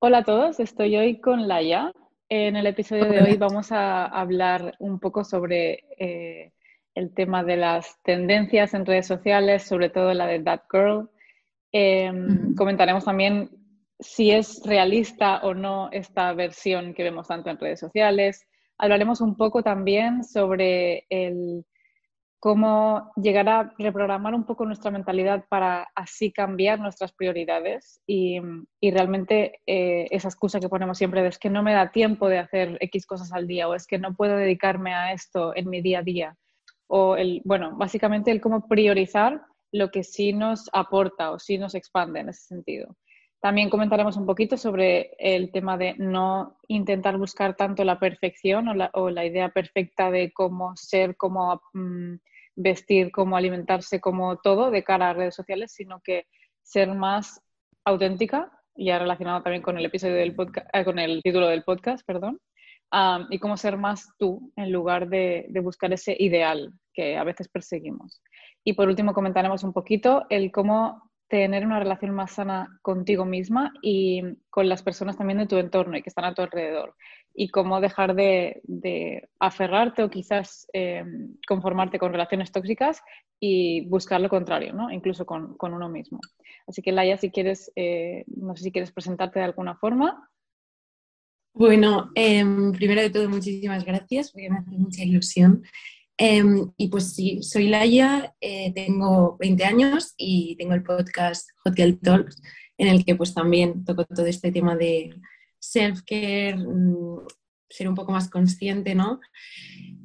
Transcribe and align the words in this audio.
Hola 0.00 0.18
a 0.18 0.24
todos, 0.24 0.60
estoy 0.60 0.96
hoy 0.96 1.20
con 1.20 1.48
Laia. 1.48 1.92
En 2.28 2.54
el 2.54 2.68
episodio 2.68 3.06
de 3.06 3.20
hoy 3.20 3.36
vamos 3.36 3.72
a 3.72 4.04
hablar 4.04 4.76
un 4.78 5.00
poco 5.00 5.24
sobre 5.24 5.82
eh, 5.98 6.52
el 6.94 7.12
tema 7.12 7.42
de 7.42 7.56
las 7.56 8.00
tendencias 8.04 8.74
en 8.74 8.86
redes 8.86 9.08
sociales, 9.08 9.64
sobre 9.64 9.90
todo 9.90 10.14
la 10.14 10.28
de 10.28 10.38
That 10.38 10.60
Girl. 10.70 11.10
Em, 11.72 12.54
comentaremos 12.54 13.06
también 13.06 13.50
si 13.98 14.30
es 14.30 14.62
realista 14.64 15.40
o 15.42 15.52
no 15.52 15.90
esta 15.90 16.32
versión 16.32 16.94
que 16.94 17.02
vemos 17.02 17.26
tanto 17.26 17.50
en 17.50 17.58
redes 17.58 17.80
sociales. 17.80 18.46
Hablaremos 18.78 19.20
un 19.20 19.36
poco 19.36 19.64
también 19.64 20.22
sobre 20.22 21.06
el 21.10 21.66
cómo 22.40 23.10
llegar 23.16 23.48
a 23.48 23.74
reprogramar 23.78 24.34
un 24.34 24.44
poco 24.44 24.64
nuestra 24.64 24.90
mentalidad 24.90 25.44
para 25.48 25.88
así 25.94 26.32
cambiar 26.32 26.78
nuestras 26.78 27.12
prioridades 27.12 28.00
y, 28.06 28.40
realmente 28.80 29.60
eh, 29.66 30.06
esa 30.10 30.28
excusa 30.28 30.60
que 30.60 30.68
ponemos 30.68 30.98
siempre 30.98 31.22
de 31.22 31.28
es 31.28 31.38
que 31.38 31.50
no 31.50 31.62
me 31.62 31.72
da 31.72 31.90
tiempo 31.90 32.28
de 32.28 32.38
hacer 32.38 32.78
X 32.80 33.06
cosas 33.06 33.32
al 33.32 33.46
día 33.46 33.68
o 33.68 33.74
es 33.74 33.86
que 33.86 33.98
no 33.98 34.14
puedo 34.14 34.36
dedicarme 34.36 34.94
a 34.94 35.12
esto 35.12 35.54
en 35.56 35.68
mi 35.68 35.80
día 35.80 36.00
a 36.00 36.02
día 36.02 36.36
o 36.86 37.16
el, 37.16 37.42
bueno, 37.44 37.76
básicamente 37.76 38.30
el 38.30 38.40
cómo 38.40 38.66
priorizar 38.66 39.42
lo 39.72 39.90
que 39.90 40.02
sí 40.02 40.32
nos 40.32 40.70
aporta 40.72 41.30
o 41.30 41.38
sí 41.38 41.58
nos 41.58 41.74
expande 41.74 42.20
en 42.20 42.30
ese 42.30 42.42
sentido. 42.42 42.96
También 43.40 43.70
comentaremos 43.70 44.16
un 44.16 44.26
poquito 44.26 44.56
sobre 44.56 45.10
el 45.18 45.52
tema 45.52 45.78
de 45.78 45.94
no 45.98 46.56
intentar 46.66 47.16
buscar 47.18 47.54
tanto 47.54 47.84
la 47.84 48.00
perfección 48.00 48.66
o 48.94 49.10
la, 49.10 49.24
idea 49.24 49.50
perfecta 49.50 50.10
de 50.10 50.32
cómo 50.32 50.74
ser, 50.74 51.16
cómo 51.16 51.60
mm, 51.72 52.14
vestir, 52.58 53.12
cómo 53.12 53.36
alimentarse, 53.36 54.00
cómo 54.00 54.38
todo 54.38 54.70
de 54.70 54.82
cara 54.82 55.10
a 55.10 55.12
redes 55.14 55.34
sociales, 55.34 55.72
sino 55.72 56.00
que 56.00 56.26
ser 56.62 56.92
más 56.94 57.40
auténtica, 57.84 58.52
ya 58.74 58.98
relacionado 58.98 59.42
también 59.42 59.62
con 59.62 59.78
el 59.78 59.84
episodio 59.84 60.16
del 60.16 60.34
podcast, 60.34 60.66
eh, 60.72 60.84
con 60.84 60.98
el 60.98 61.22
título 61.22 61.46
del 61.46 61.62
podcast, 61.62 62.04
perdón, 62.04 62.40
y 63.30 63.38
cómo 63.38 63.56
ser 63.56 63.76
más 63.76 64.08
tú 64.18 64.50
en 64.56 64.72
lugar 64.72 65.08
de, 65.08 65.46
de 65.50 65.60
buscar 65.60 65.92
ese 65.92 66.16
ideal 66.18 66.72
que 66.94 67.16
a 67.16 67.24
veces 67.24 67.48
perseguimos. 67.48 68.22
Y 68.64 68.72
por 68.72 68.88
último 68.88 69.12
comentaremos 69.12 69.62
un 69.62 69.72
poquito 69.72 70.26
el 70.30 70.50
cómo 70.50 71.10
tener 71.28 71.66
una 71.66 71.78
relación 71.78 72.12
más 72.12 72.32
sana 72.32 72.78
contigo 72.82 73.24
misma 73.24 73.72
y 73.82 74.22
con 74.50 74.68
las 74.68 74.82
personas 74.82 75.16
también 75.16 75.38
de 75.38 75.46
tu 75.46 75.58
entorno 75.58 75.96
y 75.96 76.02
que 76.02 76.08
están 76.08 76.24
a 76.24 76.34
tu 76.34 76.42
alrededor. 76.42 76.94
Y 77.40 77.50
cómo 77.50 77.80
dejar 77.80 78.16
de, 78.16 79.28
aferrarte 79.38 80.02
o 80.02 80.10
quizás 80.10 80.66
eh, 80.72 81.04
conformarte 81.46 81.98
con 81.98 82.10
relaciones 82.10 82.50
tóxicas 82.50 83.00
y 83.38 83.86
buscar 83.86 84.20
lo 84.20 84.28
contrario, 84.28 84.72
¿no? 84.74 84.90
incluso 84.90 85.24
con, 85.24 85.56
uno 85.60 85.88
mismo. 85.88 86.18
Así 86.66 86.82
que 86.82 86.90
Laia, 86.90 87.16
si 87.16 87.30
quieres, 87.30 87.70
eh, 87.76 88.24
no 88.26 88.56
sé 88.56 88.64
si 88.64 88.72
quieres 88.72 88.90
presentarte 88.90 89.38
de 89.38 89.44
alguna 89.44 89.76
forma. 89.76 90.28
Bueno, 91.54 92.10
em, 92.14 92.72
primero 92.72 93.00
de 93.00 93.10
todo, 93.10 93.28
muchísimas 93.28 93.84
gracias, 93.84 94.32
porque 94.32 94.50
me 94.50 94.58
hace 94.58 94.76
mucha 94.76 95.04
ilusión 95.04 95.62
Em, 96.20 96.72
y 96.76 96.88
pues 96.88 97.14
sí, 97.14 97.44
soy 97.44 97.68
Laia, 97.68 98.34
eh, 98.40 98.72
tengo 98.74 99.36
20 99.38 99.64
años 99.64 100.14
y 100.16 100.56
tengo 100.56 100.74
el 100.74 100.82
podcast 100.82 101.48
Hot 101.62 101.76
Girl 101.76 101.96
Talks, 102.00 102.42
en 102.76 102.88
el 102.88 103.04
que 103.04 103.14
pues 103.14 103.32
también 103.34 103.84
toco 103.84 104.04
todo 104.04 104.26
este 104.26 104.50
tema 104.50 104.74
de 104.74 105.14
self-care, 105.58 106.56
mm, 106.56 107.26
ser 107.68 107.88
un 107.88 107.94
poco 107.94 108.12
más 108.12 108.30
consciente, 108.30 108.94
¿no? 108.94 109.20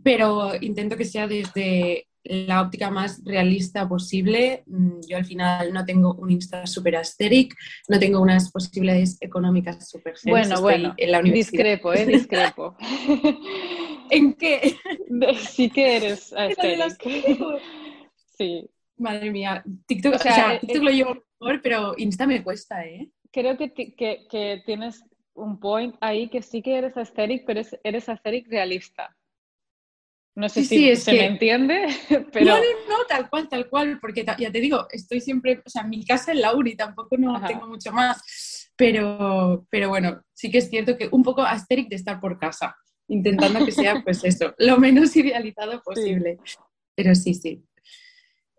Pero 0.04 0.52
intento 0.62 0.98
que 0.98 1.06
sea 1.06 1.28
desde 1.28 2.08
la 2.24 2.62
óptica 2.62 2.90
más 2.90 3.22
realista 3.26 3.88
posible. 3.88 4.64
Mm, 4.68 5.02
yo 5.08 5.18
al 5.18 5.26
final 5.26 5.74
no 5.74 5.86
tengo 5.86 6.14
un 6.16 6.32
Insta 6.32 6.66
super 6.66 6.96
asteric, 6.96 7.56
no 7.90 8.00
tengo 8.00 8.22
unas 8.22 8.52
posibilidades 8.52 9.18
económicas 9.22 9.90
súper 9.90 10.16
Bueno, 10.26 10.62
bueno, 10.62 10.94
en 10.98 11.12
la 11.12 11.22
discrepo, 11.22 11.94
¿eh? 11.94 12.06
Discrepo. 12.06 12.76
¿En 14.10 14.34
qué? 14.34 14.76
Sí 15.40 15.70
que 15.70 15.98
eres 15.98 16.34
Sí. 18.38 18.70
Madre 18.98 19.32
mía, 19.32 19.64
TikTok, 19.86 20.16
o 20.16 20.20
sea, 20.20 20.60
TikTok 20.60 20.84
lo 20.84 20.92
llevo 20.92 21.24
mejor, 21.40 21.62
pero 21.62 21.94
Insta 21.98 22.28
me 22.28 22.44
cuesta, 22.44 22.86
¿eh? 22.86 23.10
Creo 23.32 23.58
que, 23.58 23.74
que, 23.74 23.96
que, 23.96 24.62
tienes 24.66 25.04
un 25.36 25.60
point 25.60 25.96
ahí 26.02 26.30
que 26.30 26.42
sí 26.42 26.62
que 26.62 26.78
eres 26.78 26.96
aesthetic, 26.98 27.46
pero 27.46 27.62
eres 27.84 28.10
aesthetic 28.10 28.48
realista. 28.50 29.16
No 30.36 30.50
sé 30.50 30.64
si 30.64 30.96
se 30.96 31.14
me 31.14 31.26
entiende, 31.26 31.86
pero... 32.32 32.46
No, 32.46 32.58
no, 32.58 32.64
no, 32.90 33.06
tal 33.08 33.30
cual, 33.30 33.48
tal 33.48 33.70
cual, 33.70 34.00
porque 34.00 34.26
ya 34.26 34.52
te 34.52 34.60
digo, 34.60 34.88
estoy 34.90 35.22
siempre, 35.22 35.62
o 35.64 35.70
sea, 35.70 35.84
mi 35.84 36.04
casa 36.06 36.32
es 36.32 36.40
Lauri, 36.40 36.76
tampoco 36.76 37.18
no 37.18 37.40
tengo 37.46 37.68
mucho 37.68 37.92
más, 37.92 38.72
pero, 38.76 39.68
pero 39.70 39.90
bueno, 39.90 40.24
sí 40.34 40.50
que 40.50 40.58
es 40.58 40.70
cierto 40.70 40.98
que 40.98 41.08
un 41.12 41.22
poco 41.22 41.44
asteric 41.44 41.88
de 41.88 41.98
estar 41.98 42.20
por 42.20 42.40
casa 42.40 42.76
intentando 43.08 43.64
que 43.64 43.72
sea, 43.72 44.02
pues 44.04 44.24
eso, 44.24 44.54
lo 44.58 44.78
menos 44.78 45.16
idealizado 45.16 45.82
posible. 45.84 46.40
Pero 46.96 47.14
sí, 47.16 47.34
sí. 47.34 47.64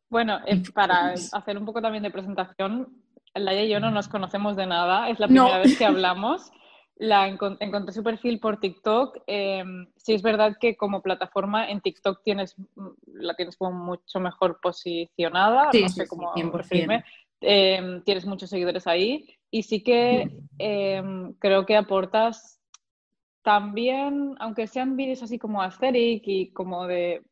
Bueno, 0.08 0.40
eh, 0.46 0.62
para 0.72 1.12
hacer 1.12 1.58
un 1.58 1.64
poco 1.64 1.82
también 1.82 2.04
de 2.04 2.10
presentación, 2.10 3.02
Laia 3.34 3.64
y 3.64 3.68
yo 3.68 3.80
no 3.80 3.90
nos 3.90 4.08
conocemos 4.08 4.54
de 4.54 4.66
nada, 4.66 5.08
es 5.08 5.18
la 5.18 5.26
primera 5.26 5.58
vez 5.58 5.76
que 5.76 5.84
hablamos. 5.84 6.52
La 6.96 7.26
encontré 7.26 7.92
su 7.92 8.02
perfil 8.04 8.38
por 8.38 8.60
TikTok. 8.60 9.18
Eh, 9.26 9.64
sí 9.96 10.14
es 10.14 10.22
verdad 10.22 10.56
que 10.60 10.76
como 10.76 11.02
plataforma 11.02 11.68
en 11.68 11.80
TikTok 11.80 12.22
tienes, 12.22 12.54
la 13.06 13.34
tienes 13.34 13.56
como 13.56 13.72
mucho 13.72 14.20
mejor 14.20 14.60
posicionada, 14.62 15.70
no 15.72 15.88
sé 15.88 16.06
cómo 16.06 16.32
referirme. 16.52 17.04
Eh, 17.40 18.00
tienes 18.04 18.24
muchos 18.24 18.48
seguidores 18.48 18.86
ahí 18.86 19.28
y 19.50 19.64
sí 19.64 19.82
que 19.82 20.38
em, 20.58 21.34
creo 21.34 21.66
que 21.66 21.76
aportas 21.76 22.60
también, 23.42 24.34
aunque 24.38 24.66
sean 24.66 24.96
vídeos 24.96 25.22
así 25.22 25.38
como 25.38 25.62
aesthetic 25.62 26.22
y 26.26 26.52
como 26.52 26.86
de 26.86 27.22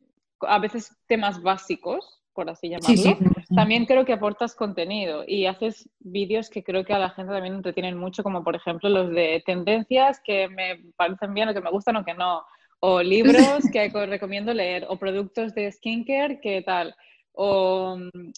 a 0.41 0.59
veces 0.59 0.97
temas 1.07 1.43
básicos, 1.43 2.22
por 2.35 2.49
así 2.51 2.69
llamarlo, 2.69 3.19
también 3.55 3.87
creo 3.87 4.05
que 4.05 4.13
aportas 4.13 4.55
contenido 4.55 5.25
y 5.27 5.47
haces 5.47 5.89
vídeos 6.01 6.51
que 6.51 6.63
creo 6.63 6.85
que 6.85 6.93
a 6.93 6.99
la 6.99 7.11
gente 7.11 7.33
también 7.33 7.55
entretienen 7.55 7.97
mucho, 7.97 8.23
como 8.23 8.43
por 8.43 8.57
ejemplo 8.57 8.89
los 8.89 9.11
de 9.11 9.43
tendencias 9.45 10.21
que 10.25 10.49
me 10.49 10.81
parecen 10.97 11.35
bien 11.35 11.49
o 11.49 11.55
que 11.55 11.61
me 11.61 11.71
gustan 11.71 11.97
o 11.97 12.05
que 12.05 12.15
no, 12.15 12.43
o 12.81 13.03
libros 13.03 13.65
que 13.73 13.89
recomiendo 14.07 14.53
leer, 14.55 14.87
o 14.89 14.99
productos 14.99 15.55
de 15.55 15.71
skincare 15.71 16.41
que 16.41 16.63
tal 16.63 16.95
o 17.35 17.97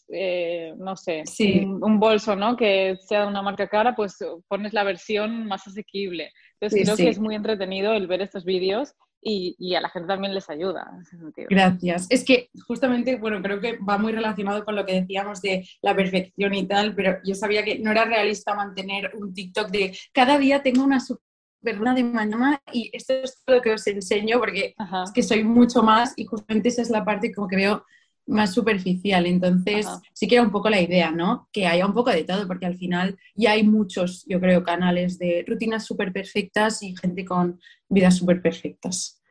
eh, 0.08 0.72
no 0.76 0.96
sé, 0.96 1.24
un, 1.64 1.98
bolso, 1.98 2.36
¿no? 2.36 2.56
Que 2.56 2.96
sea 3.00 3.22
de 3.22 3.26
una 3.26 3.42
marca 3.42 3.68
cara, 3.68 3.94
pues 3.94 4.16
pones 4.48 4.72
la 4.72 4.84
versión 4.84 5.46
más 5.46 5.66
asequible. 5.66 6.30
Entonces 6.60 6.84
creo 6.84 6.96
que 6.96 7.08
es 7.08 7.18
muy 7.18 7.34
entretenido 7.34 7.92
el 7.92 8.06
ver 8.06 8.22
estos 8.22 8.44
vídeos 8.44 8.94
y, 9.24 9.56
y, 9.58 9.74
a 9.74 9.80
la 9.80 9.88
gente 9.88 10.06
también 10.06 10.34
les 10.34 10.48
ayuda 10.50 10.90
en 10.92 11.00
ese 11.00 11.16
sentido. 11.16 11.48
Gracias. 11.50 12.06
Es 12.10 12.24
que 12.24 12.50
justamente, 12.66 13.16
bueno, 13.16 13.40
creo 13.42 13.60
que 13.60 13.78
va 13.78 13.96
muy 13.96 14.12
relacionado 14.12 14.64
con 14.64 14.76
lo 14.76 14.84
que 14.84 15.00
decíamos 15.00 15.40
de 15.40 15.66
la 15.82 15.96
perfección 15.96 16.54
y 16.54 16.66
tal, 16.66 16.94
pero 16.94 17.18
yo 17.24 17.34
sabía 17.34 17.64
que 17.64 17.78
no 17.78 17.90
era 17.90 18.04
realista 18.04 18.54
mantener 18.54 19.12
un 19.14 19.32
TikTok 19.32 19.70
de 19.70 19.96
cada 20.12 20.38
día 20.38 20.62
tengo 20.62 20.84
una 20.84 21.00
super 21.00 21.24
de 21.64 22.04
mañana 22.04 22.60
y 22.72 22.90
esto 22.92 23.14
es 23.14 23.42
lo 23.46 23.62
que 23.62 23.72
os 23.72 23.86
enseño 23.86 24.38
porque 24.38 24.74
es 25.04 25.12
que 25.12 25.22
soy 25.22 25.42
mucho 25.44 25.82
más 25.82 26.12
y 26.16 26.26
justamente 26.26 26.68
esa 26.68 26.82
es 26.82 26.90
la 26.90 27.04
parte 27.04 27.32
como 27.32 27.48
que 27.48 27.56
veo 27.56 27.84
más 28.26 28.54
superficial. 28.54 29.26
Entonces, 29.26 29.86
sí 30.12 30.26
que 30.26 30.36
era 30.36 30.44
un 30.44 30.50
poco 30.50 30.70
la 30.70 30.80
idea, 30.80 31.10
¿no? 31.10 31.48
Que 31.52 31.66
haya 31.66 31.86
un 31.86 31.94
poco 31.94 32.10
de 32.10 32.24
todo, 32.24 32.46
porque 32.46 32.66
al 32.66 32.76
final 32.76 33.18
ya 33.34 33.52
hay 33.52 33.62
muchos, 33.62 34.24
yo 34.26 34.40
creo, 34.40 34.62
canales 34.62 35.18
de 35.18 35.44
rutinas 35.46 35.84
súper 35.84 36.12
perfectas 36.12 36.82
y 36.82 36.96
gente 36.96 37.24
con 37.24 37.60
vidas 37.88 38.16
súper 38.16 38.40
perfectas. 38.40 39.22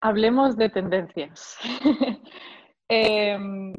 Hablemos 0.00 0.56
de 0.56 0.68
tendencias. 0.68 1.56
Em, 2.88 3.74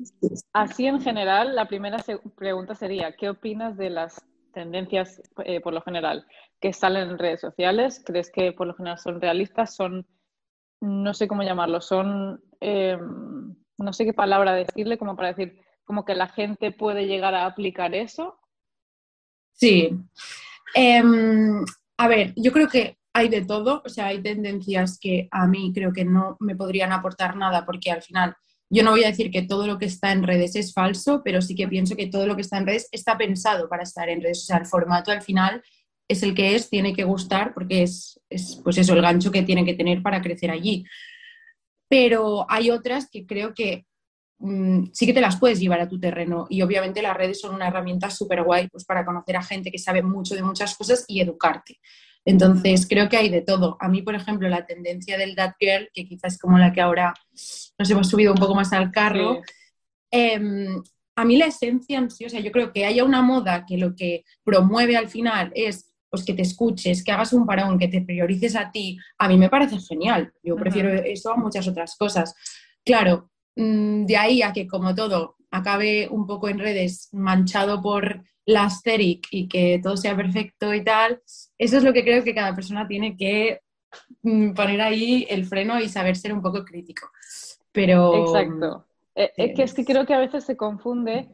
así 0.51 0.85
en 0.85 0.99
general, 0.99 1.55
la 1.55 1.69
primera 1.69 1.97
pregunta 2.35 2.75
sería, 2.75 3.15
¿qué 3.15 3.29
opinas 3.29 3.77
de 3.77 3.89
las 3.89 4.21
tendencias 4.53 5.21
eh, 5.45 5.61
por 5.61 5.73
lo 5.73 5.81
general 5.81 6.27
que 6.59 6.73
salen 6.73 7.11
en 7.11 7.17
redes 7.17 7.39
sociales? 7.39 8.03
¿Crees 8.05 8.29
que 8.29 8.51
por 8.51 8.67
lo 8.67 8.73
general 8.73 8.97
son 8.99 9.21
realistas? 9.21 9.75
¿Son, 9.75 10.05
no 10.81 11.13
sé 11.13 11.27
cómo 11.27 11.43
llamarlo, 11.43 11.79
son... 11.79 12.43
Em, 12.59 13.36
no 13.77 13.93
sé 13.93 14.05
qué 14.05 14.13
palabra 14.13 14.53
decirle, 14.53 14.97
como 14.97 15.15
para 15.15 15.29
decir, 15.29 15.59
como 15.85 16.05
que 16.05 16.15
la 16.15 16.27
gente 16.27 16.71
puede 16.71 17.07
llegar 17.07 17.33
a 17.35 17.45
aplicar 17.45 17.95
eso. 17.95 18.37
Sí. 19.53 19.97
Em, 20.75 21.65
a 21.97 22.07
ver, 22.07 22.33
yo 22.35 22.51
creo 22.51 22.67
que 22.67 22.97
hay 23.13 23.29
de 23.29 23.45
todo, 23.45 23.81
o 23.85 23.89
sea, 23.89 24.07
hay 24.07 24.21
tendencias 24.21 24.99
que 24.99 25.27
a 25.31 25.47
mí 25.47 25.71
creo 25.73 25.91
que 25.91 26.05
no 26.05 26.37
me 26.39 26.55
podrían 26.55 26.91
aportar 26.91 27.35
nada 27.35 27.65
porque 27.65 27.91
al 27.91 28.03
final 28.03 28.35
yo 28.69 28.83
no 28.83 28.91
voy 28.91 29.03
a 29.05 29.07
decir 29.07 29.31
que 29.31 29.43
todo 29.43 29.65
lo 29.65 29.79
que 29.79 29.85
está 29.85 30.11
en 30.11 30.23
redes 30.23 30.55
es 30.55 30.73
falso, 30.73 31.21
pero 31.23 31.41
sí 31.41 31.55
que 31.55 31.67
pienso 31.67 31.95
que 31.95 32.07
todo 32.07 32.27
lo 32.27 32.35
que 32.35 32.41
está 32.41 32.57
en 32.57 32.67
redes 32.67 32.89
está 32.91 33.17
pensado 33.17 33.69
para 33.69 33.83
estar 33.83 34.09
en 34.09 34.21
redes. 34.21 34.43
O 34.43 34.45
sea, 34.45 34.57
el 34.57 34.65
formato 34.65 35.11
al 35.11 35.21
final 35.21 35.63
es 36.07 36.21
el 36.21 36.35
que 36.35 36.55
es, 36.55 36.69
tiene 36.69 36.93
que 36.93 37.05
gustar 37.05 37.53
porque 37.53 37.83
es, 37.83 38.19
es 38.29 38.59
pues 38.63 38.77
eso, 38.77 38.93
el 38.93 39.01
gancho 39.01 39.31
que 39.31 39.43
tiene 39.43 39.65
que 39.65 39.73
tener 39.73 40.03
para 40.03 40.21
crecer 40.21 40.51
allí 40.51 40.85
pero 41.87 42.45
hay 42.49 42.69
otras 42.71 43.09
que 43.09 43.25
creo 43.25 43.53
que 43.53 43.85
mm, 44.39 44.87
sí 44.93 45.05
que 45.05 45.13
te 45.13 45.21
las 45.21 45.37
puedes 45.37 45.59
llevar 45.59 45.79
a 45.79 45.87
tu 45.87 45.99
terreno 45.99 46.47
y 46.49 46.61
obviamente 46.61 47.01
las 47.01 47.15
redes 47.15 47.39
son 47.39 47.55
una 47.55 47.67
herramienta 47.67 48.09
súper 48.09 48.43
guay 48.43 48.67
pues, 48.69 48.85
para 48.85 49.05
conocer 49.05 49.37
a 49.37 49.43
gente 49.43 49.71
que 49.71 49.77
sabe 49.77 50.01
mucho 50.01 50.35
de 50.35 50.43
muchas 50.43 50.75
cosas 50.75 51.05
y 51.07 51.21
educarte. 51.21 51.79
Entonces, 52.25 52.85
creo 52.89 53.07
que 53.07 53.15
hay 53.15 53.29
de 53.29 53.41
todo. 53.41 53.77
A 53.79 53.87
mí, 53.87 54.01
por 54.01 54.13
ejemplo, 54.13 54.49
la 54.49 54.65
tendencia 54.65 55.17
del 55.17 55.33
That 55.33 55.53
Girl, 55.57 55.89
que 55.93 56.05
quizás 56.05 56.33
es 56.33 56.39
como 56.39 56.57
la 56.57 56.73
que 56.73 56.81
ahora 56.81 57.13
nos 57.31 57.89
hemos 57.89 58.09
subido 58.09 58.33
un 58.33 58.37
poco 58.37 58.53
más 58.53 58.73
al 58.73 58.91
carro, 58.91 59.41
em, 60.11 60.83
a 61.15 61.23
mí 61.23 61.37
la 61.37 61.45
esencia 61.45 62.05
sí, 62.09 62.25
o 62.25 62.29
sea, 62.29 62.41
yo 62.41 62.51
creo 62.51 62.73
que 62.73 62.85
haya 62.85 63.05
una 63.05 63.21
moda 63.21 63.65
que 63.65 63.77
lo 63.77 63.95
que 63.95 64.25
promueve 64.43 64.97
al 64.97 65.07
final 65.07 65.53
es 65.55 65.93
pues 66.17 66.25
que 66.25 66.33
te 66.33 66.41
escuches, 66.41 67.03
que 67.03 67.11
hagas 67.11 67.33
un 67.33 67.45
parón, 67.45 67.77
que 67.77 67.87
te 67.87 68.01
priorices 68.01 68.55
a 68.55 68.71
ti, 68.71 68.97
a 69.19 69.27
mí 69.27 69.37
me 69.37 69.49
parece 69.49 69.77
genial. 69.79 70.33
Yo 70.41 70.55
prefiero 70.55 70.89
eso 70.89 71.31
a 71.31 71.37
muchas 71.37 71.67
otras 71.67 71.95
cosas. 71.95 72.33
Claro, 72.83 73.29
mm, 73.55 74.05
de 74.05 74.17
ahí 74.17 74.41
a 74.41 74.51
que 74.51 74.65
como 74.65 74.95
todo 74.95 75.35
acabe 75.51 76.07
un 76.09 76.25
poco 76.25 76.49
en 76.49 76.59
redes 76.59 77.09
manchado 77.11 77.81
por 77.81 78.23
la 78.45 78.63
aesthetic 78.63 79.27
y 79.29 79.47
que 79.47 79.79
todo 79.83 79.95
sea 79.95 80.15
perfecto 80.15 80.73
y 80.73 80.83
tal, 80.83 81.21
eso 81.57 81.77
es 81.77 81.83
lo 81.83 81.93
que 81.93 82.03
creo 82.03 82.23
que 82.23 82.33
cada 82.33 82.55
persona 82.55 82.87
tiene 82.87 83.15
que 83.15 83.61
mm, 84.23 84.53
poner 84.53 84.81
ahí 84.81 85.27
el 85.29 85.45
freno 85.45 85.79
y 85.79 85.87
saber 85.87 86.15
ser 86.15 86.33
un 86.33 86.41
poco 86.41 86.65
crítico. 86.65 87.11
Pero... 87.71 88.25
Exacto. 88.25 88.85
Eh, 89.13 89.31
es 89.37 89.55
que, 89.55 89.63
es 89.63 89.73
que 89.73 89.85
creo 89.85 90.05
que 90.05 90.13
a 90.13 90.19
veces 90.19 90.45
se 90.45 90.57
confunde 90.57 91.27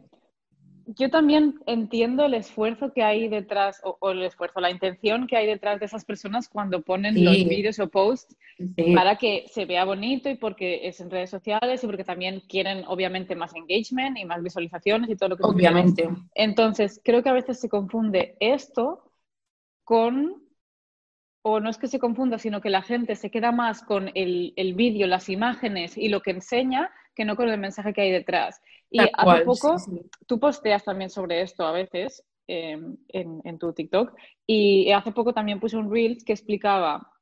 yo 0.86 1.10
también 1.10 1.60
entiendo 1.66 2.26
el 2.26 2.34
esfuerzo 2.34 2.92
que 2.94 3.04
hay 3.04 3.28
detrás, 3.28 3.82
o, 3.84 4.12
el 4.12 4.24
esfuerzo, 4.24 4.60
la 4.60 4.72
intención 4.72 5.28
que 5.28 5.38
hay 5.38 5.48
detrás 5.48 5.80
de 5.80 5.86
esas 5.86 6.06
personas 6.06 6.50
cuando 6.50 6.82
ponen 6.82 7.24
los 7.24 7.34
vídeos 7.34 7.80
o 7.80 7.90
posts 7.90 8.36
para 8.94 9.18
que 9.18 9.46
se 9.48 9.66
vea 9.66 9.86
bonito 9.86 10.30
y 10.30 10.36
porque 10.36 10.88
es 10.88 11.00
en 11.00 11.10
redes 11.10 11.30
sociales 11.30 11.84
y 11.84 11.88
porque 11.88 12.04
también 12.04 12.42
quieren 12.48 12.84
obviamente 12.88 13.36
más 13.36 13.56
engagement 13.56 14.18
y 14.18 14.26
más 14.26 14.44
visualizaciones 14.44 15.10
y 15.10 15.16
todo 15.16 15.30
lo 15.30 15.38
que 15.38 15.44
Obviamente. 15.44 16.10
Entonces, 16.36 17.00
creo 17.04 17.24
que 17.24 17.30
a 17.30 17.34
veces 17.34 17.60
se 17.60 17.70
confunde 17.70 18.36
esto 18.40 19.12
con 19.84 20.44
o 21.46 21.60
no 21.60 21.70
es 21.70 21.78
que 21.78 21.88
se 21.88 22.00
confunda, 22.00 22.38
sino 22.38 22.62
que 22.62 22.70
la 22.70 22.82
gente 22.82 23.16
se 23.16 23.30
queda 23.30 23.52
más 23.52 23.84
con 23.84 24.12
el, 24.16 24.54
el 24.56 24.76
vídeo, 24.76 25.08
las 25.08 25.28
imágenes 25.28 25.98
y 25.98 26.08
lo 26.08 26.22
que 26.22 26.32
enseña 26.32 26.90
que 27.16 27.26
no 27.26 27.36
con 27.36 27.50
el 27.50 27.60
mensaje 27.60 27.94
que 27.94 28.02
hay 28.02 28.12
detrás. 28.12 28.62
Y 28.90 29.00
hace 29.00 29.46
poco 29.46 29.76
tú 30.28 30.40
posteas 30.40 30.84
también 30.84 31.10
sobre 31.10 31.42
esto 31.42 31.66
a 31.66 31.72
veces 31.72 32.24
em, 32.48 32.98
en, 33.10 33.42
en, 33.44 33.58
tu 33.58 33.74
TikTok 33.74 34.14
y 34.46 34.92
hace 34.92 35.12
poco 35.12 35.34
también 35.34 35.60
puse 35.60 35.78
un 35.78 35.92
Reels 35.92 36.24
que 36.24 36.34
explicaba 36.34 37.14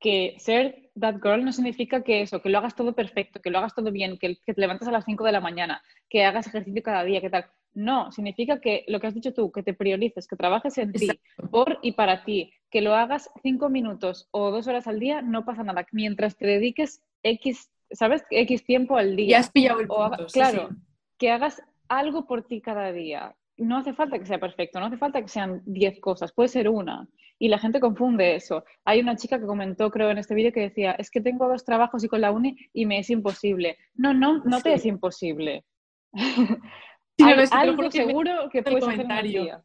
que 0.00 0.36
ser 0.38 0.90
that 0.98 1.16
girl 1.22 1.44
no 1.44 1.52
significa 1.52 2.02
que 2.02 2.22
eso, 2.22 2.40
que 2.40 2.48
lo 2.48 2.58
hagas 2.58 2.74
todo 2.74 2.94
perfecto, 2.94 3.40
que 3.40 3.50
lo 3.50 3.58
hagas 3.58 3.74
todo 3.74 3.90
bien, 3.90 4.18
que, 4.18 4.36
que 4.44 4.54
te 4.54 4.60
levantes 4.60 4.88
a 4.88 4.92
las 4.92 5.04
5 5.04 5.24
de 5.24 5.32
la 5.32 5.40
mañana, 5.40 5.82
que 6.08 6.24
hagas 6.24 6.46
ejercicio 6.46 6.82
cada 6.82 7.04
día, 7.04 7.20
que 7.20 7.30
tal. 7.30 7.46
No, 7.74 8.10
significa 8.10 8.60
que 8.60 8.84
lo 8.88 8.98
que 8.98 9.06
has 9.06 9.14
dicho 9.14 9.34
tú, 9.34 9.52
que 9.52 9.62
te 9.62 9.74
priorices, 9.74 10.26
que 10.26 10.36
trabajes 10.36 10.78
en 10.78 10.92
ti, 10.92 11.08
por 11.50 11.78
y 11.82 11.92
para 11.92 12.24
ti, 12.24 12.52
que 12.70 12.80
lo 12.80 12.94
hagas 12.94 13.30
cinco 13.42 13.68
minutos 13.68 14.28
o 14.30 14.50
dos 14.50 14.66
horas 14.66 14.86
al 14.86 14.98
día, 14.98 15.22
no 15.22 15.44
pasa 15.44 15.62
nada. 15.62 15.86
Mientras 15.92 16.36
te 16.36 16.46
dediques 16.46 17.02
X, 17.22 17.70
¿sabes? 17.90 18.24
X 18.30 18.64
tiempo 18.64 18.96
al 18.96 19.16
día. 19.16 19.28
Ya 19.28 19.38
has 19.38 19.50
pillado 19.50 19.80
el 19.80 19.88
punto, 19.88 20.26
Claro, 20.32 20.70
que 21.18 21.30
hagas 21.30 21.62
algo 21.88 22.26
por 22.26 22.42
ti 22.42 22.60
cada 22.60 22.92
día. 22.92 23.34
No 23.56 23.78
hace 23.78 23.92
falta 23.92 24.18
que 24.18 24.26
sea 24.26 24.38
perfecto, 24.38 24.78
no 24.78 24.86
hace 24.86 24.96
falta 24.96 25.20
que 25.20 25.28
sean 25.28 25.62
diez 25.66 25.98
cosas, 26.00 26.32
puede 26.32 26.48
ser 26.48 26.68
una. 26.68 27.08
Y 27.40 27.48
la 27.48 27.58
gente 27.58 27.80
confunde 27.80 28.34
eso. 28.34 28.64
Hay 28.84 29.00
una 29.00 29.16
chica 29.16 29.38
que 29.38 29.46
comentó, 29.46 29.90
creo, 29.90 30.10
en 30.10 30.18
este 30.18 30.34
vídeo 30.34 30.52
que 30.52 30.60
decía, 30.60 30.92
es 30.92 31.10
que 31.10 31.20
tengo 31.20 31.48
dos 31.48 31.64
trabajos 31.64 32.02
y 32.02 32.08
con 32.08 32.20
la 32.20 32.32
uni 32.32 32.56
y 32.72 32.86
me 32.86 32.98
es 32.98 33.10
imposible. 33.10 33.78
No, 33.94 34.12
no, 34.12 34.42
no 34.44 34.60
te 34.60 34.74
es 34.74 34.86
imposible. 34.86 35.64
Sí, 37.20 37.24
algo 37.50 37.90
seguro 37.90 38.48
que 38.48 38.62
puedes 38.62 38.84
comentario. 38.84 39.64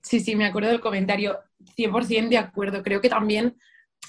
Sí, 0.00 0.20
sí, 0.20 0.36
me 0.36 0.44
acuerdo 0.44 0.70
del 0.70 0.80
comentario. 0.80 1.40
100% 1.76 2.28
de 2.28 2.38
acuerdo. 2.38 2.84
Creo 2.84 3.00
que 3.00 3.08
también 3.08 3.56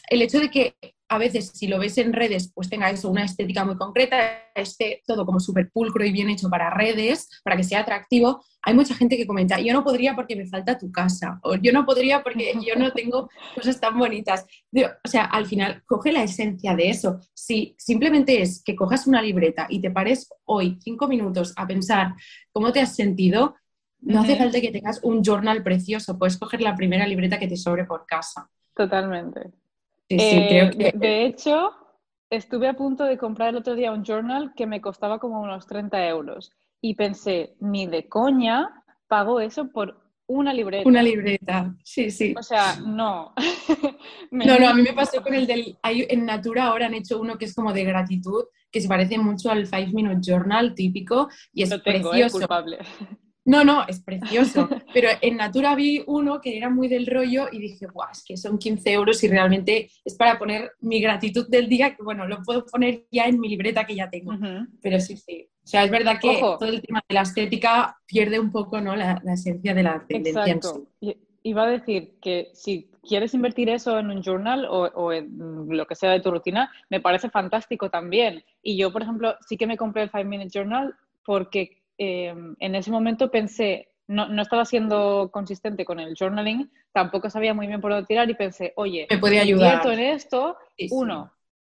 el 0.10 0.22
hecho 0.22 0.40
de 0.40 0.52
que 0.52 0.76
a 1.08 1.18
veces 1.18 1.52
si 1.54 1.68
lo 1.68 1.80
ves 1.80 1.98
en 1.98 2.14
redes, 2.14 2.52
pues 2.54 2.70
tenga 2.70 2.90
eso, 2.90 3.10
una 3.10 3.26
estética 3.26 3.64
muy 3.64 3.76
concreta, 3.76 4.18
esté 4.56 5.04
todo 5.06 5.26
como 5.26 5.40
súper 5.40 5.70
pulcro 5.72 6.04
y 6.04 6.12
bien 6.12 6.30
hecho 6.30 6.50
para 6.50 6.70
redes, 6.70 7.30
para 7.44 7.56
que 7.56 7.64
sea 7.64 7.82
atractivo, 7.82 8.44
hay 8.64 8.74
mucha 8.74 8.96
gente 8.96 9.16
que 9.16 9.28
comenta, 9.28 9.60
yo 9.60 9.74
no 9.74 9.84
podría 9.84 10.16
porque 10.16 10.36
me 10.36 10.48
falta 10.48 10.78
tu 10.78 10.92
casa, 10.92 11.40
o 11.44 11.56
yo 11.56 11.72
no 11.72 11.86
podría 11.86 12.24
porque 12.24 12.54
yo 12.66 12.76
no 12.76 12.92
tengo 12.92 13.30
cosas 13.54 13.80
tan 13.80 13.98
bonitas. 13.98 14.46
O 15.04 15.08
sea, 15.08 15.26
al 15.26 15.46
final, 15.46 15.84
coge 15.86 16.12
la 16.12 16.24
esencia 16.24 16.76
de 16.76 16.90
eso. 16.90 17.20
Si 17.34 17.76
simplemente 17.78 18.42
es 18.42 18.64
que 18.64 18.76
cojas 18.76 19.06
una 19.06 19.22
libreta 19.22 19.68
y 19.70 19.82
te 19.82 19.92
pares 19.92 20.30
hoy 20.46 20.80
cinco 20.82 21.08
minutos 21.08 21.54
a 21.56 21.68
pensar 21.68 22.16
cómo 22.52 22.72
te 22.72 22.82
has 22.82 22.96
sentido, 22.96 23.56
no 24.02 24.22
hace 24.22 24.36
falta 24.36 24.62
que 24.62 24.72
tengas 24.72 25.00
un 25.04 25.24
journal 25.24 25.64
precioso, 25.64 26.18
puedes 26.18 26.38
coger 26.38 26.62
la 26.62 26.76
primera 26.76 27.08
libreta 27.08 27.40
que 27.40 27.48
te 27.48 27.58
sobre 27.58 27.86
por 27.86 28.06
casa. 28.06 28.50
Totalmente. 28.76 29.52
Eh, 30.10 30.94
de 30.94 31.26
hecho, 31.26 31.72
estuve 32.30 32.68
a 32.68 32.76
punto 32.76 33.04
de 33.04 33.18
comprar 33.18 33.50
el 33.50 33.58
otro 33.58 33.76
día 33.76 33.92
un 33.92 34.04
journal 34.04 34.54
que 34.56 34.68
me 34.68 34.82
costaba 34.82 35.20
como 35.20 35.42
unos 35.42 35.66
30 35.68 36.08
euros 36.08 36.52
y 36.82 36.96
pensé, 36.96 37.56
ni 37.60 37.88
de 37.88 38.08
coña 38.08 38.84
pago 39.08 39.40
eso 39.40 39.70
por 39.70 40.06
una 40.28 40.54
libreta. 40.54 40.88
Una 40.88 41.04
libreta, 41.04 41.76
sí, 41.84 42.10
sí. 42.10 42.34
O 42.38 42.44
sea, 42.44 42.78
no. 42.78 43.34
no, 44.32 44.60
no, 44.60 44.68
a 44.68 44.74
mí 44.74 44.82
me 44.82 44.94
pasó 44.94 45.22
con 45.22 45.34
el 45.34 45.46
del... 45.46 45.78
en 45.84 46.26
Natura 46.26 46.66
ahora 46.66 46.88
han 46.88 46.96
hecho 46.96 47.20
uno 47.20 47.38
que 47.38 47.46
es 47.46 47.54
como 47.54 47.74
de 47.74 47.84
gratitud, 47.84 48.46
que 48.72 48.82
se 48.82 48.88
parece 48.88 49.18
mucho 49.18 49.52
al 49.52 49.68
Five 49.68 49.92
Minute 49.94 50.22
Journal 50.22 50.74
típico 50.74 51.30
y 51.54 51.64
es 51.64 51.70
tengo, 51.70 52.14
eh, 52.14 52.28
precioso. 52.28 52.48
No, 53.46 53.64
no, 53.64 53.86
es 53.88 54.00
precioso. 54.00 54.68
Pero 54.94 55.10
en 55.22 55.38
Natura 55.38 55.76
vi 55.76 56.04
uno 56.08 56.42
que 56.42 56.58
era 56.58 56.70
muy 56.70 56.88
del 56.88 57.06
rollo 57.06 57.48
y 57.52 57.60
dije, 57.60 57.86
guau, 57.86 58.10
es 58.12 58.24
que 58.24 58.36
son 58.36 58.58
15 58.58 58.92
euros 58.92 59.24
y 59.24 59.28
realmente 59.28 59.90
es 60.04 60.16
para 60.16 60.38
poner 60.38 60.72
mi 60.82 61.00
gratitud 61.00 61.48
del 61.48 61.70
día, 61.70 61.96
que 61.96 62.04
bueno, 62.04 62.28
lo 62.28 62.42
puedo 62.42 62.66
poner 62.66 63.06
ya 63.12 63.26
en 63.26 63.40
mi 63.40 63.48
libreta 63.48 63.86
que 63.86 63.96
ya 63.96 64.10
tengo. 64.10 64.34
Pero 64.82 65.00
sí, 65.00 65.16
sí. 65.16 65.48
O 65.64 65.68
sea, 65.68 65.84
es 65.84 65.92
verdad 65.92 66.20
que 66.20 66.38
todo 66.40 66.66
el 66.66 66.82
tema 66.82 67.04
de 67.08 67.16
la 67.16 67.22
estética 67.22 67.98
pierde 68.06 68.40
un 68.40 68.52
poco 68.52 68.82
¿no? 68.82 68.96
la, 68.96 69.22
esencia 69.32 69.74
de 69.74 69.84
la 69.84 70.04
tendencia. 70.08 70.46
Exacto. 70.46 70.88
Iba 71.44 71.64
a 71.64 71.70
decir 71.70 72.16
que 72.20 72.50
si 72.54 72.90
quieres 73.08 73.36
invertir 73.36 73.70
eso 73.70 74.00
en 74.00 74.10
un 74.10 74.24
journal 74.24 74.66
o, 74.66 74.86
o, 74.96 75.14
en 75.14 75.68
lo 75.70 75.86
que 75.86 75.94
sea 75.94 76.10
de 76.12 76.20
tu 76.20 76.32
rutina, 76.32 76.72
me 76.90 77.00
parece 77.00 77.30
fantástico 77.30 77.92
también. 77.92 78.44
Y 78.64 78.78
yo, 78.78 78.92
por 78.92 79.04
ejemplo, 79.04 79.36
sí 79.48 79.56
que 79.56 79.68
me 79.68 79.78
compré 79.78 80.02
el 80.02 80.10
Five 80.10 80.24
Minute 80.24 80.50
Journal 80.52 80.96
porque 81.24 81.85
Em, 81.98 82.56
en 82.60 82.76
ese 82.76 82.92
momento 82.92 83.32
pensé, 83.32 83.90
no, 84.08 84.28
no, 84.28 84.42
estaba 84.42 84.66
siendo 84.66 85.30
consistente 85.32 85.86
con 85.86 86.00
el 86.00 86.16
journaling, 86.16 86.72
tampoco 86.92 87.30
sabía 87.30 87.54
muy 87.54 87.68
bien 87.68 87.82
por 87.82 87.92
dónde 87.92 88.08
tirar 88.08 88.30
y 88.30 88.36
pensé, 88.36 88.74
oye, 88.76 89.08
me 89.10 89.18
puede 89.18 89.40
ayudar. 89.40 89.86
en 89.88 90.00
esto, 90.00 90.58
uno, 90.92 91.32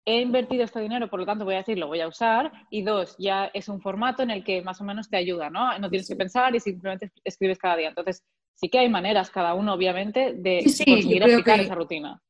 he 0.06 0.22
invertido 0.22 0.64
este 0.64 0.80
dinero, 0.80 1.10
por 1.10 1.20
lo 1.20 1.26
tanto 1.26 1.46
voy 1.46 1.56
a 1.56 1.60
decir, 1.60 1.78
lo 1.78 1.88
voy 1.88 2.02
a 2.02 2.08
usar, 2.08 2.52
y 2.70 2.82
dos, 2.82 3.16
ya 3.18 3.46
es 3.54 3.70
un 3.70 3.82
formato 3.82 4.24
en 4.24 4.32
el 4.32 4.44
que 4.44 4.62
más 4.62 4.82
o 4.82 4.84
menos 4.84 5.10
te 5.10 5.18
ayuda, 5.18 5.50
¿no? 5.50 5.78
No 5.80 5.90
tienes 5.90 6.08
que 6.08 6.16
pensar 6.16 6.56
y 6.56 6.60
simplemente 6.60 7.12
escribes 7.24 7.58
cada 7.58 7.78
día. 7.78 7.90
Entonces, 7.90 8.24
sí 8.56 8.70
que 8.70 8.80
hay 8.80 8.90
maneras, 8.90 9.30
cada 9.30 9.54
uno, 9.54 9.74
obviamente, 9.74 10.34
de 10.34 10.64
conseguir 10.64 11.24
aplicar 11.24 11.60
esa 11.60 11.76
rutina. 11.76 12.22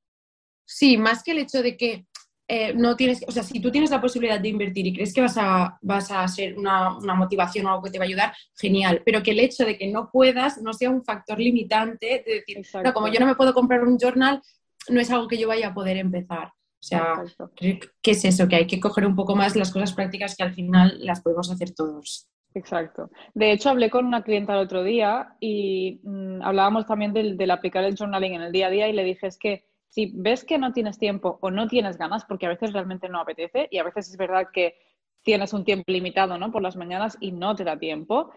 Sí, 0.65 0.97
más 0.97 1.23
que 1.23 1.31
el 1.31 1.39
hecho 1.39 1.63
de 1.63 1.75
que 1.75 2.05
eh, 2.51 2.73
no 2.73 2.95
tienes, 2.95 3.23
o 3.27 3.31
sea, 3.31 3.43
si 3.43 3.59
tú 3.59 3.69
tienes 3.69 3.91
la 3.91 4.01
posibilidad 4.01 4.39
de 4.39 4.49
invertir 4.49 4.87
y 4.87 4.93
crees 4.93 5.13
que 5.13 5.21
vas 5.21 5.37
a, 5.37 5.77
vas 5.83 6.09
a 6.09 6.27
ser 6.27 6.57
una, 6.57 6.97
motivación 7.15 7.67
o 7.67 7.69
algo 7.69 7.83
que 7.83 7.91
te 7.91 7.99
va 7.99 8.05
a 8.05 8.07
ayudar, 8.07 8.33
genial, 8.59 9.03
pero 9.05 9.21
que 9.21 9.31
el 9.31 9.39
hecho 9.39 9.65
de 9.65 9.77
que 9.77 9.85
no 9.85 10.09
puedas 10.11 10.59
no 10.59 10.73
sea 10.73 10.89
un 10.89 11.03
factor 11.03 11.39
limitante 11.39 12.23
de 12.25 12.33
decir, 12.33 12.65
no, 12.83 12.91
como 12.91 13.07
yo 13.07 13.19
no 13.19 13.27
me 13.27 13.35
puedo 13.35 13.53
comprar 13.53 13.83
un 13.83 13.99
journal, 13.99 14.41
no 14.89 14.99
es 14.99 15.11
algo 15.11 15.27
que 15.27 15.37
yo 15.37 15.47
vaya 15.47 15.67
a 15.67 15.73
poder 15.75 15.97
empezar. 15.97 16.47
O 16.47 16.81
sea, 16.81 17.23
¿qué 17.55 18.11
es 18.11 18.25
eso? 18.25 18.47
Que 18.47 18.55
hay 18.55 18.65
que 18.65 18.79
coger 18.79 19.05
un 19.05 19.15
poco 19.15 19.35
más 19.35 19.55
las 19.55 19.71
cosas 19.71 19.93
prácticas 19.93 20.35
que 20.35 20.41
al 20.41 20.55
final 20.55 21.05
las 21.05 21.21
podemos 21.21 21.51
hacer 21.51 21.75
todos. 21.75 22.29
Exacto. 22.55 23.11
De 23.35 23.51
hecho, 23.51 23.69
hablé 23.69 23.91
con 23.91 24.07
una 24.07 24.23
clienta 24.23 24.53
el 24.53 24.59
otro 24.59 24.83
día 24.83 25.35
y 25.39 25.99
mm, 26.01 26.41
hablábamos 26.41 26.87
también 26.87 27.13
del, 27.13 27.37
del 27.37 27.51
aplicar 27.51 27.83
el 27.83 27.95
journaling 27.95 28.33
en 28.33 28.41
el 28.41 28.51
día 28.51 28.67
a 28.67 28.71
día 28.71 28.87
y 28.87 28.93
le 28.93 29.03
dije 29.03 29.27
es 29.27 29.37
que 29.37 29.68
si 29.89 30.11
ves 30.15 30.43
que 30.45 30.57
no 30.57 30.71
tienes 30.71 30.97
tiempo 30.97 31.39
o 31.41 31.51
no 31.51 31.67
tienes 31.67 31.97
ganas, 31.97 32.25
porque 32.25 32.45
a 32.45 32.49
veces 32.49 32.73
realmente 32.73 33.09
no 33.09 33.19
apetece 33.19 33.67
y 33.71 33.79
a 33.79 33.83
veces 33.83 34.09
es 34.09 34.17
verdad 34.17 34.47
que 34.53 34.75
tienes 35.23 35.51
un 35.53 35.65
tiempo 35.65 35.91
limitado 35.91 36.37
¿no? 36.37 36.51
por 36.51 36.61
las 36.61 36.75
mañanas 36.75 37.17
y 37.19 37.31
no 37.31 37.55
te 37.55 37.63
da 37.63 37.77
tiempo, 37.77 38.31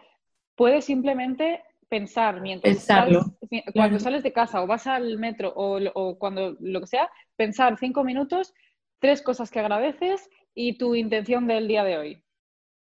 puedes 0.57 0.85
simplemente 0.85 1.63
pensar 1.89 2.41
mientras 2.41 2.79
sales, 2.79 3.23
cuando 3.75 3.99
sales 3.99 4.23
de 4.23 4.33
casa 4.33 4.63
o 4.63 4.67
vas 4.67 4.87
al 4.87 5.19
metro 5.19 5.53
o, 5.55 6.19
cuando 6.19 6.57
lo 6.61 6.81
que 6.81 6.87
sea, 6.87 7.11
pensar 7.37 7.77
cinco 7.79 8.03
minutos, 8.03 8.55
tres 8.99 9.21
cosas 9.21 9.51
que 9.51 9.61
agradeces 9.61 10.29
y 10.55 10.79
tu 10.79 10.95
intención 10.95 11.47
del 11.47 11.69
día 11.69 11.85
de 11.85 11.99
hoy. 11.99 12.25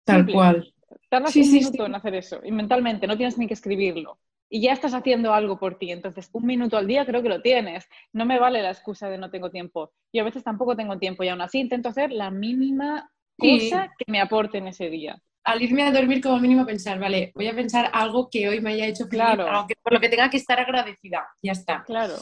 Tal 0.03 0.25
cual. 0.25 0.73
Tardas 1.09 1.35
un 1.35 1.51
minuto 1.51 1.85
en 1.85 1.95
hacer 1.95 2.15
eso 2.15 2.39
y 2.43 2.51
mentalmente, 2.51 3.05
no 3.05 3.15
tienes 3.15 3.37
ni 3.37 3.47
que 3.47 3.53
escribirlo 3.53 4.17
y 4.55 4.61
ya 4.61 4.71
estás 4.71 4.93
haciendo 4.93 5.33
algo 5.33 5.59
por 5.59 5.77
ti. 5.77 5.91
Entonces, 5.91 6.29
un 6.31 6.45
minuto 6.45 6.77
al 6.77 6.87
día 6.87 7.05
creo 7.05 7.21
que 7.21 7.27
lo 7.27 7.41
tienes. 7.41 7.87
No 8.13 8.25
me 8.25 8.39
vale 8.39 8.61
la 8.61 8.71
excusa 8.71 9.09
de 9.09 9.17
no 9.17 9.29
tengo 9.29 9.51
tiempo. 9.51 9.91
Yo 10.13 10.21
a 10.21 10.25
veces 10.25 10.43
tampoco 10.45 10.77
tengo 10.77 10.97
tiempo 10.97 11.23
y 11.23 11.27
aún 11.27 11.41
así 11.41 11.59
intento 11.59 11.89
hacer 11.89 12.11
la 12.13 12.31
mínima 12.31 13.11
cosa 13.37 13.93
que 13.97 14.09
me 14.09 14.21
aporte 14.21 14.59
en 14.59 14.67
ese 14.67 14.89
día. 14.89 15.21
al 15.47 15.61
irme 15.61 15.83
a 15.83 15.91
dormir 15.91 16.21
como 16.23 16.39
mínimo 16.39 16.65
pensar, 16.65 16.97
vale, 16.99 17.31
voy 17.35 17.47
a 17.47 17.53
pensar 17.53 17.91
algo 17.93 18.29
que 18.31 18.49
hoy 18.49 18.61
me 18.61 18.71
haya 18.71 18.87
hecho 18.87 19.05
feliz, 19.07 19.25
Claro. 19.35 19.67
por 19.83 19.93
lo 19.93 19.99
que 19.99 20.09
tenga 20.09 20.27
que 20.29 20.37
estar 20.37 20.59
agradecida. 20.59 21.27
Ya 21.43 21.51
está. 21.51 21.83
Claro. 21.85 22.15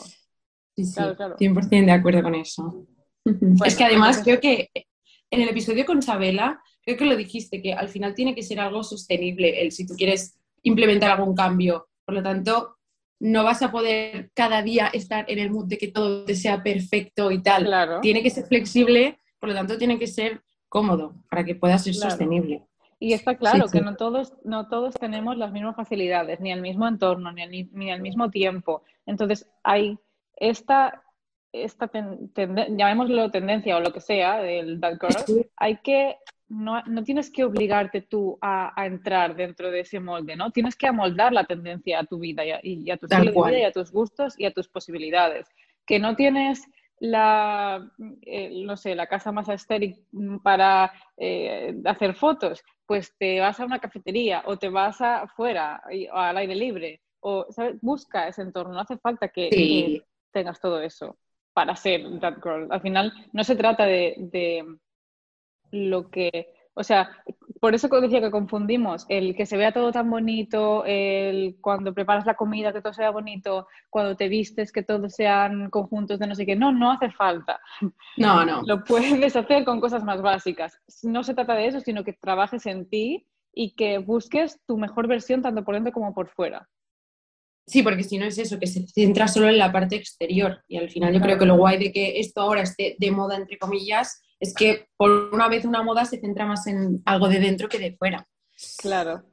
Sí, 0.75 0.83
sí, 0.85 0.93
Claro, 0.95 1.15
claro. 1.15 1.35
100% 1.37 1.85
de 1.85 1.91
acuerdo 1.93 2.21
con 2.23 2.35
eso. 2.35 2.85
es 3.65 3.75
que 3.77 3.83
además 3.85 4.17
entonces- 4.17 4.23
creo 4.23 4.41
que 4.41 4.69
en 5.31 5.41
el 5.41 5.47
episodio 5.49 5.85
con 5.85 6.01
Sabela, 6.01 6.61
creo 6.81 6.97
que 6.97 7.05
lo 7.05 7.15
dijiste, 7.15 7.61
que 7.61 7.73
al 7.73 7.87
final 7.87 8.13
tiene 8.13 8.35
que 8.35 8.43
ser 8.43 8.59
algo 8.59 8.83
sostenible, 8.83 9.61
el 9.61 9.71
si 9.71 9.85
tú 9.87 9.93
quieres 9.95 10.37
implementar 10.63 11.11
algún 11.11 11.33
cambio. 11.35 11.87
Por 12.05 12.15
lo 12.15 12.23
tanto, 12.23 12.77
no 13.19 13.43
vas 13.43 13.61
a 13.61 13.71
poder 13.71 14.31
cada 14.33 14.61
día 14.61 14.87
estar 14.87 15.25
en 15.29 15.39
el 15.39 15.49
mood 15.51 15.67
de 15.67 15.77
que 15.77 15.87
todo 15.87 16.25
te 16.25 16.35
sea 16.35 16.61
perfecto 16.61 17.31
y 17.31 17.41
tal. 17.41 17.65
Claro. 17.65 18.01
Tiene 18.01 18.21
que 18.21 18.29
ser 18.29 18.45
flexible, 18.45 19.17
por 19.39 19.49
lo 19.49 19.55
tanto, 19.55 19.77
tiene 19.77 19.97
que 19.97 20.07
ser 20.07 20.41
cómodo 20.67 21.13
para 21.29 21.43
que 21.43 21.55
pueda 21.55 21.77
ser 21.77 21.93
Claro. 21.93 22.09
sostenible. 22.11 22.65
Y 22.99 23.13
está 23.13 23.35
claro 23.35 23.67
Sí, 23.67 23.77
que 23.77 23.83
no 23.83 23.95
todos, 23.95 24.33
no 24.45 24.67
todos 24.69 24.93
tenemos 24.95 25.37
las 25.37 25.51
mismas 25.51 25.75
facilidades, 25.75 26.39
ni 26.39 26.51
el 26.51 26.61
mismo 26.61 26.87
entorno, 26.87 27.31
ni, 27.33 27.41
el- 27.43 27.69
ni 27.73 27.91
al 27.91 28.01
mismo 28.01 28.29
tiempo. 28.31 28.83
Entonces, 29.05 29.49
hay 29.63 29.97
esta, 30.37 31.03
esta 31.51 31.87
ten- 31.87 32.31
llamémoslo 32.77 33.29
tendencia 33.29 33.77
o 33.77 33.81
lo 33.81 33.91
que 33.93 33.99
sea, 33.99 34.37
del 34.41 34.79
that 34.79 34.93
girl, 34.99 35.45
hay 35.57 35.77
que, 35.83 36.15
no, 36.53 36.81
no 36.83 37.03
tienes 37.03 37.31
que 37.31 37.43
obligarte 37.43 38.01
tú 38.01 38.37
a, 38.41 38.79
a 38.79 38.85
entrar 38.85 39.35
dentro 39.35 39.71
de 39.71 39.81
ese 39.81 39.99
molde, 39.99 40.35
¿no? 40.35 40.51
Tienes 40.51 40.75
que 40.75 40.87
amoldar 40.87 41.33
la 41.33 41.45
tendencia 41.45 41.99
a 41.99 42.03
tu 42.03 42.19
vida 42.19 42.45
y 42.45 42.51
a, 42.51 42.59
y 42.61 42.91
a 42.91 42.97
tu 42.97 43.07
Tal 43.07 43.27
estilo 43.27 43.43
de 43.43 43.51
vida 43.51 43.59
y 43.61 43.63
a 43.63 43.71
tus 43.71 43.91
gustos 43.91 44.39
y 44.39 44.45
a 44.45 44.51
tus 44.51 44.67
posibilidades. 44.67 45.47
Que 45.85 45.99
no 45.99 46.15
tienes 46.15 46.63
la, 46.99 47.91
eh, 48.21 48.63
no 48.63 48.77
sé, 48.77 48.95
la 48.95 49.07
casa 49.07 49.31
más 49.31 49.49
estéril 49.49 50.05
para 50.43 50.93
eh, 51.17 51.75
hacer 51.85 52.13
fotos, 52.13 52.63
pues 52.85 53.13
te 53.17 53.39
vas 53.39 53.59
a 53.59 53.65
una 53.65 53.79
cafetería 53.79 54.43
o 54.45 54.57
te 54.57 54.69
vas 54.69 55.01
afuera 55.01 55.81
al 56.13 56.37
aire 56.37 56.55
libre 56.55 57.01
o 57.19 57.47
¿sabes? 57.49 57.79
busca 57.81 58.27
ese 58.27 58.41
entorno, 58.41 58.73
no 58.73 58.79
hace 58.79 58.97
falta 58.97 59.29
que, 59.29 60.01
tengas 60.31 60.59
todo 60.59 60.81
eso 60.81 61.17
para 61.53 61.75
ser 61.75 62.19
that 62.19 62.37
girl. 62.41 62.67
Al 62.71 62.81
final 62.81 63.13
no 63.33 63.43
se 63.43 63.55
trata 63.55 63.85
de, 63.85 64.15
de 64.17 64.65
lo 65.73 66.09
que, 66.11 66.53
o 66.75 66.83
sea, 66.83 67.09
por 67.59 67.73
eso 67.73 67.87
decía 67.87 68.21
que 68.21 68.29
confundimos 68.31 69.05
el 69.09 69.35
que 69.35 69.45
se 69.47 69.57
vea 69.57 69.71
todo 69.71 69.91
tan 69.91 70.09
bonito, 70.09 70.83
el 70.85 71.57
cuando 71.61 71.93
preparas 71.93 72.25
la 72.25 72.35
comida 72.35 72.71
que 72.71 72.81
todo 72.81 72.93
sea 72.93 73.09
bonito, 73.09 73.67
cuando 73.89 74.15
te 74.15 74.27
vistes 74.27 74.71
que 74.71 74.83
todos 74.83 75.13
sean 75.13 75.69
conjuntos 75.71 76.19
de 76.19 76.27
no 76.27 76.35
sé 76.35 76.45
qué. 76.45 76.55
No, 76.55 76.71
no 76.71 76.91
hace 76.91 77.09
falta. 77.11 77.59
no, 78.17 78.45
no. 78.45 78.61
Lo 78.65 78.83
puedes 78.83 79.35
hacer 79.35 79.65
con 79.65 79.81
cosas 79.81 80.03
más 80.03 80.21
básicas. 80.21 80.79
No 81.01 81.23
se 81.23 81.33
trata 81.33 81.55
de 81.55 81.67
eso, 81.67 81.79
sino 81.79 82.03
que 82.03 82.13
trabajes 82.13 82.65
en 82.67 82.87
ti 82.87 83.25
y 83.51 83.75
que 83.75 83.97
busques 83.97 84.59
tu 84.67 84.77
mejor 84.77 85.07
versión 85.07 85.41
tanto 85.41 85.63
por 85.63 85.73
dentro 85.75 85.91
como 85.93 86.13
por 86.13 86.29
fuera. 86.29 86.69
Sí, 87.65 87.81
porque 87.81 88.03
si 88.03 88.17
no 88.17 88.25
es 88.25 88.37
eso, 88.37 88.59
que 88.59 88.67
se 88.67 88.85
centra 88.87 89.27
solo 89.27 89.47
en 89.47 89.57
la 89.57 89.71
parte 89.71 89.95
exterior. 89.95 90.61
Y 90.67 90.77
al 90.77 90.89
final 90.89 91.13
yo 91.13 91.19
Claro. 91.19 91.25
creo 91.29 91.39
que 91.39 91.45
lo 91.45 91.57
guay 91.57 91.77
de 91.79 91.91
que 91.93 92.19
esto 92.19 92.41
ahora 92.41 92.61
esté 92.61 92.95
de 92.99 93.09
moda, 93.11 93.37
entre 93.37 93.57
comillas, 93.57 94.21
es 94.43 94.53
que 94.53 94.87
por 94.97 95.09
una 95.33 95.47
vez 95.47 95.63
una 95.65 95.81
moda 95.83 96.03
se 96.05 96.19
centra 96.19 96.45
más 96.45 96.67
en 96.67 97.01
algo 97.05 97.29
de 97.29 97.39
dentro 97.39 97.69
que 97.69 97.79
de 97.79 97.95
fuera. 97.95 98.27
Claro, 98.77 99.23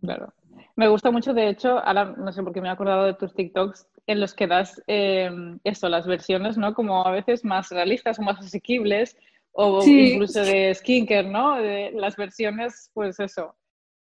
claro. 0.00 0.32
Me 0.76 0.88
gusta 0.88 1.10
mucho, 1.10 1.34
de 1.34 1.48
hecho, 1.48 1.78
ahora 1.84 2.14
no 2.16 2.32
sé 2.32 2.42
por 2.42 2.52
qué 2.52 2.60
me 2.60 2.68
he 2.68 2.70
acordado 2.70 3.04
de 3.04 3.14
tus 3.14 3.34
TikToks 3.34 3.86
en 4.06 4.20
los 4.20 4.34
que 4.34 4.46
das 4.46 4.80
eh, 4.86 5.30
eso, 5.64 5.88
las 5.88 6.06
versiones, 6.06 6.56
¿no? 6.56 6.74
Como 6.74 7.06
a 7.06 7.10
veces 7.10 7.44
más 7.44 7.70
realistas 7.70 8.18
o 8.18 8.22
más 8.22 8.38
asequibles, 8.38 9.16
o 9.52 9.82
Sí. 9.82 10.12
incluso 10.12 10.40
de 10.44 10.74
skincare, 10.74 11.28
¿no? 11.28 11.56
De 11.56 11.90
las 11.92 12.16
versiones, 12.16 12.90
pues 12.94 13.18
eso, 13.20 13.54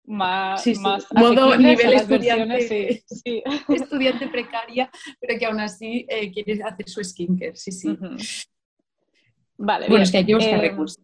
más, 0.06 0.62
Sí, 0.64 0.76
sí. 0.76 0.82
más 0.82 1.08
Modo 1.14 1.56
nivel 1.58 1.94
estudiante. 1.94 3.04
sí. 3.08 3.42
Estudiante 3.70 4.28
precaria, 4.28 4.90
pero 5.20 5.40
que 5.40 5.46
aún 5.46 5.60
así 5.60 6.06
eh, 6.10 6.32
quiere 6.32 6.62
hacer 6.64 6.88
su 6.90 7.04
skincare. 7.04 7.56
Sí, 7.56 7.72
sí. 7.72 7.98
Vale, 9.62 9.88
Bueno, 9.88 9.96
bien. 9.96 10.04
es 10.04 10.12
que 10.12 10.18
hay 10.18 10.26
que 10.26 10.36
buscar 10.36 10.60
Eh, 10.60 10.70
recursos. 10.70 11.00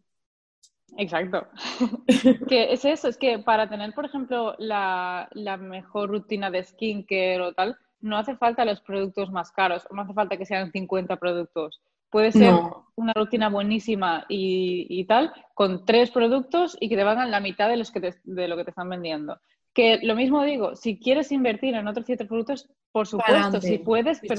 Exacto. 0.97 1.47
que 2.47 2.73
es 2.73 2.85
eso, 2.85 3.07
es 3.07 3.17
que 3.17 3.39
para 3.39 3.69
tener, 3.69 3.93
por 3.93 4.05
ejemplo, 4.05 4.55
la, 4.57 5.27
la 5.33 5.57
mejor 5.57 6.09
rutina 6.09 6.49
de 6.49 6.63
skincare 6.63 7.41
o 7.41 7.53
tal, 7.53 7.77
no 8.01 8.17
hace 8.17 8.35
falta 8.35 8.65
los 8.65 8.81
productos 8.81 9.31
más 9.31 9.51
caros, 9.51 9.87
no 9.91 10.01
hace 10.01 10.13
falta 10.13 10.37
que 10.37 10.45
sean 10.45 10.71
50 10.71 11.17
productos. 11.17 11.81
Puede 12.09 12.31
ser 12.31 12.51
No. 12.51 12.85
una 12.95 13.13
rutina 13.13 13.49
buenísima 13.49 14.25
y, 14.29 14.87
y 14.89 15.05
tal, 15.05 15.33
con 15.53 15.85
tres 15.85 16.09
productos 16.11 16.77
y 16.79 16.89
que 16.89 16.95
te 16.95 17.03
valgan 17.03 17.31
la 17.31 17.41
mitad 17.41 17.69
de, 17.69 17.77
los 17.77 17.91
que 17.91 17.99
te- 17.99 18.15
de 18.23 18.47
lo 18.47 18.55
que 18.55 18.63
te 18.63 18.69
están 18.71 18.89
vendiendo. 18.89 19.39
Que 19.73 19.99
lo 20.01 20.15
mismo 20.15 20.43
digo, 20.43 20.75
si 20.75 20.97
quieres 20.99 21.31
invertir 21.31 21.75
en 21.75 21.87
otros 21.87 22.05
siete 22.05 22.25
productos, 22.25 22.69
por 22.91 23.05
supuesto, 23.07 23.61
si 23.61 23.77
puedes, 23.77 24.19
Sí, 24.19 24.29
sí. 24.29 24.35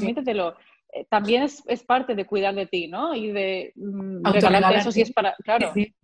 Eh, 0.92 1.06
También 1.08 1.42
es, 1.42 1.62
es 1.66 1.82
parte 1.82 2.14
de 2.14 2.26
cuidar 2.26 2.54
de 2.54 2.66
ti, 2.66 2.88
¿no? 2.88 3.14
Y 3.14 3.32
de 3.32 3.72
mm, 3.76 4.24
regalarte 4.24 4.78
eso 4.78 4.92
si 4.92 5.02
es 5.02 5.12
para... 5.12 5.34
Claro. 5.44 5.72
Sí. 5.74 5.94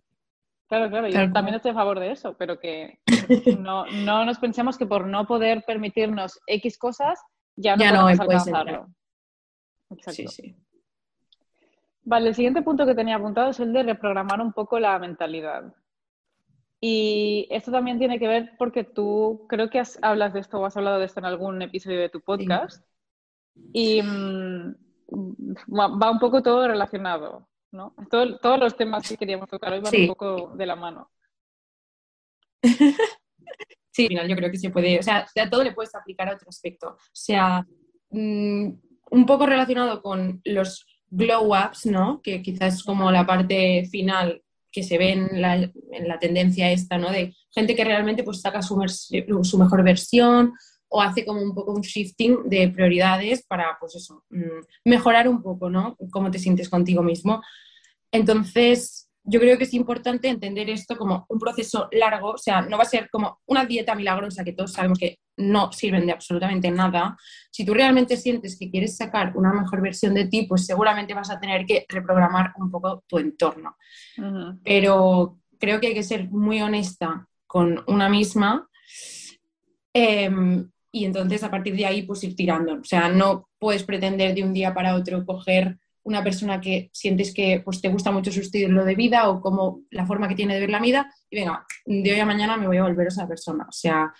Claro, 0.67 0.89
claro, 0.89 1.07
yo 1.07 1.31
también 1.31 1.55
estoy 1.55 1.71
a 1.71 1.75
favor 1.75 1.99
de 1.99 2.11
eso, 2.11 2.35
pero 2.37 2.59
que 2.59 2.99
no, 3.59 3.85
no 3.85 4.25
nos 4.25 4.39
pensemos 4.39 4.79
que 4.79 4.87
por 4.87 5.05
no 5.05 5.27
poder 5.27 5.63
permitirnos 5.63 6.39
X 6.47 6.79
cosas 6.79 7.21
ya 7.55 7.75
no 7.75 7.83
Ya 7.83 7.91
no 7.91 8.01
podemos 8.01 8.25
puedes 8.25 8.47
alcanzarlo. 8.47 8.87
Exacto. 9.91 10.11
Sí, 10.11 10.27
sí. 10.27 10.55
Vale, 12.03 12.29
el 12.29 12.35
siguiente 12.35 12.61
punto 12.61 12.85
que 12.85 12.95
tenía 12.95 13.15
apuntado 13.15 13.49
es 13.49 13.59
el 13.59 13.73
de 13.73 13.83
reprogramar 13.83 14.41
un 14.41 14.53
poco 14.53 14.79
la 14.79 14.97
mentalidad. 14.99 15.73
Y 16.79 17.47
esto 17.49 17.71
también 17.71 17.97
tiene 17.97 18.19
que 18.19 18.27
ver 18.27 18.51
porque 18.57 18.83
tú 18.83 19.45
creo 19.49 19.69
que 19.69 19.79
has, 19.79 19.97
hablas 20.03 20.33
de 20.33 20.39
esto 20.39 20.59
o 20.59 20.65
has 20.65 20.77
hablado 20.77 20.99
de 20.99 21.05
esto 21.05 21.19
en 21.19 21.25
algún 21.25 21.61
episodio 21.61 21.99
de 21.99 22.09
tu 22.09 22.21
podcast. 22.21 22.85
Y 23.73 24.01
mm, 24.01 24.75
va, 25.73 26.11
un 26.11 26.19
poco 26.19 26.41
todo 26.41 26.67
relacionado, 26.67 27.47
¿no? 27.71 27.95
Todo- 28.09 28.37
todos 28.39 28.59
los 28.59 28.75
temas 28.75 29.07
que 29.07 29.17
queríamos 29.17 29.49
tocar 29.49 29.73
hoy 29.73 29.79
van 29.79 29.91
Sí. 29.91 30.01
un 30.03 30.07
poco 30.07 30.53
de 30.55 30.65
la 30.65 30.75
mano. 30.75 31.09
Sí, 33.91 34.03
al 34.03 34.09
final 34.09 34.27
yo 34.27 34.35
creo 34.35 34.51
que 34.51 34.57
se 34.57 34.71
puede, 34.71 34.99
o 34.99 35.03
sea, 35.03 35.25
a 35.41 35.49
todo 35.49 35.63
le 35.63 35.71
puedes 35.71 35.95
aplicar 35.95 36.27
a 36.27 36.33
otro 36.35 36.49
aspecto. 36.49 36.89
O 36.89 36.97
sea, 37.13 37.65
mm, 38.09 38.67
un 39.11 39.25
poco 39.25 39.45
relacionado 39.45 40.01
con 40.01 40.41
los 40.43 40.85
glow 41.09 41.53
ups, 41.55 41.85
¿no? 41.85 42.21
Que 42.21 42.41
quizás 42.41 42.73
es 42.75 42.83
como 42.83 43.09
la 43.09 43.25
parte 43.25 43.85
final 43.89 44.43
que 44.69 44.83
se 44.83 44.97
ve 44.97 45.13
en 45.13 45.41
la, 45.41 45.55
en 45.55 46.07
la 46.09 46.19
tendencia 46.19 46.69
esta, 46.71 46.97
¿no? 46.97 47.09
De 47.09 47.33
gente 47.51 47.73
que 47.73 47.85
realmente 47.85 48.23
pues 48.23 48.41
saca 48.41 48.61
su 48.61 48.75
mejor 48.77 49.81
versión 49.85 50.51
o 50.95 51.01
hace 51.01 51.25
como 51.25 51.41
un 51.41 51.53
poco 51.53 51.73
un 51.73 51.81
shifting 51.81 52.47
de 52.47 52.69
prioridades 52.69 53.45
para, 53.45 53.75
pues 53.81 53.95
eso, 53.95 54.23
mm, 54.29 54.61
mejorar 54.85 55.27
un 55.27 55.41
poco, 55.41 55.69
¿no? 55.69 55.97
Cómo 56.09 56.31
te 56.31 56.39
sientes 56.39 56.69
contigo 56.69 57.03
mismo. 57.03 57.41
Entonces, 58.13 59.09
yo 59.25 59.41
creo 59.41 59.57
que 59.57 59.65
es 59.65 59.73
importante 59.73 60.29
entender 60.29 60.69
esto 60.69 60.95
como 60.95 61.25
un 61.27 61.37
proceso 61.37 61.89
largo, 61.91 62.31
o 62.31 62.37
sea, 62.37 62.61
no 62.61 62.77
va 62.77 62.83
a 62.83 62.85
ser 62.85 63.09
como 63.09 63.39
una 63.45 63.65
dieta 63.65 63.93
milagrosa 63.93 64.45
que 64.45 64.53
todos 64.53 64.71
sabemos 64.71 64.97
que 64.97 65.19
no 65.35 65.73
sirven 65.73 66.05
de 66.05 66.13
absolutamente 66.13 66.71
nada. 66.71 67.17
Si 67.51 67.65
tú 67.65 67.73
realmente 67.73 68.15
sientes 68.15 68.57
que 68.57 68.71
quieres 68.71 68.95
sacar 68.95 69.35
una 69.35 69.51
mejor 69.51 69.81
versión 69.81 70.13
de 70.13 70.27
ti, 70.27 70.43
pues 70.43 70.65
seguramente 70.65 71.13
vas 71.13 71.29
a 71.29 71.41
tener 71.41 71.65
que 71.65 71.85
reprogramar 71.89 72.53
un 72.57 72.71
poco 72.71 73.03
tu 73.05 73.17
entorno. 73.17 73.75
Pero 74.63 75.39
creo 75.59 75.81
que 75.81 75.87
hay 75.87 75.93
que 75.93 76.03
ser 76.03 76.29
muy 76.29 76.61
honesta 76.61 77.27
con 77.45 77.83
una 77.87 78.07
misma 78.07 78.69
em, 79.93 80.69
y 80.95 81.03
entonces 81.03 81.43
a 81.43 81.51
partir 81.51 81.75
de 81.75 81.85
ahí 81.85 82.03
pues 82.03 82.23
ir 82.23 82.37
tirando. 82.37 82.75
O 82.75 82.83
sea, 82.85 83.09
no 83.09 83.49
puedes 83.59 83.83
pretender 83.83 84.33
de 84.33 84.43
un 84.43 84.53
día 84.53 84.73
para 84.73 84.95
otro 84.95 85.25
coger 85.25 85.77
una 86.03 86.23
persona 86.23 86.61
que 86.61 86.89
sientes 86.93 87.33
que 87.33 87.61
pues, 87.65 87.81
te 87.81 87.89
gusta 87.89 88.11
mucho 88.11 88.31
su 88.31 88.39
estilo 88.39 88.85
de 88.85 88.95
vida 88.95 89.29
o 89.29 89.41
como 89.41 89.81
la 89.91 90.05
forma 90.05 90.29
que 90.29 90.35
tiene 90.35 90.53
de 90.53 90.61
ver 90.61 90.69
la 90.69 90.79
vida 90.79 91.13
y 91.29 91.35
venga, 91.35 91.65
de 91.85 92.13
hoy 92.13 92.19
a 92.19 92.25
mañana 92.25 92.55
me 92.55 92.67
voy 92.67 92.77
a 92.77 92.83
volver 92.83 93.07
esa 93.07 93.27
persona. 93.27 93.65
O 93.67 93.73
sea, 93.73 94.13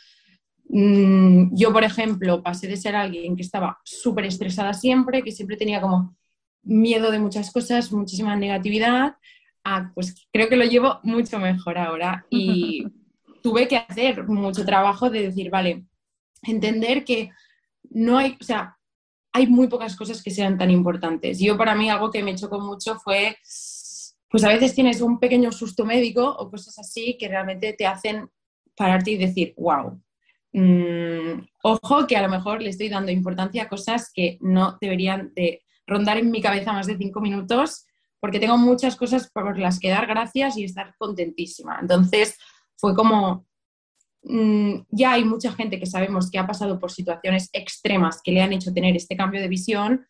mm, 0.68 1.56
yo, 1.56 1.72
por 1.72 1.86
ejemplo, 1.86 2.44
pasé 2.44 2.68
de 2.68 2.76
ser 2.76 2.98
alguien 2.98 3.38
que 3.38 3.44
estaba 3.44 3.80
súper 3.86 4.26
estresada 4.26 4.74
siempre, 4.74 5.24
que 5.24 5.32
siempre 5.32 5.56
tenía 5.56 5.80
como 5.80 6.18
miedo 6.62 7.10
de 7.10 7.20
muchas 7.20 7.54
cosas, 7.54 7.94
muchísima 7.94 8.36
negatividad, 8.36 9.16
a, 9.64 9.94
pues 9.96 10.28
creo 10.34 10.50
que 10.50 10.58
lo 10.58 10.66
llevo 10.66 11.00
mucho 11.04 11.40
mejor 11.40 11.78
ahora 11.78 12.26
y 12.30 12.86
tuve 13.42 13.70
que 13.70 13.78
hacer 13.78 14.28
mucho 14.28 14.66
trabajo 14.66 15.10
de 15.10 15.22
decir, 15.22 15.50
vale, 15.50 15.86
entender 16.48 17.04
que 17.04 17.32
no 17.90 18.18
hay, 18.18 18.38
o 18.40 18.44
sea, 18.44 18.78
hay 19.32 19.48
muy 19.48 19.68
pocas 19.68 19.96
cosas 19.96 20.24
que 20.24 20.32
sean 20.32 20.58
tan 20.58 20.72
importantes. 20.72 21.40
Yo 21.40 21.58
para 21.58 21.76
mí 21.76 21.90
algo 21.90 22.10
que 22.10 22.24
me 22.24 22.36
chocó 22.36 22.60
mucho 22.60 22.96
fue, 23.00 23.38
pues 24.30 24.44
a 24.44 24.50
veces 24.50 24.74
tienes 24.74 25.02
un 25.02 25.20
pequeño 25.20 25.52
susto 25.52 25.86
médico 25.86 26.26
o 26.26 26.50
cosas 26.50 26.80
así 26.80 27.18
que 27.20 27.28
realmente 27.28 27.74
te 27.74 27.86
hacen 27.86 28.30
pararte 28.76 29.12
y 29.12 29.18
decir, 29.18 29.54
wow, 29.58 30.02
mm, 30.54 31.48
ojo 31.64 32.08
que 32.08 32.16
a 32.16 32.22
lo 32.22 32.30
mejor 32.30 32.62
le 32.62 32.70
estoy 32.70 32.90
dando 32.90 33.12
importancia 33.12 33.64
a 33.64 33.70
cosas 33.70 34.12
que 34.14 34.38
no 34.42 34.78
deberían 34.80 35.34
de 35.36 35.62
rondar 35.86 36.18
en 36.18 36.32
mi 36.32 36.42
cabeza 36.42 36.74
más 36.74 36.88
de 36.88 36.98
cinco 36.98 37.22
minutos 37.22 37.86
porque 38.20 38.40
tengo 38.40 38.58
muchas 38.58 38.96
cosas 38.96 39.30
por 39.32 39.58
las 39.60 39.80
que 39.80 39.90
dar 39.90 40.08
gracias 40.08 40.58
y 40.58 40.64
estar 40.64 40.96
contentísima. 40.98 41.78
Entonces 41.80 42.38
fue 42.76 42.96
como 42.96 43.46
ya 44.90 45.14
hay 45.14 45.24
mucha 45.24 45.52
gente 45.52 45.80
que 45.80 45.86
sabemos 45.86 46.32
que 46.32 46.40
ha 46.40 46.48
pasado 46.48 46.80
por 46.80 46.92
situaciones 46.92 47.50
extremas 47.54 48.22
que 48.24 48.32
le 48.32 48.42
han 48.42 48.54
hecho 48.54 48.74
tener 48.74 48.96
este 48.96 49.16
cambio 49.16 49.42
de 49.42 49.48
visión, 49.48 50.06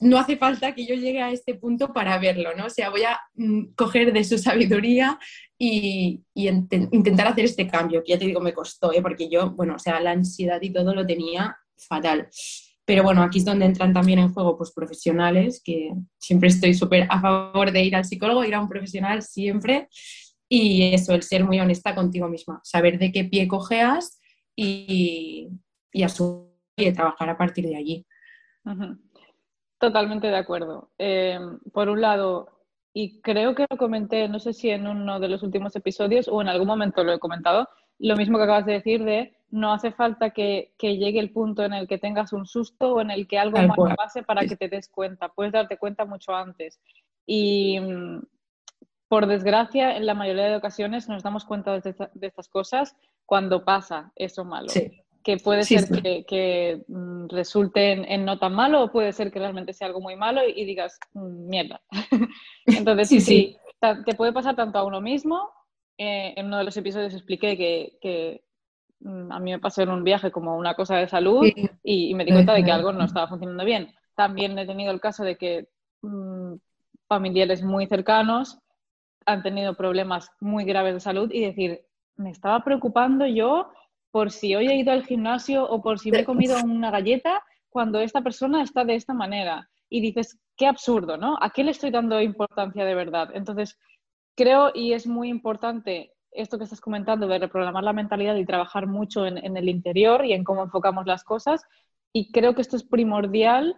no 0.00 0.18
hace 0.18 0.36
falta 0.36 0.74
que 0.74 0.86
yo 0.86 0.94
llegue 0.94 1.22
a 1.22 1.30
este 1.30 1.54
punto 1.54 1.92
para 1.92 2.18
verlo, 2.18 2.54
¿no? 2.54 2.66
O 2.66 2.70
sea, 2.70 2.90
voy 2.90 3.02
a 3.04 3.18
mm, 3.34 3.74
coger 3.74 4.12
de 4.12 4.24
su 4.24 4.38
sabiduría 4.38 5.18
y, 5.58 6.20
intentar 6.34 7.28
hacer 7.28 7.46
este 7.46 7.66
cambio, 7.66 8.02
que 8.04 8.12
ya 8.12 8.18
te 8.18 8.26
digo, 8.26 8.40
me 8.40 8.52
costó, 8.52 8.92
¿eh? 8.92 9.00
porque 9.00 9.28
yo, 9.30 9.50
bueno, 9.52 9.76
o 9.76 9.78
sea, 9.78 10.00
la 10.00 10.10
ansiedad 10.10 10.60
y 10.60 10.70
todo 10.70 10.94
lo 10.94 11.06
tenía 11.06 11.56
fatal. 11.76 12.28
Pero 12.84 13.02
bueno, 13.02 13.22
aquí 13.22 13.38
es 13.38 13.44
donde 13.44 13.64
entran 13.64 13.92
también 13.92 14.18
en 14.18 14.32
juego 14.32 14.56
pues 14.56 14.70
profesionales, 14.70 15.60
que 15.64 15.92
siempre 16.18 16.50
estoy 16.50 16.74
súper 16.74 17.06
a 17.10 17.20
favor 17.20 17.72
de 17.72 17.82
ir 17.82 17.96
al 17.96 18.04
psicólogo, 18.04 18.44
ir 18.44 18.54
a 18.54 18.60
un 18.60 18.68
profesional 18.68 19.22
siempre. 19.22 19.88
Y 20.48 20.94
eso, 20.94 21.12
el 21.12 21.22
ser 21.22 21.44
muy 21.44 21.58
honesta 21.58 21.94
contigo 21.94 22.28
misma, 22.28 22.60
saber 22.62 22.98
de 22.98 23.10
qué 23.10 23.24
pie 23.24 23.48
cojeas 23.48 24.20
y, 24.54 25.48
y 25.92 26.02
asumir 26.02 26.56
y 26.76 26.92
trabajar 26.92 27.28
a 27.30 27.38
partir 27.38 27.66
de 27.66 27.76
allí. 27.76 28.06
Totalmente 29.78 30.28
de 30.28 30.36
acuerdo. 30.36 30.90
Eh, 30.98 31.38
por 31.72 31.88
un 31.88 32.00
lado, 32.00 32.48
y 32.92 33.20
creo 33.20 33.54
que 33.54 33.66
lo 33.68 33.76
comenté, 33.76 34.28
no 34.28 34.38
sé 34.38 34.52
si 34.52 34.70
en 34.70 34.86
uno 34.86 35.20
de 35.20 35.28
los 35.28 35.42
últimos 35.42 35.74
episodios 35.76 36.28
o 36.28 36.40
en 36.40 36.48
algún 36.48 36.66
momento 36.66 37.04
lo 37.04 37.12
he 37.12 37.18
comentado, 37.18 37.68
lo 37.98 38.16
mismo 38.16 38.38
que 38.38 38.44
acabas 38.44 38.66
de 38.66 38.74
decir 38.74 39.04
de 39.04 39.34
no 39.50 39.72
hace 39.72 39.92
falta 39.92 40.30
que, 40.30 40.72
llegue 40.78 41.18
el 41.18 41.30
punto 41.30 41.64
en 41.64 41.72
el 41.72 41.86
que 41.86 41.98
tengas 41.98 42.32
un 42.32 42.46
susto 42.46 42.94
o 42.94 43.00
en 43.00 43.10
el 43.10 43.26
que 43.26 43.38
algo 43.38 43.58
más 43.58 43.76
pase 43.96 44.22
para 44.22 44.44
que 44.46 44.56
te 44.56 44.68
des 44.68 44.88
cuenta. 44.88 45.28
Puedes 45.28 45.52
darte 45.52 45.78
cuenta 45.78 46.04
mucho 46.04 46.34
antes. 46.34 46.80
Y 47.24 47.78
mm, 47.80 48.22
por 49.08 49.26
desgracia, 49.26 49.96
en 49.96 50.06
la 50.06 50.14
mayoría 50.14 50.46
de 50.46 50.56
ocasiones 50.56 51.08
nos 51.08 51.22
damos 51.22 51.44
cuenta 51.44 51.78
de, 51.78 51.94
estas 52.20 52.48
cosas 52.48 52.96
cuando 53.24 53.64
pasa 53.64 54.12
eso 54.16 54.44
malo. 54.44 54.68
Que 55.22 55.38
puede 55.38 55.64
ser 55.64 55.88
que, 56.24 56.84
mm, 56.86 57.28
resulte 57.28 57.92
en, 57.92 58.24
no 58.24 58.38
tan 58.38 58.54
malo 58.54 58.82
o 58.82 58.92
puede 58.92 59.12
ser 59.12 59.32
que 59.32 59.40
realmente 59.40 59.72
sea 59.72 59.88
algo 59.88 60.00
muy 60.00 60.16
malo 60.16 60.40
y, 60.46 60.64
digas, 60.64 60.98
mm, 61.14 61.48
mierda. 61.48 61.80
Entonces, 62.66 63.08
sí, 63.08 63.20
sí, 63.20 63.56
te 63.80 64.14
puede 64.14 64.32
pasar 64.32 64.56
tanto 64.56 64.78
a 64.78 64.84
uno 64.84 65.00
mismo. 65.00 65.50
Eh, 65.98 66.34
en 66.36 66.46
uno 66.46 66.58
de 66.58 66.64
los 66.64 66.76
episodios 66.76 67.14
expliqué 67.14 67.56
que, 68.00 68.42
a 69.30 69.38
mí 69.38 69.50
me 69.52 69.58
pasó 69.58 69.82
en 69.82 69.90
un 69.90 70.04
viaje 70.04 70.30
como 70.30 70.56
una 70.56 70.74
cosa 70.74 70.96
de 70.96 71.08
salud 71.08 71.46
y, 71.82 72.14
me 72.14 72.24
di 72.24 72.32
cuenta 72.32 72.54
de 72.54 72.64
que 72.64 72.72
algo 72.72 72.92
no 72.92 73.04
estaba 73.04 73.28
funcionando 73.28 73.64
bien. 73.64 73.94
También 74.14 74.58
he 74.58 74.66
tenido 74.66 74.90
el 74.90 75.00
caso 75.00 75.22
de 75.22 75.36
que 75.36 75.68
familiares 77.08 77.62
muy 77.62 77.86
cercanos 77.86 78.58
han 79.26 79.42
tenido 79.42 79.74
problemas 79.74 80.30
muy 80.40 80.64
graves 80.64 80.94
de 80.94 81.00
salud 81.00 81.30
y 81.32 81.40
decir, 81.40 81.84
me 82.16 82.30
estaba 82.30 82.64
preocupando 82.64 83.26
yo 83.26 83.70
por 84.10 84.30
si 84.30 84.54
hoy 84.54 84.68
he 84.68 84.76
ido 84.76 84.92
al 84.92 85.04
gimnasio 85.04 85.68
o 85.68 85.82
por 85.82 85.98
si 85.98 86.10
me 86.10 86.20
he 86.20 86.24
comido 86.24 86.56
una 86.64 86.90
galleta 86.90 87.44
cuando 87.68 88.00
esta 88.00 88.22
persona 88.22 88.62
está 88.62 88.84
de 88.84 88.94
esta 88.94 89.12
manera. 89.12 89.68
Y 89.90 90.00
dices, 90.00 90.38
qué 90.56 90.66
absurdo, 90.66 91.16
¿no? 91.16 91.36
¿A 91.40 91.50
qué 91.50 91.62
le 91.62 91.72
estoy 91.72 91.90
dando 91.90 92.20
importancia 92.22 92.84
de 92.84 92.94
verdad? 92.94 93.30
Entonces, 93.34 93.78
creo 94.34 94.70
y 94.74 94.94
es 94.94 95.06
muy 95.06 95.28
importante 95.28 96.12
esto 96.30 96.56
que 96.56 96.64
estás 96.64 96.80
comentando 96.80 97.26
de 97.26 97.38
reprogramar 97.38 97.84
la 97.84 97.92
mentalidad 97.92 98.36
y 98.36 98.46
trabajar 98.46 98.86
mucho 98.86 99.26
en, 99.26 99.38
en 99.38 99.56
el 99.56 99.68
interior 99.68 100.24
y 100.24 100.32
en 100.32 100.44
cómo 100.44 100.62
enfocamos 100.62 101.06
las 101.06 101.24
cosas. 101.24 101.62
Y 102.12 102.32
creo 102.32 102.54
que 102.54 102.62
esto 102.62 102.76
es 102.76 102.84
primordial 102.84 103.76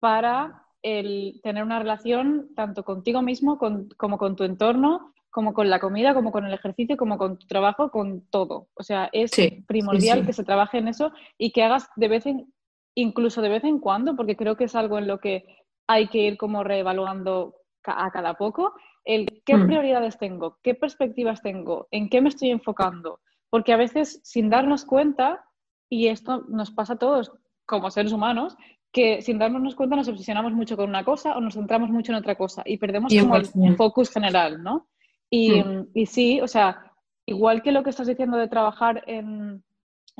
para 0.00 0.66
el 0.82 1.40
tener 1.42 1.62
una 1.62 1.78
relación 1.78 2.50
tanto 2.54 2.84
contigo 2.84 3.22
mismo 3.22 3.58
como 3.58 4.18
con 4.18 4.36
tu 4.36 4.44
entorno, 4.44 5.12
como 5.30 5.54
con 5.54 5.70
la 5.70 5.80
comida, 5.80 6.12
como 6.12 6.30
con 6.30 6.44
el 6.44 6.52
ejercicio, 6.52 6.96
como 6.96 7.16
con 7.16 7.38
tu 7.38 7.46
trabajo, 7.46 7.90
con 7.90 8.26
todo. 8.28 8.68
O 8.74 8.82
sea, 8.82 9.08
es 9.12 9.30
primordial 9.66 10.26
que 10.26 10.34
se 10.34 10.44
trabaje 10.44 10.78
en 10.78 10.88
eso 10.88 11.12
y 11.38 11.52
que 11.52 11.62
hagas 11.62 11.88
de 11.96 12.08
vez 12.08 12.26
en, 12.26 12.52
incluso 12.94 13.40
de 13.40 13.48
vez 13.48 13.64
en 13.64 13.78
cuando, 13.78 14.14
porque 14.14 14.36
creo 14.36 14.56
que 14.56 14.64
es 14.64 14.74
algo 14.74 14.98
en 14.98 15.06
lo 15.06 15.20
que 15.20 15.46
hay 15.86 16.08
que 16.08 16.18
ir 16.18 16.36
como 16.36 16.64
reevaluando 16.64 17.56
a 17.84 18.10
cada 18.10 18.34
poco, 18.34 18.74
el 19.04 19.42
qué 19.44 19.56
mm. 19.56 19.66
prioridades 19.66 20.18
tengo, 20.18 20.58
qué 20.62 20.74
perspectivas 20.74 21.42
tengo, 21.42 21.88
en 21.90 22.10
qué 22.10 22.20
me 22.20 22.28
estoy 22.28 22.50
enfocando. 22.50 23.20
Porque 23.48 23.72
a 23.72 23.78
veces, 23.78 24.20
sin 24.22 24.50
darnos 24.50 24.84
cuenta, 24.84 25.44
y 25.88 26.08
esto 26.08 26.44
nos 26.48 26.70
pasa 26.70 26.94
a 26.94 26.98
todos 26.98 27.32
como 27.64 27.90
seres 27.90 28.12
humanos, 28.12 28.56
que 28.92 29.22
sin 29.22 29.38
darnos 29.38 29.74
cuenta 29.74 29.96
nos 29.96 30.08
obsesionamos 30.08 30.52
mucho 30.52 30.76
con 30.76 30.88
una 30.88 31.04
cosa 31.04 31.36
o 31.36 31.40
nos 31.40 31.54
centramos 31.54 31.90
mucho 31.90 32.12
en 32.12 32.18
otra 32.18 32.34
cosa 32.36 32.62
y 32.66 32.76
perdemos 32.76 33.12
como 33.18 33.36
el 33.36 33.76
focus 33.76 34.10
general, 34.10 34.62
¿no? 34.62 34.88
Y, 35.30 35.62
hmm. 35.62 35.88
y, 35.94 36.06
sí, 36.06 36.40
o 36.42 36.46
sea, 36.46 36.92
igual 37.24 37.62
que 37.62 37.72
lo 37.72 37.82
que 37.82 37.90
estás 37.90 38.06
diciendo 38.06 38.36
de 38.36 38.48
trabajar 38.48 39.02
en, 39.06 39.64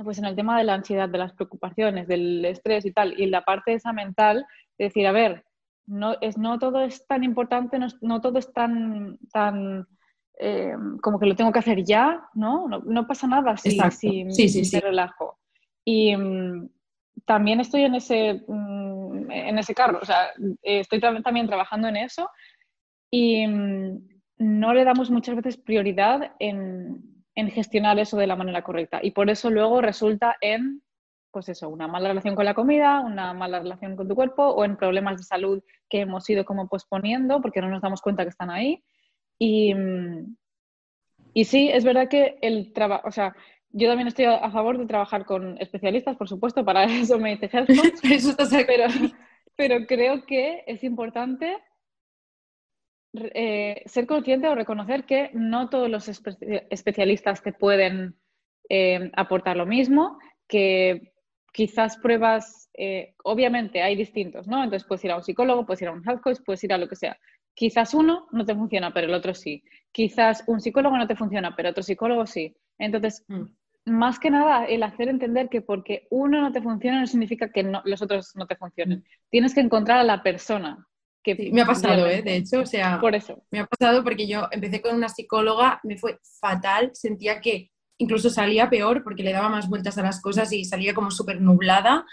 pues 0.03 0.19
en 0.19 0.25
el 0.25 0.35
tema 0.35 0.57
de 0.57 0.65
la 0.65 0.75
ansiedad, 0.75 1.09
de 1.09 1.19
las 1.19 1.35
preocupaciones, 1.35 2.09
del 2.09 2.43
estrés 2.47 2.87
y 2.87 2.93
tal, 2.93 3.21
y 3.21 3.27
la 3.27 3.43
parte 3.43 3.75
esa 3.75 3.93
mental, 3.93 4.47
de 4.79 4.87
decir, 4.87 5.07
a 5.07 5.13
ver, 5.13 5.45
no, 5.87 6.17
es, 6.23 6.39
no 6.39 6.59
todo 6.59 6.81
es 6.81 7.07
tan 7.07 7.25
importante, 7.25 7.79
no, 8.01 8.21
todo 8.23 8.39
es 8.39 8.51
tan, 8.55 9.19
tan 9.31 9.87
eh, 10.39 10.73
como 11.03 11.19
que 11.19 11.27
lo 11.27 11.37
tengo 11.37 11.53
que 11.53 11.59
hacer 11.59 11.85
ya, 11.85 12.27
¿no? 12.33 12.69
No, 12.69 13.07
pasa 13.07 13.27
nada 13.27 13.59
si, 13.59 13.79
si, 13.91 14.49
si, 14.49 14.65
si, 14.65 14.81
relajo. 14.81 15.39
Y, 15.85 16.15
también 17.25 17.61
estoy 17.61 17.83
en 17.83 17.95
ese, 17.95 18.43
mm, 18.47 19.31
en 19.31 19.59
ese 19.59 19.75
carro, 19.75 19.99
o 20.03 20.05
sea, 20.05 20.31
estoy 20.63 21.01
también 21.01 21.47
trabajando 21.47 21.89
en 21.89 21.97
eso 21.97 22.29
y 23.11 23.47
mm, 23.47 24.09
no 24.39 24.75
le 24.75 24.85
damos 24.85 25.11
muchas 25.11 25.37
veces 25.37 25.57
prioridad 25.57 26.33
en, 26.39 27.25
en, 27.35 27.51
gestionar 27.51 27.99
eso 27.99 28.17
de 28.17 28.27
la 28.27 28.37
manera 28.37 28.63
correcta 28.63 29.01
y 29.03 29.13
por 29.13 29.31
eso 29.31 29.51
luego 29.51 29.81
resulta 29.81 30.37
en, 30.41 30.83
pues 31.31 31.49
eso, 31.49 31.69
una 31.69 31.87
mala 31.87 32.09
relación 32.09 32.35
con 32.35 32.45
la 32.45 32.55
comida, 32.55 33.01
una 33.01 33.33
mala 33.33 33.61
relación 33.61 33.97
con 33.97 34.09
tu 34.09 34.15
cuerpo 34.15 34.45
o 34.49 34.65
en 34.65 34.77
problemas 34.77 35.19
de 35.19 35.25
salud 35.25 35.63
que 35.89 36.01
hemos 36.01 36.29
ido 36.29 36.45
como 36.45 36.69
posponiendo 36.69 37.41
porque 37.41 37.61
no 37.61 37.69
nos 37.69 37.83
damos 37.83 38.03
cuenta 38.03 38.25
que 38.25 38.31
están 38.31 38.51
ahí 38.51 38.83
y, 39.39 39.75
mm, 39.75 40.37
y 41.35 41.45
sí, 41.45 41.71
es 41.71 41.85
verdad 41.85 42.09
que 42.09 42.39
el 42.43 42.73
trabajo, 42.73 43.09
o 43.09 43.13
sea, 43.13 43.35
yo 43.73 43.89
también 43.89 44.09
estoy 44.09 44.27
a 44.27 44.51
favor 44.51 44.79
de 44.79 44.87
trabajar 44.87 45.25
con 45.25 45.59
especialistas, 45.61 46.17
por 46.17 46.29
supuesto, 46.29 46.65
para 46.65 46.85
eso 46.85 47.19
me 47.19 47.37
dice 47.37 47.51
Health 47.53 47.71
pero, 48.67 48.85
pero 49.57 49.87
creo 49.87 50.25
que 50.27 50.65
es 50.67 50.85
importante 50.85 51.57
eh, 53.15 53.83
ser 53.87 54.07
consciente 54.07 54.49
o 54.49 54.55
reconocer 54.55 55.05
que 55.05 55.31
no 55.35 55.69
todos 55.69 55.91
los 55.91 56.09
especialistas 56.09 57.43
te 57.43 57.53
pueden 57.53 58.17
eh, 58.69 59.11
aportar 59.15 59.57
lo 59.57 59.67
mismo, 59.67 60.19
que 60.49 61.13
quizás 61.53 61.99
pruebas, 61.99 62.71
eh, 62.75 63.15
obviamente 63.25 63.83
hay 63.83 63.97
distintos, 63.97 64.47
¿no? 64.47 64.63
Entonces 64.65 64.87
puedes 64.87 65.05
ir 65.05 65.11
a 65.11 65.17
un 65.17 65.23
psicólogo, 65.23 65.67
puedes 65.67 65.83
ir 65.83 65.89
a 65.89 65.93
un 65.93 66.03
health 66.07 66.23
coach, 66.23 66.39
puedes 66.45 66.65
ir 66.65 66.73
a 66.73 66.79
lo 66.79 66.89
que 66.89 66.97
sea. 66.97 67.19
Quizás 67.55 67.93
uno 67.93 68.29
no 68.33 68.47
te 68.47 68.55
funciona, 68.55 68.95
pero 68.95 69.09
el 69.09 69.15
otro 69.15 69.35
sí. 69.35 69.63
Quizás 69.93 70.45
un 70.47 70.61
psicólogo 70.61 70.97
no 70.97 71.07
te 71.07 71.17
funciona, 71.17 71.55
pero 71.55 71.71
otro 71.71 71.83
psicólogo 71.83 72.27
sí. 72.27 72.57
Entonces, 72.79 73.25
mm 73.29 73.45
más 73.85 74.19
que 74.19 74.31
nada 74.31 74.65
el 74.65 74.83
hacer 74.83 75.09
entender 75.09 75.49
que 75.49 75.61
porque 75.61 76.07
uno 76.11 76.41
no 76.41 76.53
te 76.53 76.63
funciona 76.63 77.01
no 77.01 77.07
significa 77.07 77.51
que 77.51 77.65
los 77.85 78.03
otros 78.03 78.33
no 78.35 78.47
te 78.47 78.57
funcionen. 78.57 79.01
Mm. 79.01 79.05
Tienes 79.31 79.55
que 79.55 79.61
encontrar 79.61 79.99
a 79.99 80.05
la 80.05 80.23
persona. 80.23 80.87
Que 81.25 81.51
me 81.53 81.63
ha 81.63 81.67
pasado, 81.67 82.09
¿eh? 82.09 82.21
de 82.21 82.35
hecho, 82.35 82.63
o 82.63 82.67
sea, 82.67 83.01
por 83.01 83.15
eso. 83.15 83.45
Me 83.53 83.61
ha 83.61 83.67
pasado 83.67 84.03
porque 84.03 84.27
yo 84.27 84.49
empecé 84.51 84.83
con 84.83 84.97
una 84.97 85.09
psicóloga, 85.09 85.81
me 85.85 85.97
fue 85.97 86.19
fatal, 86.41 86.91
sentía 86.95 87.41
que 87.41 87.71
incluso 87.99 88.29
salía 88.29 88.69
peor 88.69 89.05
porque 89.05 89.23
le 89.23 89.33
daba 89.33 89.49
más 89.49 89.69
vueltas 89.69 89.97
a 89.99 90.03
las 90.03 90.21
cosas 90.21 90.53
y 90.53 90.65
salía 90.65 90.95
como 90.95 91.13
súper 91.13 91.41
nublada 91.41 92.05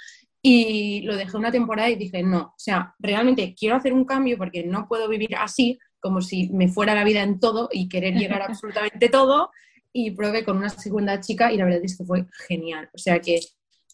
y 0.43 1.01
lo 1.01 1.15
dejé 1.15 1.35
una 1.37 1.51
temporada 1.51 1.89
y 1.89 1.95
dije, 1.95 2.21
no, 2.21 2.39
o 2.39 2.53
sea, 2.59 2.93
realmente 2.99 3.55
quiero 3.57 3.75
hacer 3.75 3.93
un 3.93 4.05
cambio 4.05 4.37
porque 4.37 4.63
no 4.63 4.87
puedo 4.87 5.09
vivir 5.09 5.35
así, 5.35 5.79
como 5.99 6.21
si 6.21 6.49
me 6.49 6.67
fuera 6.67 6.93
la 6.93 7.03
vida 7.03 7.23
en 7.23 7.39
todo 7.39 7.69
y 7.71 7.89
querer 7.89 8.13
llegar 8.13 8.43
a 8.43 8.45
absolutamente 8.49 9.09
todo 9.09 9.49
y 9.93 10.11
probé 10.11 10.43
con 10.43 10.57
una 10.57 10.69
segunda 10.69 11.19
chica 11.19 11.51
y 11.51 11.57
la 11.57 11.65
verdad 11.65 11.81
es 11.83 11.97
que 11.97 12.05
fue 12.05 12.25
genial. 12.47 12.89
O 12.93 12.97
sea 12.97 13.19
que 13.19 13.39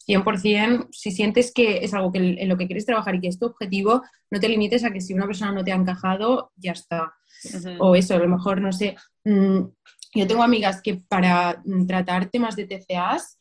100%, 0.06 0.88
si 0.92 1.10
sientes 1.10 1.52
que 1.52 1.78
es 1.78 1.92
algo 1.94 2.12
que, 2.12 2.18
en 2.18 2.48
lo 2.48 2.56
que 2.56 2.66
quieres 2.66 2.86
trabajar 2.86 3.14
y 3.14 3.20
que 3.20 3.28
es 3.28 3.38
tu 3.38 3.46
objetivo, 3.46 4.02
no 4.30 4.40
te 4.40 4.48
limites 4.48 4.84
a 4.84 4.92
que 4.92 5.00
si 5.00 5.14
una 5.14 5.26
persona 5.26 5.52
no 5.52 5.64
te 5.64 5.72
ha 5.72 5.76
encajado, 5.76 6.52
ya 6.56 6.72
está. 6.72 7.14
O 7.78 7.94
eso, 7.96 8.14
a 8.14 8.18
lo 8.18 8.28
mejor, 8.28 8.60
no 8.60 8.72
sé. 8.72 8.96
Mm, 9.24 9.60
yo 10.14 10.26
tengo 10.26 10.42
amigas 10.42 10.80
que 10.80 11.02
para 11.08 11.60
mm, 11.64 11.86
tratar 11.86 12.30
temas 12.30 12.56
de 12.56 12.66
TCAs 12.66 13.38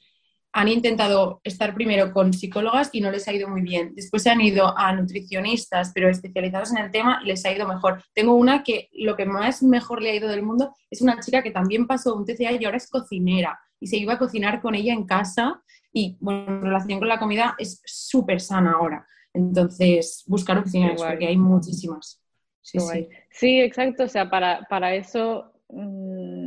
han 0.57 0.69
intentado 0.69 1.41
estar 1.43 1.75
primero 1.75 2.13
con 2.13 2.31
psicólogas 2.31 2.89
y 2.93 3.01
no 3.01 3.11
les 3.11 3.27
ha 3.27 3.33
ido 3.33 3.49
muy 3.49 3.61
bien. 3.61 3.93
Después 3.93 4.23
se 4.23 4.29
han 4.29 4.39
ido 4.39 4.73
a 4.77 4.93
nutricionistas, 4.93 5.91
pero 5.93 6.09
especializados 6.09 6.71
en 6.71 6.77
el 6.77 6.91
tema, 6.91 7.19
y 7.21 7.27
les 7.27 7.45
ha 7.45 7.51
ido 7.51 7.67
mejor. 7.67 8.01
Tengo 8.13 8.35
una 8.35 8.63
que 8.63 8.87
lo 8.93 9.17
que 9.17 9.25
más 9.25 9.61
mejor 9.61 10.01
le 10.01 10.11
ha 10.11 10.15
ido 10.15 10.29
del 10.29 10.43
mundo 10.43 10.73
es 10.89 11.01
una 11.01 11.19
chica 11.19 11.43
que 11.43 11.51
también 11.51 11.85
pasó 11.87 12.15
un 12.15 12.25
TCA 12.25 12.53
y 12.53 12.63
ahora 12.63 12.77
es 12.77 12.89
cocinera 12.89 13.59
y 13.81 13.87
se 13.87 13.97
iba 13.97 14.13
a 14.13 14.17
cocinar 14.17 14.61
con 14.61 14.75
ella 14.75 14.93
en 14.93 15.05
casa 15.05 15.61
y 15.91 16.15
bueno, 16.21 16.47
en 16.47 16.61
relación 16.61 16.99
con 16.99 17.09
la 17.09 17.19
comida 17.19 17.55
es 17.57 17.81
súper 17.83 18.39
sana 18.39 18.75
ahora. 18.77 19.05
Entonces, 19.33 20.23
buscar 20.25 20.57
opciones 20.57 21.01
porque 21.01 21.27
hay 21.27 21.35
muchísimas. 21.35 22.23
Sí, 22.61 22.79
sí. 22.79 23.09
sí, 23.29 23.59
exacto. 23.59 24.05
O 24.05 24.07
sea, 24.07 24.29
para, 24.29 24.65
para 24.69 24.95
eso 24.95 25.51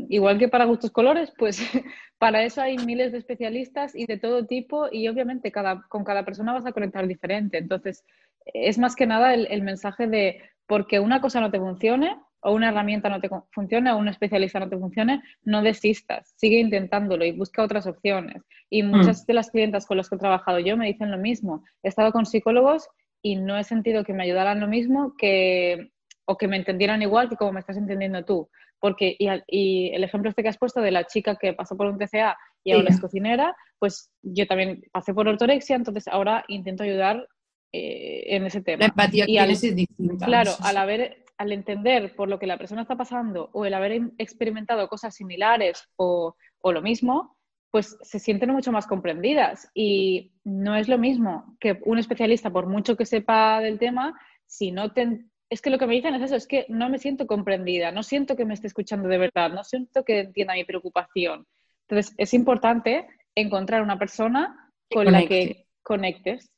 igual 0.08 0.38
que 0.38 0.48
para 0.48 0.64
gustos 0.64 0.90
colores, 0.90 1.32
pues 1.36 1.60
para 2.18 2.42
eso 2.42 2.60
hay 2.60 2.78
miles 2.78 3.12
de 3.12 3.18
especialistas 3.18 3.94
y 3.94 4.06
de 4.06 4.18
todo 4.18 4.46
tipo 4.46 4.88
y 4.90 5.08
obviamente 5.08 5.52
cada, 5.52 5.82
con 5.88 6.04
cada 6.04 6.24
persona 6.24 6.52
vas 6.52 6.66
a 6.66 6.72
conectar 6.72 7.06
diferente. 7.06 7.58
Entonces, 7.58 8.04
es 8.46 8.78
más 8.78 8.96
que 8.96 9.06
nada 9.06 9.34
el, 9.34 9.62
mensaje 9.62 10.06
de 10.06 10.40
porque 10.66 11.00
una 11.00 11.20
cosa 11.20 11.40
no 11.40 11.50
te 11.50 11.58
funcione 11.58 12.16
o 12.40 12.52
una 12.52 12.68
herramienta 12.68 13.08
no 13.08 13.20
te 13.20 13.28
funcione 13.50 13.90
o 13.90 13.96
un 13.96 14.08
especialista 14.08 14.60
no 14.60 14.68
te 14.68 14.78
funcione, 14.78 15.22
no 15.42 15.62
desistas, 15.62 16.32
sigue 16.36 16.60
intentándolo 16.60 17.24
y 17.24 17.32
busca 17.32 17.62
otras 17.62 17.86
opciones. 17.86 18.42
Y 18.70 18.82
mm. 18.82 18.90
muchas 18.90 19.26
de 19.26 19.34
las 19.34 19.50
clientas 19.50 19.86
con 19.86 19.96
las 19.96 20.08
que 20.08 20.16
he 20.16 20.18
trabajado 20.18 20.58
yo 20.60 20.76
me 20.76 20.86
dicen 20.86 21.10
lo 21.10 21.18
mismo. 21.18 21.64
He 21.82 21.88
estado 21.88 22.12
con 22.12 22.26
psicólogos 22.26 22.88
y 23.22 23.36
no 23.36 23.58
he 23.58 23.64
sentido 23.64 24.04
que 24.04 24.12
me 24.12 24.22
ayudaran 24.22 24.60
lo 24.60 24.68
mismo 24.68 25.14
que 25.18 25.90
o 26.28 26.36
que 26.36 26.46
me 26.46 26.56
entendieran 26.56 27.00
igual 27.00 27.28
que 27.30 27.36
como 27.36 27.52
me 27.52 27.60
estás 27.60 27.78
entendiendo 27.78 28.22
tú. 28.22 28.50
Porque, 28.78 29.16
y, 29.18 29.90
el 29.94 30.04
ejemplo 30.04 30.28
este 30.28 30.42
que 30.42 30.50
has 30.50 30.58
puesto 30.58 30.80
de 30.82 30.90
la 30.90 31.04
chica 31.04 31.36
que 31.36 31.54
pasó 31.54 31.74
por 31.74 31.86
un 31.86 31.98
TCA 31.98 32.36
y 32.62 32.72
ahora 32.72 32.90
es 32.90 33.00
cocinera, 33.00 33.56
pues 33.78 34.12
yo 34.22 34.46
también 34.46 34.82
pasé 34.92 35.14
por 35.14 35.26
ortorexia, 35.26 35.74
entonces 35.74 36.06
ahora 36.06 36.44
intento 36.48 36.82
ayudar 36.82 37.26
eh, 37.72 38.24
en 38.26 38.44
ese 38.44 38.60
tema. 38.60 38.80
La 38.80 38.86
empatía 38.86 39.24
y 39.26 39.38
al, 39.38 39.50
es 39.50 39.62
distinta. 39.74 40.26
Claro, 40.26 40.52
al 40.60 40.76
haber, 40.76 41.24
al 41.38 41.50
entender 41.50 42.14
por 42.14 42.28
lo 42.28 42.38
que 42.38 42.46
la 42.46 42.58
persona 42.58 42.82
está 42.82 42.94
pasando 42.94 43.48
o 43.54 43.64
el 43.64 43.72
haber 43.72 44.10
experimentado 44.18 44.86
cosas 44.88 45.14
similares 45.14 45.88
o, 45.96 46.36
o 46.60 46.72
lo 46.72 46.82
mismo, 46.82 47.38
pues 47.70 47.96
se 48.02 48.18
sienten 48.18 48.50
mucho 48.50 48.70
más 48.70 48.86
comprendidas. 48.86 49.70
Y 49.72 50.34
no 50.44 50.76
es 50.76 50.88
lo 50.88 50.98
mismo 50.98 51.56
que 51.58 51.80
un 51.86 51.98
especialista, 51.98 52.50
por 52.50 52.66
mucho 52.66 52.98
que 52.98 53.06
sepa 53.06 53.60
del 53.60 53.78
tema, 53.78 54.14
si 54.46 54.72
no 54.72 54.92
te, 54.92 55.24
es 55.50 55.62
que 55.62 55.70
lo 55.70 55.78
que 55.78 55.86
me 55.86 55.94
dicen 55.94 56.14
es 56.14 56.22
eso, 56.22 56.36
es 56.36 56.46
que 56.46 56.66
no 56.68 56.88
me 56.90 56.98
siento 56.98 57.26
comprendida, 57.26 57.90
no 57.90 58.02
siento 58.02 58.36
que 58.36 58.44
me 58.44 58.54
esté 58.54 58.66
escuchando 58.66 59.08
de 59.08 59.18
verdad, 59.18 59.50
no 59.50 59.64
siento 59.64 60.04
que 60.04 60.20
entienda 60.20 60.54
mi 60.54 60.64
preocupación. 60.64 61.46
Entonces, 61.88 62.14
es 62.18 62.34
importante 62.34 63.06
encontrar 63.34 63.82
una 63.82 63.98
persona 63.98 64.70
con 64.90 65.10
la 65.10 65.26
que 65.26 65.66
conectes 65.82 66.50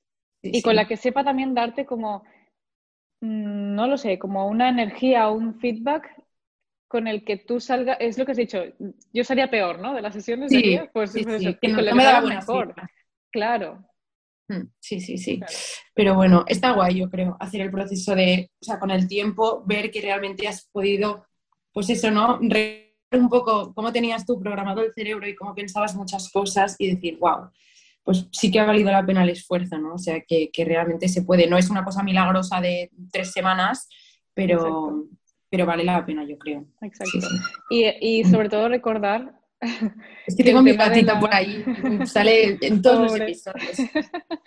y 0.42 0.62
con 0.62 0.74
la 0.74 0.88
que 0.88 0.96
sepa 0.96 1.22
también 1.22 1.55
darte 1.55 1.87
como, 1.87 2.24
mm, 3.20 3.74
no 3.74 3.87
lo 3.87 3.96
sé, 3.96 4.18
como 4.18 4.48
una 4.48 4.68
energía 4.68 5.29
o 5.29 5.35
un 5.35 5.61
feedback 5.61 6.11
con 6.88 7.07
el 7.07 7.24
que 7.24 7.37
tú 7.37 7.61
salgas, 7.61 7.96
es 8.00 8.18
lo 8.18 8.24
que 8.24 8.33
has 8.33 8.38
dicho, 8.38 8.64
yo 9.12 9.22
sería 9.22 9.48
peor, 9.48 9.79
¿no? 9.79 9.94
De 9.94 10.03
las 10.03 10.12
sesiones 10.12 10.50
de 10.50 10.88
pues, 10.92 11.12
pues 11.12 11.26
eso, 11.26 11.57
que, 11.61 11.68
no, 11.68 11.94
me 11.94 12.05
daba 12.05 12.26
mejor. 12.26 12.74
Claro, 13.31 13.85
Mm, 14.50 14.66
sí, 14.80 15.00
sí, 15.00 15.16
sí. 15.16 15.40
Pero 15.94 16.16
bueno, 16.16 16.44
está 16.48 16.72
guay, 16.72 16.96
yo 16.96 17.08
creo, 17.08 17.36
hacer 17.38 17.60
el 17.60 17.70
proceso 17.70 18.16
de, 18.16 18.50
o 18.60 18.64
sea, 18.64 18.80
con 18.80 18.90
el 18.90 19.06
tiempo, 19.06 19.62
ver 19.64 19.92
que 19.92 20.00
realmente 20.00 20.48
has 20.48 20.68
podido, 20.72 21.24
pues 21.72 21.88
eso, 21.88 22.10
¿no? 22.10 22.38
Re 22.42 22.88
un 23.12 23.28
poco 23.28 23.72
cómo 23.74 23.92
tenías 23.92 24.24
tú 24.24 24.38
programado 24.40 24.82
el 24.82 24.92
cerebro 24.92 25.26
y 25.28 25.34
cómo 25.34 25.54
pensabas 25.54 25.96
muchas 25.96 26.30
cosas 26.30 26.76
y 26.78 26.94
decir, 26.94 27.18
wow, 27.18 27.50
pues 28.04 28.28
sí 28.32 28.50
que 28.50 28.60
ha 28.60 28.64
valido 28.64 28.90
la 28.90 29.06
pena 29.06 29.22
el 29.22 29.30
esfuerzo, 29.30 29.78
¿no? 29.78 29.94
O 29.94 29.98
sea, 29.98 30.20
que, 30.20 30.50
realmente 30.64 31.08
se 31.08 31.22
puede. 31.22 31.48
No 31.48 31.58
es 31.58 31.70
una 31.70 31.84
cosa 31.84 32.02
milagrosa 32.02 32.60
de 32.60 32.90
tres 33.12 33.32
semanas, 33.32 33.88
pero, 34.34 35.06
pero 35.48 35.66
vale 35.66 35.84
la 35.84 36.04
pena, 36.04 36.24
yo 36.24 36.38
creo. 36.38 36.66
Exacto. 36.80 37.18
Y, 37.68 37.84
y 38.00 38.24
sobre 38.24 38.48
todo 38.48 38.68
recordar 38.68 39.39
es 40.26 40.36
que 40.36 40.44
tengo 40.44 40.62
mi 40.62 40.72
gatita 40.72 41.18
por 41.18 41.34
ahí, 41.34 41.64
sale 42.04 42.58
en 42.60 42.82
todos 42.82 43.12
los 43.12 43.20
episodios. 43.20 43.76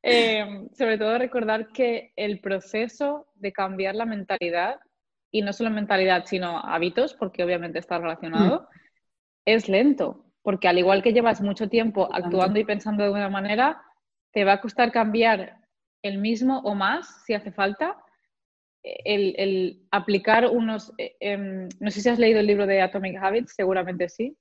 Eh, 0.00 0.68
sobre 0.74 0.96
todo 0.96 1.18
recordar 1.18 1.68
que 1.72 2.12
el 2.14 2.40
proceso 2.40 3.26
de 3.34 3.52
cambiar 3.52 3.96
la 3.96 4.06
mentalidad, 4.06 4.78
y 5.30 5.42
no 5.42 5.52
solo 5.52 5.70
mentalidad, 5.70 6.24
sino 6.24 6.60
hábitos, 6.60 7.14
porque 7.14 7.42
obviamente 7.42 7.80
está 7.80 7.98
relacionado, 7.98 8.60
mm. 8.60 8.66
es 9.44 9.68
lento, 9.68 10.24
porque 10.42 10.68
al 10.68 10.78
igual 10.78 11.02
que 11.02 11.12
llevas 11.12 11.40
mucho 11.40 11.68
tiempo 11.68 12.08
actuando 12.12 12.60
y 12.60 12.64
pensando 12.64 13.04
de 13.04 13.10
una 13.10 13.28
manera, 13.28 13.82
te 14.32 14.44
va 14.44 14.52
a 14.52 14.60
costar 14.60 14.92
cambiar 14.92 15.58
el 16.02 16.18
mismo 16.18 16.60
o 16.60 16.74
más 16.74 17.24
si 17.26 17.34
hace 17.34 17.50
falta, 17.50 17.98
el, 18.82 19.82
aplicar 19.90 20.46
unos, 20.46 20.92
eh, 20.98 21.16
em, 21.20 21.68
no 21.80 21.90
sé 21.90 22.00
si 22.00 22.08
has 22.08 22.18
leído 22.18 22.40
el 22.40 22.46
libro 22.46 22.66
de 22.66 22.80
Atomic 22.80 23.16
Habits, 23.20 23.54
seguramente 23.54 24.08
sí. 24.08 24.36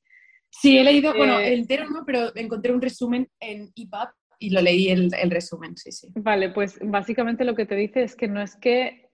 Sí, 0.50 0.78
he 0.78 0.84
leído, 0.84 1.14
bueno, 1.16 1.40
eh, 1.40 1.54
entero 1.54 1.90
no, 1.90 2.04
pero 2.06 2.36
encontré 2.36 2.72
un 2.72 2.82
resumen 2.82 3.30
en 3.40 3.72
EPUB 3.76 4.10
y 4.40 4.50
lo 4.52 4.62
leí 4.62 4.90
el, 4.90 5.10
el 5.20 5.32
resumen, 5.32 5.76
sí, 5.76 5.92
sí. 5.92 6.08
Vale, 6.16 6.50
pues 6.50 6.80
básicamente 6.82 7.44
lo 7.44 7.56
que 7.56 7.66
te 7.66 7.76
dice 7.76 8.04
es 8.04 8.16
que 8.16 8.28
no 8.28 8.42
es 8.42 8.56
que 8.56 9.07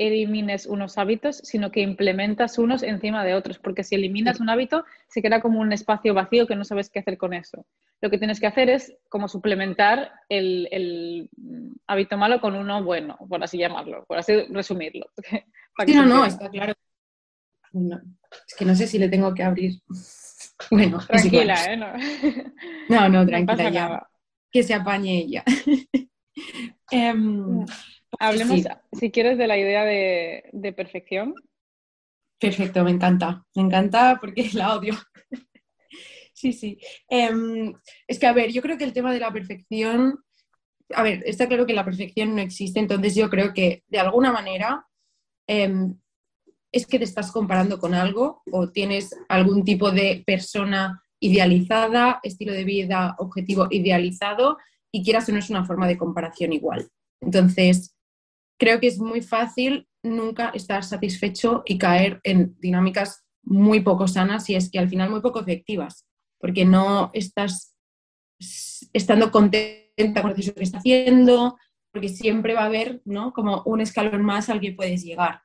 elimines 0.00 0.64
unos 0.66 0.96
hábitos, 0.96 1.36
sino 1.44 1.70
que 1.70 1.80
implementas 1.80 2.58
unos 2.58 2.82
encima 2.82 3.22
de 3.22 3.34
otros, 3.34 3.58
porque 3.58 3.84
si 3.84 3.94
eliminas 3.94 4.40
un 4.40 4.48
hábito, 4.48 4.84
se 5.08 5.20
queda 5.20 5.42
como 5.42 5.60
un 5.60 5.72
espacio 5.72 6.14
vacío 6.14 6.46
que 6.46 6.56
no 6.56 6.64
sabes 6.64 6.88
qué 6.88 7.00
hacer 7.00 7.18
con 7.18 7.34
eso. 7.34 7.66
Lo 8.00 8.08
que 8.08 8.16
tienes 8.16 8.40
que 8.40 8.46
hacer 8.46 8.70
es 8.70 8.96
como 9.10 9.28
suplementar 9.28 10.10
el, 10.30 11.28
hábito 11.86 12.16
malo 12.16 12.40
con 12.40 12.54
uno 12.54 12.82
bueno, 12.82 13.18
por 13.28 13.44
así 13.44 13.58
llamarlo, 13.58 14.04
por 14.06 14.18
así 14.18 14.42
resumirlo. 14.50 15.06
Sí, 15.86 15.94
no, 15.94 16.04
no, 16.04 16.26
está 16.26 16.50
claro. 16.50 16.74
es 17.72 18.54
que 18.54 18.66
no 18.66 18.74
sé 18.74 18.86
si 18.86 18.98
le 18.98 19.08
tengo 19.08 19.32
que 19.34 19.42
abrir. 19.42 19.72
Bueno, 20.70 20.98
tranquila, 21.06 21.54
¿eh? 21.72 21.76
No, 22.90 23.08
no, 23.08 23.24
tranquila, 23.26 23.70
ya. 23.70 24.06
Que 24.50 24.62
se 24.62 24.74
apañe 24.74 25.22
ella. 25.22 25.42
Em, 26.90 27.64
Hablemos, 28.18 28.60
si 28.92 29.10
quieres, 29.10 29.38
de 29.38 29.46
la 29.46 29.58
idea 29.58 29.84
de, 29.84 30.72
perfección. 30.72 31.34
Perfecto, 32.38 32.82
me 32.84 32.90
encanta. 32.90 33.44
Me 33.54 33.62
encanta 33.62 34.18
porque 34.20 34.50
la 34.54 34.74
odio. 34.74 34.94
sí, 36.32 36.52
sí. 36.52 36.78
Em, 37.08 37.72
es 38.06 38.18
que, 38.18 38.26
a 38.26 38.32
ver, 38.32 38.50
yo 38.50 38.62
creo 38.62 38.76
que 38.78 38.84
el 38.84 38.92
tema 38.92 39.12
de 39.12 39.20
la 39.20 39.32
perfección, 39.32 40.18
a 40.94 41.02
ver, 41.02 41.22
está 41.26 41.46
claro 41.46 41.66
que 41.66 41.74
la 41.74 41.84
perfección 41.84 42.34
no 42.34 42.42
existe, 42.42 42.80
entonces 42.80 43.14
yo 43.14 43.30
creo 43.30 43.52
que 43.54 43.84
de 43.88 43.98
alguna 43.98 44.32
manera 44.32 44.86
em, 45.46 45.96
es 46.72 46.86
que 46.86 46.98
te 46.98 47.04
estás 47.04 47.30
comparando 47.32 47.78
con 47.78 47.94
algo 47.94 48.42
o 48.50 48.70
tienes 48.70 49.16
algún 49.28 49.64
tipo 49.64 49.90
de 49.90 50.22
persona 50.26 51.02
idealizada, 51.20 52.20
estilo 52.22 52.52
de 52.52 52.64
vida, 52.64 53.14
objetivo 53.18 53.68
idealizado 53.70 54.56
y 54.90 55.04
quieras 55.04 55.28
o 55.28 55.32
no 55.32 55.38
es 55.38 55.50
una 55.50 55.64
forma 55.64 55.86
de 55.86 55.98
comparación 55.98 56.52
igual. 56.52 56.88
Entonces, 57.20 57.94
creo 58.60 58.78
que 58.78 58.86
es 58.86 58.98
muy 58.98 59.22
fácil 59.22 59.88
nunca 60.02 60.50
estar 60.50 60.84
satisfecho 60.84 61.62
y 61.64 61.78
caer 61.78 62.20
en 62.22 62.54
dinámicas 62.60 63.24
muy 63.42 63.80
poco 63.80 64.06
sanas 64.06 64.48
y 64.50 64.54
es 64.54 64.70
que 64.70 64.78
al 64.78 64.88
final 64.88 65.08
muy 65.08 65.22
poco 65.22 65.40
efectivas, 65.40 66.06
porque 66.38 66.66
no 66.66 67.10
estás 67.14 67.74
estando 68.92 69.30
contenta 69.30 70.20
con 70.20 70.30
el 70.30 70.34
proceso 70.34 70.54
que 70.54 70.64
estás 70.64 70.80
haciendo, 70.80 71.56
porque 71.90 72.10
siempre 72.10 72.54
va 72.54 72.62
a 72.62 72.66
haber 72.66 73.00
¿no? 73.06 73.32
como 73.32 73.62
un 73.64 73.80
escalón 73.80 74.22
más 74.22 74.50
al 74.50 74.60
que 74.60 74.72
puedes 74.72 75.02
llegar. 75.02 75.40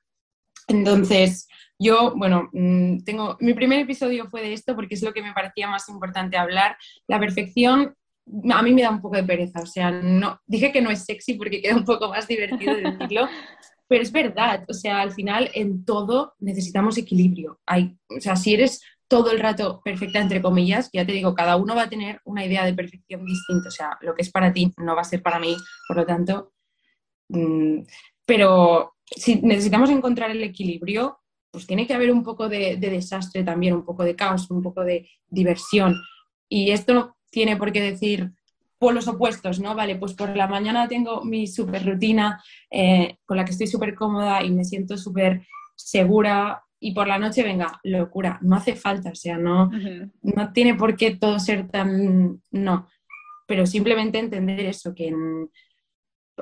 Entonces, 0.68 1.48
yo, 1.80 2.14
bueno, 2.16 2.50
mm, 2.52 3.00
tengo, 3.06 3.38
mi 3.40 3.54
primer 3.54 3.80
episodio 3.80 4.28
fue 4.30 4.42
de 4.42 4.54
esto 4.54 4.76
porque 4.76 4.96
es 4.96 5.04
lo 5.04 5.14
que 5.14 5.22
me 5.22 5.34
parecía 5.34 5.70
más 5.70 5.88
importante 5.88 6.38
hablar. 6.38 6.78
La 7.08 7.20
perfección 7.20 7.96
a 8.52 8.62
mí 8.64 8.74
me 8.74 8.82
da 8.82 8.90
un 8.90 9.02
poco 9.02 9.16
de 9.16 9.24
pereza, 9.24 9.62
o 9.62 9.66
sea, 9.66 9.92
no, 9.92 10.40
dije 10.46 10.72
que 10.72 10.82
no 10.82 10.90
es 10.90 11.06
sexy 11.06 11.36
porque 11.36 11.62
queda 11.62 11.76
un 11.76 11.86
poco 11.86 12.10
más 12.10 12.28
divertido 12.28 12.76
decirlo, 12.76 13.28
pero 13.88 14.02
es 14.02 14.12
verdad, 14.12 14.66
o 14.68 14.74
sea, 14.74 15.02
al 15.02 15.12
final 15.12 15.50
en 15.54 15.86
todo 15.86 16.34
necesitamos 16.40 16.98
equilibrio. 16.98 17.60
Hay, 17.66 17.98
o 18.10 18.20
sea, 18.20 18.36
si 18.36 18.54
eres 18.54 18.82
todo 19.08 19.32
el 19.32 19.40
rato 19.40 19.82
perfecta, 19.84 20.20
entre 20.20 20.42
comillas, 20.42 20.90
ya 20.92 21.06
te 21.06 21.12
digo, 21.12 21.36
cada 21.36 21.56
uno 21.56 21.76
va 21.76 21.84
a 21.84 21.90
tener 21.90 22.20
una 22.26 22.44
idea 22.44 22.66
de 22.66 22.74
perfección 22.74 23.24
distinta, 23.26 23.68
o 23.68 23.72
sea, 23.72 23.98
lo 24.02 24.16
que 24.16 24.24
es 24.24 24.32
para 24.32 24.52
ti 24.52 24.74
no 24.78 24.96
va 24.96 25.02
a 25.02 25.06
ser 25.06 25.22
para 25.22 25.40
mí, 25.40 25.56
por 25.88 25.98
lo 25.98 26.06
tanto, 26.06 26.54
mm, 27.30 27.82
pero 28.26 28.96
si 29.06 29.36
necesitamos 29.42 29.92
encontrar 29.92 30.32
el 30.32 30.44
equilibrio, 30.44 31.20
pues 31.52 31.68
tiene 31.68 31.86
que 31.86 31.94
haber 31.94 32.12
un 32.12 32.24
poco 32.24 32.50
de, 32.50 32.78
de 32.78 32.90
desastre 32.90 33.44
también, 33.44 33.76
un 33.76 33.86
poco 33.86 34.04
de 34.04 34.16
caos, 34.16 34.50
un 34.50 34.64
poco 34.64 34.84
de 34.84 35.08
diversión. 35.28 35.96
Y 36.50 36.72
esto 36.72 37.16
tiene 37.30 37.58
por 37.58 37.72
qué 37.72 37.82
decir 37.82 38.32
por 38.78 38.94
los 38.94 39.08
opuestos, 39.08 39.60
¿no? 39.60 39.76
Vale, 39.76 39.96
pues 39.96 40.14
por 40.14 40.36
la 40.36 40.48
mañana 40.48 40.88
tengo 40.88 41.24
mi 41.24 41.48
super 41.48 41.86
rutina 41.86 42.44
eh, 42.70 43.18
con 43.26 43.38
la 43.38 43.46
que 43.46 43.52
estoy 43.52 43.68
súper 43.68 43.96
cómoda 43.96 44.44
y 44.44 44.52
me 44.52 44.66
siento 44.66 44.98
súper 44.98 45.46
segura 45.76 46.64
y 46.80 46.94
por 46.94 47.08
la 47.08 47.18
noche, 47.18 47.42
venga, 47.42 47.80
locura, 47.84 48.38
no 48.42 48.58
hace 48.58 48.76
falta, 48.76 49.10
o 49.10 49.16
sea, 49.16 49.38
no, 49.38 49.72
no 50.22 50.54
tiene 50.54 50.76
por 50.76 50.96
qué 50.96 51.16
todo 51.16 51.40
ser 51.40 51.68
tan, 51.70 52.42
no, 52.52 52.88
pero 53.48 53.66
simplemente 53.66 54.20
entender 54.20 54.60
eso, 54.60 54.94
que 54.94 55.12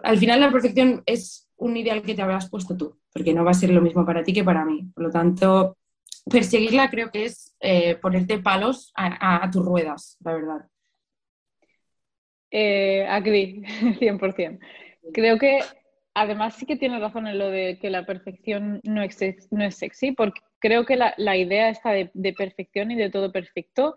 al 0.03 0.17
final 0.17 0.41
la 0.41 0.51
perfección 0.51 1.03
es 1.05 1.49
un 1.55 1.77
ideal 1.77 2.01
que 2.01 2.15
te 2.15 2.23
habrás 2.23 2.49
puesto 2.49 2.75
tú, 2.75 2.99
porque 3.13 3.33
no 3.33 3.45
va 3.45 3.51
a 3.51 3.53
ser 3.53 3.69
lo 3.69 3.81
mismo 3.81 4.05
para 4.05 4.23
ti 4.23 4.33
que 4.33 4.43
para 4.43 4.65
mí, 4.65 4.91
por 4.93 5.05
lo 5.05 5.11
tanto, 5.11 5.77
perseguirla 6.29 6.89
creo 6.89 7.09
que 7.09 7.25
es 7.25 7.55
eh, 7.61 7.95
ponerte 7.95 8.39
palos 8.39 8.91
a 8.95 9.49
tus 9.49 9.63
ruedas, 9.63 10.17
la 10.25 10.33
verdad. 10.33 10.72
Eh, 12.55 13.03
agree, 13.09 13.63
100%. 13.99 14.59
Creo 15.11 15.39
que 15.39 15.61
además 16.13 16.55
sí 16.55 16.67
que 16.67 16.75
tiene 16.75 16.99
razón 16.99 17.25
en 17.25 17.39
lo 17.39 17.49
de 17.49 17.79
que 17.79 17.89
la 17.89 18.05
perfección 18.05 18.79
no 18.83 19.01
es, 19.01 19.17
no 19.49 19.65
es 19.65 19.75
sexy, 19.75 20.11
porque 20.11 20.39
creo 20.59 20.85
que 20.85 20.95
la, 20.95 21.35
idea 21.35 21.69
esta 21.69 21.91
de, 21.91 22.33
perfección 22.37 22.91
y 22.91 22.95
de 22.95 23.09
todo 23.09 23.31
perfecto 23.31 23.95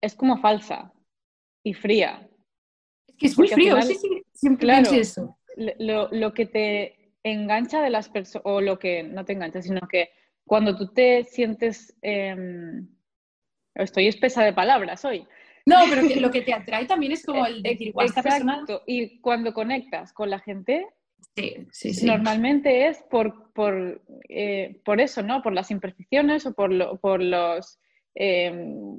es 0.00 0.14
como 0.14 0.40
falsa 0.40 0.92
y 1.64 1.74
fría. 1.74 2.28
Es 3.08 3.16
que 3.16 3.26
es 3.26 3.36
muy 3.36 3.48
frío, 3.48 3.82
sí, 3.82 3.96
sí, 3.96 4.22
siempre 4.32 4.64
claro, 4.64 4.92
eso. 4.92 5.36
Lo, 5.56 6.32
que 6.34 6.46
te 6.46 7.12
engancha 7.24 7.82
de 7.82 7.90
las 7.90 8.08
personas, 8.08 8.46
o 8.46 8.60
lo 8.60 8.78
que 8.78 9.02
no 9.02 9.24
te 9.24 9.32
engancha, 9.32 9.62
sino 9.62 9.80
que 9.88 10.10
cuando 10.44 10.76
tú 10.76 10.92
te 10.92 11.24
sientes... 11.24 11.92
Em, 12.02 12.88
estoy 13.74 14.06
espesa 14.06 14.44
de 14.44 14.52
palabras 14.52 15.04
hoy. 15.04 15.26
No, 15.68 15.76
pero 15.90 16.20
lo 16.20 16.30
que 16.30 16.42
te 16.42 16.52
atrae 16.52 16.86
también 16.86 17.12
es 17.12 17.24
como 17.24 17.46
el 17.46 17.62
decir, 17.62 17.92
Exacto. 18.00 18.82
Y 18.86 19.20
cuando 19.20 19.52
conectas 19.52 20.12
con 20.12 20.30
la 20.30 20.40
gente, 20.40 20.86
Normalmente 22.02 22.88
es 22.88 23.02
por, 23.10 23.52
por, 23.52 24.02
eh, 24.28 24.80
por, 24.84 25.00
eso, 25.00 25.22
¿no? 25.22 25.42
Por 25.42 25.52
las 25.52 25.70
imperfecciones 25.70 26.46
o 26.46 26.54
por, 26.54 26.98
por 27.00 27.22
los... 27.22 27.78
Em, 28.14 28.98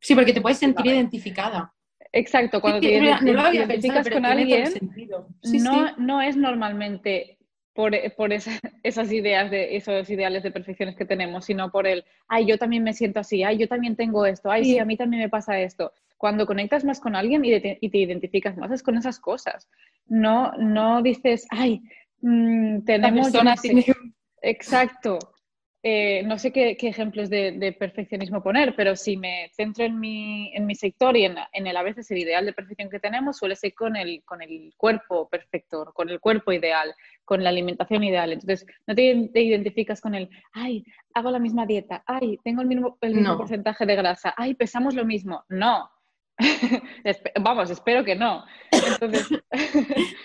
sí, 0.00 0.14
porque 0.14 0.32
te 0.32 0.40
puedes 0.40 0.58
sentir 0.58 0.86
identificada. 0.86 1.72
Exacto, 2.10 2.60
cuando 2.60 2.80
te, 2.80 2.96
identificas 2.96 4.08
con 4.08 4.24
alguien, 4.24 4.72
no, 5.62 5.96
no 5.96 6.22
es 6.22 6.36
normalmente 6.36 7.37
por, 7.78 7.92
por 8.16 8.32
esas 8.82 9.12
ideas 9.12 9.52
de 9.52 9.76
esos 9.76 10.10
ideales 10.10 10.42
de 10.42 10.50
perfecciones 10.50 10.96
que 10.96 11.04
tenemos, 11.04 11.44
sino 11.44 11.70
por 11.70 11.86
el, 11.86 12.04
ay, 12.26 12.44
yo 12.44 12.58
también 12.58 12.82
me 12.82 12.92
siento 12.92 13.20
así, 13.20 13.44
ay, 13.44 13.56
yo 13.56 13.68
también 13.68 13.94
tengo 13.94 14.26
esto, 14.26 14.50
ay, 14.50 14.64
sí, 14.64 14.78
a 14.80 14.84
mí 14.84 14.96
también 14.96 15.22
me 15.22 15.28
pasa 15.28 15.60
esto. 15.60 15.92
Cuando 16.16 16.44
conectas 16.44 16.84
más 16.84 16.98
con 16.98 17.14
alguien 17.14 17.44
y 17.44 17.60
te, 17.60 17.78
y 17.80 17.88
te 17.88 17.98
identificas 17.98 18.56
más 18.56 18.72
es 18.72 18.82
con 18.82 18.96
esas 18.96 19.20
cosas. 19.20 19.68
No, 20.08 20.50
no 20.58 21.02
dices, 21.02 21.46
ay, 21.50 21.80
mmm, 22.20 22.80
tenemos... 22.80 23.30
Exacto. 24.42 25.20
Eh, 25.90 26.22
no 26.26 26.38
sé 26.38 26.52
qué, 26.52 26.76
ejemplos 26.82 27.30
de, 27.30 27.74
perfeccionismo 27.78 28.42
poner, 28.42 28.76
pero 28.76 28.94
si 28.94 29.16
me 29.16 29.50
centro 29.54 29.86
en 29.86 29.98
mi, 29.98 30.54
en 30.54 30.66
mi 30.66 30.74
sector 30.74 31.16
y 31.16 31.24
en, 31.24 31.38
el 31.54 31.76
a 31.78 31.82
veces 31.82 32.10
el 32.10 32.18
ideal 32.18 32.44
de 32.44 32.52
perfección 32.52 32.90
que 32.90 33.00
tenemos, 33.00 33.38
suele 33.38 33.56
ser 33.56 33.72
con 33.72 33.96
el, 33.96 34.22
con 34.26 34.42
el 34.42 34.74
cuerpo 34.76 35.30
perfecto, 35.30 35.90
con 35.94 36.10
el 36.10 36.20
cuerpo 36.20 36.52
ideal, 36.52 36.94
con 37.24 37.42
la 37.42 37.48
alimentación 37.48 38.04
ideal. 38.04 38.34
Entonces, 38.34 38.66
no 38.86 38.94
te, 38.94 39.02
identificas 39.40 40.02
con 40.02 40.14
el, 40.14 40.28
ay, 40.52 40.84
hago 41.14 41.30
la 41.30 41.38
misma 41.38 41.64
dieta, 41.64 42.02
ay, 42.06 42.38
tengo 42.44 42.60
el 42.60 42.68
mismo, 42.68 42.98
el 43.00 43.14
mismo 43.14 43.38
porcentaje 43.38 43.86
de 43.86 43.96
grasa, 43.96 44.34
ay, 44.36 44.52
pesamos 44.56 44.94
lo 44.94 45.06
mismo. 45.06 45.46
No. 45.48 45.90
Vamos, 47.40 47.70
espero 47.70 48.04
que 48.04 48.14
no. 48.14 48.44
Entonces, 48.70 49.26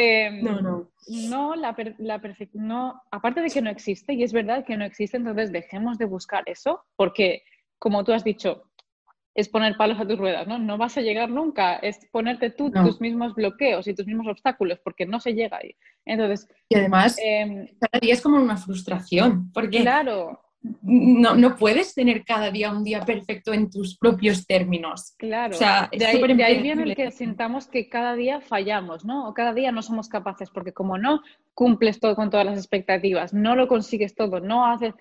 Em, 0.00 0.42
no, 0.42 0.60
no. 0.62 0.90
No, 1.28 1.54
la, 1.54 1.74
la 1.98 2.20
no, 2.54 3.02
aparte 3.10 3.40
de 3.40 3.50
que 3.50 3.60
no 3.60 3.70
existe, 3.70 4.14
y 4.14 4.22
es 4.22 4.32
verdad 4.32 4.64
que 4.64 4.76
no 4.76 4.84
existe, 4.84 5.16
entonces 5.16 5.52
dejemos 5.52 5.98
de 5.98 6.06
buscar 6.06 6.42
eso, 6.46 6.84
porque, 6.96 7.42
como 7.78 8.04
tú 8.04 8.12
has 8.12 8.24
dicho, 8.24 8.64
es 9.34 9.48
poner 9.48 9.76
palos 9.76 10.00
a 10.00 10.06
tus 10.06 10.18
ruedas, 10.18 10.46
¿no? 10.46 10.58
No 10.58 10.78
vas 10.78 10.96
a 10.96 11.02
llegar 11.02 11.30
nunca, 11.30 11.76
es 11.76 11.98
ponerte 12.12 12.50
tú 12.50 12.70
tus 12.70 13.00
mismos 13.00 13.34
bloqueos 13.34 13.86
y 13.88 13.94
tus 13.94 14.06
mismos 14.06 14.26
obstáculos, 14.26 14.80
porque 14.82 15.06
no 15.06 15.20
se 15.20 15.34
llega 15.34 15.58
ahí. 15.58 15.76
Entonces, 16.04 16.48
y 16.68 16.76
además, 16.76 17.18
em, 17.22 17.66
cada 17.78 18.00
día 18.00 18.14
es 18.14 18.22
como 18.22 18.36
una 18.36 18.56
frustración, 18.56 19.52
porque 19.52 19.82
claro 19.82 20.40
no, 20.62 21.34
no, 21.34 21.56
puedes 21.56 21.94
tener 21.94 22.22
cada 22.24 22.50
día 22.50 22.70
un 22.70 22.84
día 22.84 23.00
perfecto 23.00 23.54
en 23.54 23.70
tus 23.70 23.96
propios 23.96 24.46
términos. 24.46 25.14
Claro, 25.16 25.58
de, 25.58 26.04
ahí, 26.44 26.60
viene 26.60 26.82
el 26.82 26.94
que 26.94 27.10
sintamos 27.10 27.66
que 27.66 27.88
cada 27.88 28.14
día 28.14 28.42
fallamos, 28.42 29.04
¿no? 29.04 29.26
O 29.26 29.32
cada 29.32 29.54
día 29.54 29.72
no 29.72 29.80
somos 29.80 30.08
capaces, 30.08 30.50
porque 30.50 30.72
como 30.72 30.98
no 30.98 31.22
cumples 31.54 31.98
todo 31.98 32.14
con 32.14 32.28
todas 32.28 32.44
las 32.44 32.58
expectativas, 32.58 33.32
no 33.32 33.56
lo 33.56 33.68
consigues 33.68 34.14
todo, 34.14 34.40
no 34.40 34.66
haces... 34.66 34.94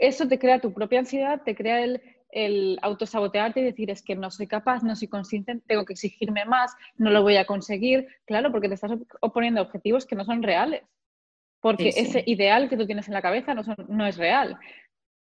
Eso 0.00 0.26
te 0.26 0.38
crea 0.38 0.60
tu 0.60 0.72
propia 0.74 0.98
ansiedad, 0.98 1.42
te 1.44 1.54
crea 1.54 1.82
el, 1.82 2.02
el 2.30 2.78
autosabotearte 2.82 3.60
y 3.60 3.64
decir 3.64 3.90
es 3.90 4.02
que 4.02 4.16
no 4.16 4.30
soy 4.32 4.48
capaz, 4.48 4.82
no 4.82 4.96
soy 4.96 5.08
consciente, 5.08 5.60
tengo 5.66 5.84
que 5.84 5.92
exigirme 5.92 6.44
más, 6.44 6.74
no 6.96 7.10
lo 7.10 7.22
voy 7.22 7.36
a 7.36 7.46
conseguir. 7.46 8.08
Claro, 8.26 8.50
porque 8.50 8.68
te 8.68 8.74
estás 8.74 8.92
oponiendo 9.20 9.62
objetivos 9.62 10.06
que 10.06 10.16
no 10.16 10.24
son 10.24 10.42
reales. 10.42 10.82
Porque 11.60 11.88
ese 11.88 12.22
ideal 12.26 12.68
que 12.68 12.76
tú 12.76 12.86
tienes 12.86 13.08
en 13.08 13.14
la 13.14 13.22
cabeza 13.22 13.52
no, 13.52 13.62
no 13.88 14.06
es 14.06 14.16
real. 14.16 14.58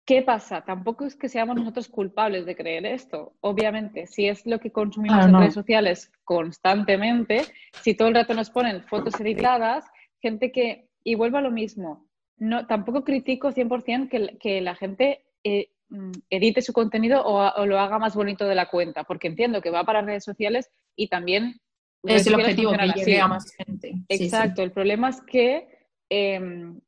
¿Qué 0.07 0.21
pasa? 0.21 0.63
Tampoco 0.63 1.07
es 1.07 1.17
que 1.17 1.31
seamos 1.31 1.57
nosotros 1.57 1.89
culpables 1.89 2.45
de 2.45 2.55
creer 2.55 2.85
esto. 2.85 3.37
Obviamente, 3.41 4.07
si 4.07 4.29
es 4.29 4.45
lo 4.45 4.61
que 4.61 4.71
consumimos 4.71 5.25
en 5.25 5.35
redes 5.35 5.55
sociales 5.55 6.13
constantemente, 6.25 7.43
si 7.81 7.95
todo 7.95 8.09
el 8.09 8.15
rato 8.15 8.35
nos 8.35 8.51
ponen 8.51 8.83
fotos 8.83 9.19
editadas, 9.19 9.87
gente 10.21 10.53
que, 10.53 10.91
y 11.03 11.15
vuelvo 11.15 11.39
a 11.39 11.41
lo 11.41 11.51
mismo, 11.51 12.07
no, 12.37 12.67
tampoco 12.67 13.03
critico 13.03 13.53
100% 13.53 14.11
que, 14.11 14.37
que 14.39 14.61
la 14.61 14.75
gente 14.75 15.25
eh, 15.43 15.71
mm, 15.89 16.13
edite 16.29 16.61
su 16.61 16.75
contenido 16.75 17.25
o, 17.25 17.65
lo 17.65 17.81
haga 17.81 17.99
más 17.99 18.15
bonito 18.15 18.47
de 18.47 18.57
la 18.57 18.69
cuenta, 18.69 19.05
porque 19.05 19.29
entiendo 19.29 19.63
que 19.63 19.71
va 19.71 19.85
para 19.85 20.03
redes 20.03 20.25
sociales 20.25 20.71
y 20.97 21.09
también... 21.09 21.61
Es 22.03 22.27
el 22.27 22.35
objetivo 22.35 22.73
que 22.73 22.87
llegue 22.89 23.21
a 23.21 23.29
más 23.29 23.51
gente. 23.55 23.95
Exacto, 24.11 24.63
el 24.63 24.73
problema 24.73 25.09
es 25.09 25.23
que 25.23 25.89
em, 26.11 26.79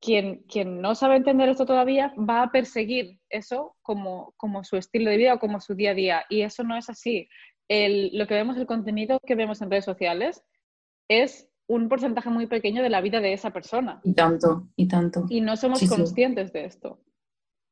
quien, 0.00 0.44
quien, 0.48 0.80
no 0.80 0.94
sabe 0.94 1.16
entender 1.16 1.48
esto 1.48 1.66
todavía 1.66 2.12
va 2.18 2.42
a 2.42 2.52
perseguir 2.52 3.18
eso 3.28 3.76
como, 3.82 4.34
como, 4.36 4.64
su 4.64 4.76
estilo 4.76 5.10
de 5.10 5.16
vida 5.16 5.34
o 5.34 5.38
como 5.38 5.60
su 5.60 5.74
día 5.74 5.90
a 5.90 5.94
día. 5.94 6.24
Y 6.28 6.42
eso 6.42 6.62
no 6.62 6.76
es 6.76 6.88
así. 6.88 7.28
El, 7.68 8.16
lo 8.16 8.26
que 8.26 8.34
vemos, 8.34 8.56
el 8.56 8.66
contenido 8.66 9.20
que 9.26 9.34
vemos 9.34 9.60
en 9.60 9.70
redes 9.70 9.84
sociales, 9.84 10.42
es 11.08 11.48
un 11.66 11.88
porcentaje 11.88 12.30
muy 12.30 12.46
pequeño 12.46 12.82
de 12.82 12.90
la 12.90 13.00
vida 13.00 13.20
de 13.20 13.32
esa 13.32 13.50
persona. 13.50 14.00
Y 14.04 14.14
tanto, 14.14 14.68
y 14.76 14.88
tanto. 14.88 15.26
Y 15.28 15.40
no 15.40 15.56
somos 15.56 15.86
conscientes 15.88 16.52
de 16.52 16.64
esto. 16.64 17.00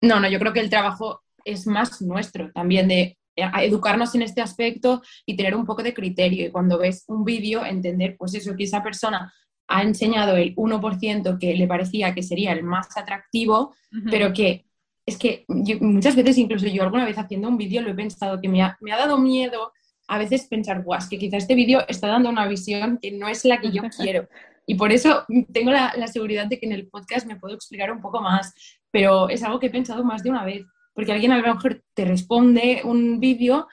No, 0.03 0.21
no, 0.21 0.29
yo 0.29 0.39
creo 0.39 0.53
que 0.53 0.61
el 0.61 0.71
trabajo 0.71 1.23
es 1.45 1.67
más 1.67 2.03
nuestro 2.03 2.53
también 2.53 2.89
de 2.89 3.19
educarnos 3.37 4.15
en 4.15 4.23
este 4.23 4.41
aspecto 4.41 5.03
y 5.25 5.37
tener 5.37 5.55
un 5.55 5.65
poco 5.65 5.83
de 5.83 5.95
criterio. 5.95 6.47
Y 6.47 6.51
cuando 6.51 6.79
ves 6.79 7.05
un 7.09 7.25
vídeo, 7.25 7.65
entender, 7.65 8.17
pues 8.19 8.35
eso, 8.35 8.57
que 8.57 8.65
esa 8.65 8.83
persona 8.83 9.33
ha 9.69 9.83
enseñado 9.83 10.37
el 10.37 10.55
1% 10.55 11.39
que 11.39 11.55
le 11.55 11.67
parecía 11.67 12.15
que 12.15 12.23
sería 12.23 12.53
el 12.53 12.63
más 12.63 12.97
atractivo, 12.97 13.75
pero 14.11 14.33
que 14.33 14.67
es 15.07 15.17
que 15.19 15.45
muchas 15.49 16.17
veces, 16.17 16.37
incluso 16.39 16.67
yo 16.67 16.83
alguna 16.83 17.05
vez 17.05 17.17
haciendo 17.17 17.49
un 17.49 17.57
vídeo, 17.57 17.81
lo 17.81 17.91
he 17.91 17.95
pensado 17.95 18.41
que 18.41 18.49
me 18.49 18.63
ha, 18.63 18.77
dado 18.81 19.19
miedo 19.19 19.73
a 20.09 20.19
veces 20.19 20.47
pensar, 20.47 20.83
guau, 20.83 21.01
que 21.09 21.19
quizá 21.19 21.37
este 21.37 21.55
vídeo 21.55 21.81
está 21.89 22.09
dando 22.09 22.29
una 22.29 22.47
visión 22.47 22.99
que 23.01 23.13
no 23.13 23.29
es 23.29 23.45
la 23.45 23.61
que 23.61 23.71
yo 23.71 23.83
quiero. 23.97 24.29
Y 24.67 24.75
por 24.75 24.91
eso 24.91 25.25
tengo 25.53 25.71
la, 25.71 25.95
la, 25.97 26.09
seguridad 26.09 26.47
de 26.47 26.59
que 26.59 26.67
en 26.67 26.73
el 26.73 26.89
podcast 26.89 27.27
me 27.27 27.37
puedo 27.37 27.55
explicar 27.55 27.93
un 27.93 28.01
poco 28.01 28.21
más, 28.21 28.53
pero 28.91 29.29
es 29.29 29.43
algo 29.45 29.61
que 29.61 29.67
he 29.67 29.71
pensado 29.71 30.05
más 30.05 30.23
de 30.25 30.31
una 30.31 30.45
vez, 30.45 30.65
porque 30.93 31.13
alguien 31.13 31.33
a 31.33 31.39
lo 31.39 31.55
mejor 31.55 31.85
te 31.95 32.05
responde 32.05 32.81
un 32.85 33.21
vídeo, 33.21 33.69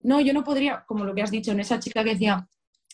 no, 0.00 0.20
yo 0.20 0.32
no 0.32 0.42
podría, 0.42 0.84
como 0.86 1.04
lo 1.04 1.14
que 1.14 1.22
has 1.22 1.30
dicho, 1.30 1.52
en 1.52 1.60
esa 1.60 1.78
chica 1.78 2.02
que 2.02 2.10
decía, 2.10 2.48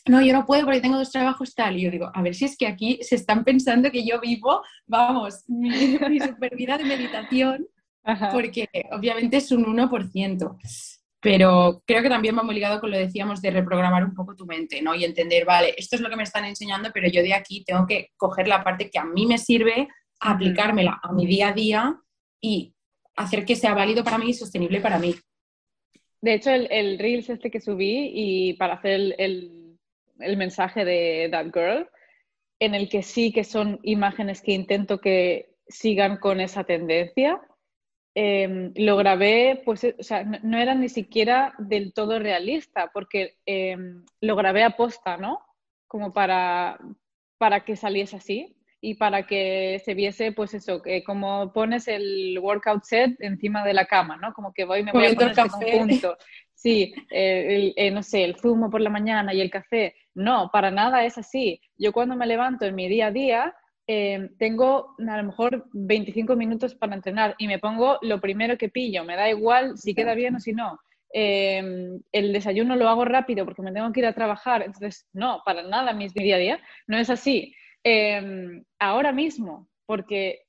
no, 0.09 0.21
yo 0.21 0.33
no 0.33 0.45
puedo 0.45 0.65
porque 0.65 0.81
tengo 0.81 0.97
dos 0.97 1.11
trabajos 1.11 1.53
tal. 1.53 1.77
Y 1.77 1.81
yo 1.81 1.91
digo, 1.91 2.11
a 2.13 2.21
ver 2.21 2.33
si 2.33 2.45
es 2.45 2.57
que 2.57 2.67
aquí 2.67 2.99
se 3.01 3.15
están 3.15 3.43
pensando 3.43 3.91
que 3.91 4.05
yo 4.05 4.19
vivo, 4.19 4.63
vamos, 4.87 5.43
mi, 5.47 5.69
mi 6.09 6.19
super 6.19 6.55
vida 6.55 6.77
de 6.77 6.85
meditación, 6.85 7.67
porque 8.31 8.67
obviamente 8.91 9.37
es 9.37 9.51
un 9.51 9.65
1%. 9.65 10.57
Pero 11.21 11.83
creo 11.85 12.01
que 12.01 12.09
también 12.09 12.35
va 12.37 12.43
muy 12.43 12.55
ligado 12.55 12.79
con 12.79 12.89
lo 12.89 12.97
decíamos 12.97 13.41
de 13.41 13.51
reprogramar 13.51 14.03
un 14.03 14.15
poco 14.15 14.35
tu 14.35 14.45
mente, 14.45 14.81
¿no? 14.81 14.95
Y 14.95 15.03
entender, 15.03 15.45
vale, 15.45 15.75
esto 15.77 15.95
es 15.95 16.01
lo 16.01 16.09
que 16.09 16.15
me 16.15 16.23
están 16.23 16.45
enseñando, 16.45 16.89
pero 16.93 17.07
yo 17.09 17.21
de 17.21 17.33
aquí 17.33 17.63
tengo 17.63 17.85
que 17.85 18.09
coger 18.17 18.47
la 18.47 18.63
parte 18.63 18.89
que 18.89 18.99
a 18.99 19.05
mí 19.05 19.25
me 19.25 19.37
sirve, 19.37 19.89
aplicármela 20.19 20.99
a 21.03 21.11
mi 21.11 21.27
día 21.27 21.49
a 21.49 21.53
día 21.53 22.01
y 22.41 22.73
hacer 23.15 23.45
que 23.45 23.55
sea 23.55 23.73
válido 23.73 24.03
para 24.03 24.17
mí 24.17 24.29
y 24.29 24.33
sostenible 24.33 24.79
para 24.79 24.97
mí. 24.97 25.13
De 26.21 26.33
hecho, 26.33 26.51
el, 26.51 26.67
el 26.71 26.97
Reels 26.97 27.29
este 27.29 27.51
que 27.51 27.61
subí 27.61 28.11
y 28.13 28.53
para 28.53 28.75
hacer 28.75 28.93
el 28.93 29.15
el 29.17 29.58
mensaje 30.37 30.85
de 30.85 31.29
That 31.31 31.47
Girl, 31.53 31.89
en 32.59 32.75
el 32.75 32.89
que 32.89 33.03
sí 33.03 33.31
que 33.31 33.43
son 33.43 33.79
imágenes 33.83 34.41
que 34.41 34.51
intento 34.51 34.99
que 34.99 35.55
sigan 35.67 36.17
con 36.17 36.41
esa 36.41 36.63
tendencia. 36.63 37.41
Em, 38.15 38.73
lo 38.75 38.97
grabé, 38.97 39.61
pues, 39.63 39.83
o 39.97 40.03
sea, 40.03 40.23
no, 40.23 40.57
era 40.57 40.75
ni 40.75 40.89
siquiera 40.89 41.53
del 41.57 41.93
todo 41.93 42.19
realista, 42.19 42.89
porque 42.93 43.37
em, 43.45 44.03
lo 44.19 44.35
grabé 44.35 44.63
a 44.63 44.71
posta, 44.71 45.17
¿no? 45.17 45.39
Como 45.87 46.11
para, 46.11 46.79
para 47.37 47.63
que 47.63 47.75
saliese 47.75 48.17
así 48.17 48.55
y 48.81 48.95
para 48.95 49.27
que 49.27 49.81
se 49.83 49.93
viese, 49.93 50.31
pues 50.31 50.53
eso, 50.53 50.81
que 50.81 51.03
como 51.03 51.51
pones 51.53 51.87
el 51.87 52.37
workout 52.41 52.83
set 52.83 53.15
encima 53.19 53.63
de 53.63 53.73
la 53.73 53.85
cama, 53.85 54.17
¿no? 54.17 54.33
Como 54.33 54.53
que 54.53 54.65
voy 54.65 54.79
y 54.79 54.83
me 54.83 54.91
voy 54.91 55.05
a 55.05 55.13
poner 55.13 55.29
este 55.31 55.49
conjunto. 55.49 56.17
Sí, 56.53 56.93
eh, 57.09 57.73
eh, 57.75 57.91
no 57.91 58.03
sé, 58.03 58.25
el 58.25 58.35
zumo 58.35 58.69
por 58.69 58.81
la 58.81 58.89
mañana 58.89 59.33
y 59.33 59.39
el 59.39 59.49
café. 59.49 59.95
No, 60.19 60.49
para 60.51 60.69
nada 60.69 61.05
es 61.05 61.17
así. 61.17 61.61
Yo 61.77 61.93
cuando 61.93 62.13
me 62.13 62.27
levanto 62.27 62.65
en 62.65 62.75
mi 62.75 62.89
día 62.89 63.07
a 63.07 63.11
día, 63.11 63.55
eh, 63.87 64.29
tengo 64.37 64.95
a 64.99 65.17
lo 65.17 65.23
mejor 65.23 65.69
25 65.71 66.35
minutos 66.35 66.75
para 66.75 66.93
entrenar 66.93 67.35
y 67.37 67.47
me 67.47 67.57
pongo 67.57 67.97
lo 68.01 68.19
primero 68.19 68.57
que 68.57 68.67
pillo. 68.67 69.05
Me 69.05 69.15
da 69.15 69.29
igual 69.29 69.77
si 69.77 69.95
queda 69.95 70.15
bien 70.15 70.35
o 70.35 70.39
si 70.41 70.51
no. 70.51 70.77
em, 71.11 72.01
el 72.11 72.33
desayuno 72.33 72.75
lo 72.75 72.87
hago 72.87 73.03
rápido 73.03 73.45
porque 73.45 73.63
me 73.63 73.71
tengo 73.71 73.91
que 73.93 74.01
ir 74.01 74.05
a 74.07 74.13
trabajar. 74.13 74.61
Entonces, 74.61 75.07
no, 75.13 75.41
para 75.45 75.63
nada 75.63 75.93
mi 75.93 76.07
día 76.09 76.35
a 76.35 76.39
día 76.39 76.59
no 76.85 76.97
es 76.97 77.09
así. 77.09 77.55
Em, 77.83 78.63
ahora 78.77 79.13
mismo, 79.13 79.69
porque 79.85 80.43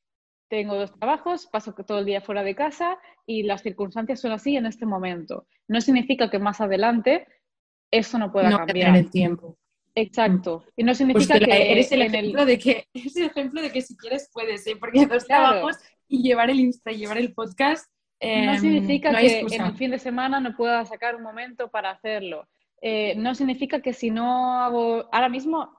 tengo 0.49 0.75
dos 0.75 0.93
trabajos, 0.99 1.47
paso 1.47 1.73
todo 1.87 2.01
el 2.01 2.07
día 2.07 2.21
fuera 2.21 2.43
de 2.43 2.57
casa 2.57 2.99
y 3.25 3.45
las 3.45 3.63
circunstancias 3.63 4.21
son 4.21 4.33
así 4.33 4.57
en 4.57 4.67
este 4.67 4.85
momento. 4.85 5.47
No 5.69 5.81
significa 5.81 6.29
que 6.29 6.41
más 6.41 6.61
adelante 6.61 7.29
eso 7.91 8.19
no 8.19 8.31
pueda 8.33 8.57
cambiar. 8.57 8.97
el 8.97 9.11
tiempo. 9.11 9.57
Exacto. 10.01 10.65
Y 10.77 10.85
no 10.85 10.95
significa 10.95 11.35
pues 11.39 11.47
que, 11.47 11.73
eres 11.73 11.93
el 11.93 12.03
ejemplo 12.03 12.45
de 12.45 12.59
que 12.59 12.87
es 12.95 13.17
el 13.17 13.25
ejemplo 13.25 13.63
de 13.63 13.71
que 13.71 13.83
si 13.83 13.97
quieres 13.97 14.31
puedes, 14.33 14.67
¿eh? 14.67 14.77
porque 14.79 15.07
dos 15.07 15.27
trabajos 15.27 15.77
y 16.09 16.23
llevar 16.23 16.51
el 16.51 16.61
Insta 16.61 16.91
y 16.93 16.99
llevar 16.99 17.19
el 17.19 17.33
podcast 17.33 17.91
no 18.23 18.53
em, 18.53 18.59
significa 18.59 19.19
que 19.19 19.41
en 19.41 19.63
el 19.63 19.75
fin 19.77 19.91
de 19.91 19.99
semana 19.99 20.41
no 20.41 20.55
pueda 20.55 20.85
sacar 20.85 21.17
un 21.17 21.23
momento 21.23 21.71
para 21.71 21.91
hacerlo. 21.91 22.47
Eh, 22.83 23.15
no 23.17 23.35
significa 23.35 23.81
que 23.81 23.93
si 23.93 24.11
no 24.11 24.61
hago 24.61 25.09
ahora 25.13 25.29
mismo 25.29 25.71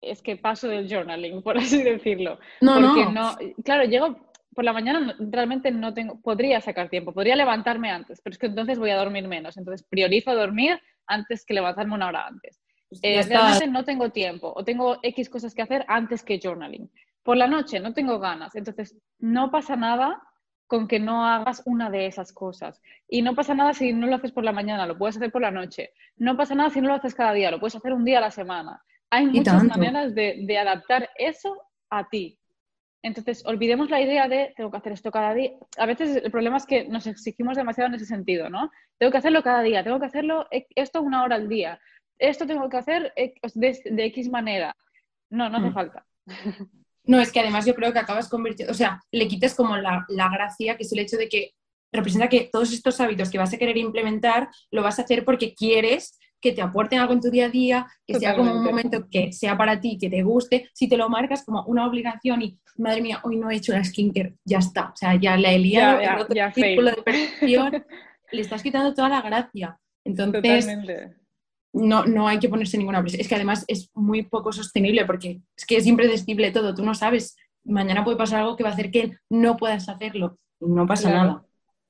es 0.00 0.22
que 0.22 0.36
paso 0.36 0.68
del 0.68 0.88
journaling, 0.88 1.42
por 1.42 1.56
así 1.58 1.82
decirlo. 1.82 2.38
No, 2.60 2.74
porque 2.74 3.06
no. 3.06 3.36
Claro, 3.64 3.84
llego 3.84 4.16
por 4.54 4.64
la 4.64 4.72
mañana, 4.72 5.16
realmente 5.18 5.70
no 5.70 5.94
tengo, 5.94 6.20
podría 6.20 6.60
sacar 6.60 6.88
tiempo, 6.88 7.12
podría 7.12 7.36
levantarme 7.36 7.90
antes, 7.90 8.20
pero 8.22 8.32
es 8.32 8.38
que 8.38 8.46
entonces 8.46 8.78
voy 8.78 8.90
a 8.90 8.96
dormir 8.96 9.26
menos. 9.26 9.56
Entonces 9.56 9.86
priorizo 9.88 10.34
dormir 10.34 10.80
antes 11.06 11.44
que 11.44 11.54
levantarme 11.54 11.94
una 11.94 12.08
hora 12.08 12.26
antes. 12.26 12.61
Pues 13.00 13.26
eh, 13.26 13.28
realmente 13.28 13.66
no 13.68 13.84
tengo 13.84 14.10
tiempo 14.10 14.52
o 14.54 14.64
tengo 14.64 14.98
X 15.02 15.30
cosas 15.30 15.54
que 15.54 15.62
hacer 15.62 15.84
antes 15.88 16.22
que 16.22 16.38
journaling. 16.42 16.90
Por 17.22 17.36
la 17.36 17.46
noche 17.46 17.80
no 17.80 17.94
tengo 17.94 18.18
ganas, 18.18 18.54
entonces 18.54 18.96
no 19.18 19.50
pasa 19.50 19.76
nada 19.76 20.20
con 20.66 20.88
que 20.88 20.98
no 20.98 21.26
hagas 21.26 21.62
una 21.64 21.90
de 21.90 22.06
esas 22.06 22.32
cosas. 22.32 22.82
Y 23.08 23.22
no 23.22 23.34
pasa 23.34 23.54
nada 23.54 23.72
si 23.72 23.92
no 23.92 24.06
lo 24.06 24.16
haces 24.16 24.32
por 24.32 24.44
la 24.44 24.52
mañana, 24.52 24.86
lo 24.86 24.98
puedes 24.98 25.16
hacer 25.16 25.30
por 25.30 25.42
la 25.42 25.50
noche. 25.50 25.90
No 26.16 26.36
pasa 26.36 26.54
nada 26.54 26.70
si 26.70 26.80
no 26.80 26.88
lo 26.88 26.94
haces 26.94 27.14
cada 27.14 27.32
día, 27.32 27.50
lo 27.50 27.60
puedes 27.60 27.76
hacer 27.76 27.92
un 27.92 28.04
día 28.04 28.18
a 28.18 28.22
la 28.22 28.30
semana. 28.30 28.82
Hay 29.10 29.26
muchas 29.26 29.64
maneras 29.64 30.14
de, 30.14 30.58
adaptar 30.58 31.10
eso 31.16 31.62
a 31.90 32.08
ti. 32.08 32.38
Entonces, 33.02 33.44
olvidemos 33.44 33.90
la 33.90 34.00
idea 34.00 34.28
de 34.28 34.54
tengo 34.56 34.70
que 34.70 34.78
hacer 34.78 34.92
esto 34.92 35.10
cada 35.10 35.34
día. 35.34 35.50
A 35.76 35.86
veces 35.86 36.16
el 36.16 36.30
problema 36.30 36.56
es 36.56 36.66
que 36.66 36.84
nos 36.84 37.06
exigimos 37.06 37.56
demasiado 37.56 37.88
en 37.88 37.94
ese 37.96 38.06
sentido, 38.06 38.48
¿no? 38.48 38.70
Tengo 38.96 39.12
que 39.12 39.18
hacerlo 39.18 39.42
cada 39.42 39.60
día, 39.62 39.84
tengo 39.84 40.00
que 40.00 40.06
hacerlo 40.06 40.46
esto 40.50 41.02
una 41.02 41.24
hora 41.24 41.36
al 41.36 41.48
día, 41.48 41.80
esto 42.18 42.46
tengo 42.46 42.68
que 42.68 42.76
hacer 42.76 43.12
de, 43.14 44.04
X 44.06 44.28
manera. 44.28 44.76
No, 45.30 45.48
no 45.48 45.58
hace 45.58 45.70
mm. 45.70 45.74
falta. 45.74 46.06
No, 47.04 47.20
es 47.20 47.32
que 47.32 47.40
además 47.40 47.66
yo 47.66 47.74
creo 47.74 47.92
que 47.92 47.98
acabas 47.98 48.28
convirtiendo, 48.28 48.70
o 48.70 48.76
sea, 48.76 49.00
le 49.10 49.26
quitas 49.26 49.56
como 49.56 49.76
la, 49.76 50.04
la 50.08 50.28
gracia, 50.28 50.76
que 50.76 50.84
es 50.84 50.92
el 50.92 51.00
hecho 51.00 51.16
de 51.16 51.28
que 51.28 51.52
representa 51.92 52.28
que 52.28 52.48
todos 52.50 52.72
estos 52.72 53.00
hábitos 53.00 53.28
que 53.28 53.38
vas 53.38 53.52
a 53.52 53.58
querer 53.58 53.76
implementar 53.76 54.48
lo 54.70 54.82
vas 54.82 54.98
a 54.98 55.02
hacer 55.02 55.24
porque 55.24 55.54
quieres 55.54 56.18
que 56.42 56.52
te 56.52 56.60
aporten 56.60 56.98
algo 56.98 57.12
en 57.12 57.20
tu 57.20 57.30
día 57.30 57.46
a 57.46 57.48
día, 57.48 57.86
que 58.04 58.18
sea 58.18 58.34
como 58.34 58.52
un 58.52 58.64
momento 58.64 59.06
que 59.08 59.32
sea 59.32 59.56
para 59.56 59.80
ti, 59.80 59.96
que 59.96 60.10
te 60.10 60.24
guste. 60.24 60.68
Si 60.74 60.88
te 60.88 60.96
lo 60.96 61.08
marcas 61.08 61.44
como 61.44 61.64
una 61.66 61.86
obligación 61.86 62.42
y, 62.42 62.58
madre 62.76 63.00
mía, 63.00 63.20
hoy 63.22 63.36
no 63.36 63.48
he 63.48 63.56
hecho 63.56 63.72
la 63.72 63.84
skincare, 63.84 64.34
ya 64.44 64.58
está. 64.58 64.90
O 64.92 64.96
sea, 64.96 65.14
ya 65.14 65.36
la 65.36 65.52
he 65.52 65.58
liado, 65.60 66.00
ya, 66.34 66.46
el 66.46 66.52
círculo 66.52 66.90
de 66.90 67.02
perfección, 67.02 67.84
le 68.32 68.40
estás 68.40 68.60
quitando 68.60 68.92
toda 68.92 69.08
la 69.08 69.22
gracia. 69.22 69.78
Entonces, 70.04 70.66
no, 71.72 72.04
no 72.04 72.28
hay 72.28 72.38
que 72.38 72.48
ponerse 72.48 72.78
ninguna 72.78 73.00
presión. 73.00 73.20
Es 73.20 73.28
que 73.28 73.34
además 73.34 73.64
es 73.68 73.90
muy 73.94 74.22
poco 74.22 74.52
sostenible 74.52 75.04
porque 75.04 75.40
es 75.56 75.66
que 75.66 75.76
es 75.76 75.86
impredecible 75.86 76.50
todo. 76.50 76.74
Tú 76.74 76.84
no 76.84 76.94
sabes, 76.94 77.36
mañana 77.64 78.04
puede 78.04 78.16
pasar 78.16 78.40
algo 78.40 78.56
que 78.56 78.62
va 78.62 78.70
a 78.70 78.72
hacer 78.72 78.90
que 78.90 79.16
no 79.30 79.56
puedas 79.56 79.88
hacerlo. 79.88 80.38
No 80.60 80.86
pasa 80.86 81.10
nada. 81.10 81.44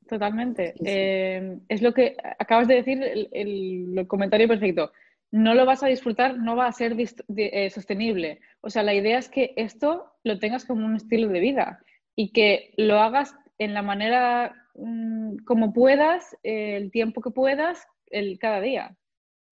Totalmente. 0.08 0.74
Eh, 0.84 1.58
es 1.68 1.82
lo 1.82 1.92
que 1.92 2.16
acabas 2.38 2.68
de 2.68 2.76
decir, 2.76 3.02
el, 3.32 4.06
comentario 4.06 4.48
perfecto. 4.48 4.92
No 5.30 5.54
lo 5.54 5.64
vas 5.64 5.82
a 5.82 5.86
disfrutar, 5.88 6.36
no 6.38 6.56
va 6.56 6.66
a 6.66 6.72
ser 6.72 6.96
eh, 7.36 7.70
sostenible. 7.70 8.40
O 8.60 8.70
sea, 8.70 8.82
la 8.82 8.94
idea 8.94 9.18
es 9.18 9.28
que 9.28 9.54
esto 9.56 10.12
lo 10.22 10.38
tengas 10.38 10.64
como 10.64 10.84
un 10.84 10.96
estilo 10.96 11.28
de 11.28 11.40
vida 11.40 11.80
y 12.14 12.32
que 12.32 12.74
lo 12.76 13.00
hagas 13.00 13.34
en 13.58 13.72
la 13.72 13.82
manera 13.82 14.54
mm, 14.74 15.38
como 15.44 15.72
puedas, 15.72 16.36
el 16.42 16.90
tiempo 16.90 17.22
que 17.22 17.30
puedas, 17.30 17.86
el, 18.10 18.38
cada 18.38 18.60
día. 18.60 18.94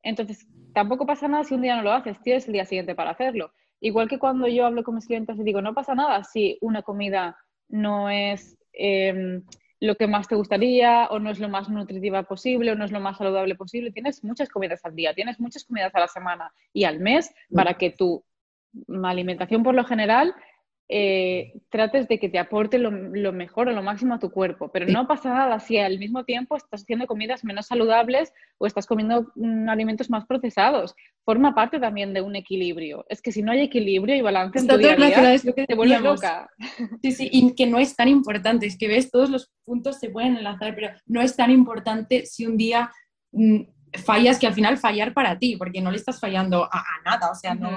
Entonces, 0.03 0.47
tampoco 0.73 1.07
pasa 1.07 1.29
nada 1.29 1.45
si 1.45 1.55
un 1.55 1.63
día 1.63 1.77
no 1.77 1.83
lo 1.83 1.93
haces, 1.93 2.21
tienes 2.23 2.47
el 2.47 2.53
día 2.53 2.65
siguiente 2.65 2.95
para 2.95 3.11
hacerlo. 3.11 3.53
Igual 3.81 4.09
que 4.09 4.19
cuando 4.19 4.47
yo 4.47 4.67
hablo 4.67 4.85
con 4.85 4.95
mis 4.95 5.07
clientes 5.07 5.39
y 5.39 5.43
digo, 5.43 5.63
no 5.63 5.75
pasa 5.75 5.95
nada 5.95 6.23
si 6.25 6.59
una 6.61 6.83
comida 6.83 7.39
no 7.69 8.11
es 8.11 8.59
em, 8.73 9.43
lo 9.81 9.95
que 9.97 10.07
más 10.07 10.29
te 10.29 10.35
gustaría 10.35 11.07
o 11.11 11.19
no 11.19 11.31
es 11.31 11.39
lo 11.39 11.49
más 11.49 11.69
nutritiva 11.71 12.23
posible 12.25 12.73
o 12.73 12.75
no 12.75 12.85
es 12.85 12.93
lo 12.93 13.01
más 13.01 13.17
saludable 13.17 13.55
posible. 13.55 13.91
Tienes 13.91 14.23
muchas 14.23 14.49
comidas 14.49 14.85
al 14.85 14.95
día, 14.95 15.15
tienes 15.15 15.41
muchas 15.41 15.65
comidas 15.65 15.95
a 15.95 16.01
la 16.01 16.09
semana 16.09 16.53
y 16.73 16.85
al 16.85 17.01
mes 17.01 17.33
para 17.53 17.75
que 17.75 17.91
tu 17.91 18.23
alimentación 19.03 19.63
por 19.63 19.75
lo 19.75 19.85
general 19.85 20.35
eh, 20.93 21.53
trates 21.69 22.09
de 22.09 22.19
que 22.19 22.29
te 22.29 22.41
aporte 22.41 22.77
lo, 22.77 22.91
mejor 23.33 23.69
o 23.69 23.73
lo 23.73 23.81
máximo 23.81 24.15
a 24.15 24.19
tu 24.19 24.33
cuerpo. 24.33 24.73
Pero 24.73 24.87
no 24.87 25.07
pasa 25.07 25.33
nada 25.33 25.61
si 25.61 25.79
al 25.79 26.01
mismo 26.01 26.25
tiempo 26.25 26.57
estás 26.57 26.83
haciendo 26.83 27.07
comidas 27.07 27.45
menos 27.45 27.67
saludables 27.67 28.33
o 28.59 28.67
estás 28.67 28.87
comiendo 28.87 29.31
mm, 29.37 29.69
alimentos 29.69 30.11
más 30.11 30.27
procesados. 30.27 30.97
Forma 31.25 31.55
parte 31.55 31.79
también 31.79 32.13
de 32.13 32.23
un 32.23 32.35
equilibrio. 32.35 33.07
Es 33.09 33.23
que 33.23 33.31
si 33.31 33.41
no 33.41 33.53
hay 33.53 33.61
equilibrio 33.61 34.17
y 34.17 34.21
balance 34.21 34.59
en 34.59 34.67
tu 34.67 34.79
día 34.79 34.95
a 34.95 34.97
día, 34.97 35.67
te 35.69 35.75
vuelves 35.77 36.01
loca. 36.01 36.51
Sí, 37.03 37.13
sí, 37.13 37.29
y 37.31 37.55
que 37.55 37.69
no 37.69 37.79
es 37.79 37.95
tan 37.95 38.09
importante. 38.09 38.67
Es 38.67 38.77
que 38.77 38.89
ves, 38.89 39.13
todos 39.13 39.31
los 39.31 39.53
puntos 39.65 40.01
se 40.01 40.11
pueden 40.11 40.39
enlazar, 40.39 40.75
pero 40.75 40.89
no 41.07 41.23
es 41.23 41.37
tan 41.37 41.53
importante 41.53 42.27
si 42.27 42.47
un 42.47 42.57
día... 42.57 42.91
Mm, 43.31 43.61
fallas 43.99 44.39
que 44.39 44.47
al 44.47 44.55
final 44.55 44.79
fallar 44.79 45.13
para 45.13 45.39
ti, 45.39 45.57
porque 45.57 45.81
no 45.81 45.91
le 45.91 45.97
estás 45.97 46.21
fallando 46.21 46.65
a, 46.65 46.85
nada, 47.05 47.31
o 47.31 47.35
sea, 47.35 47.55
no, 47.55 47.71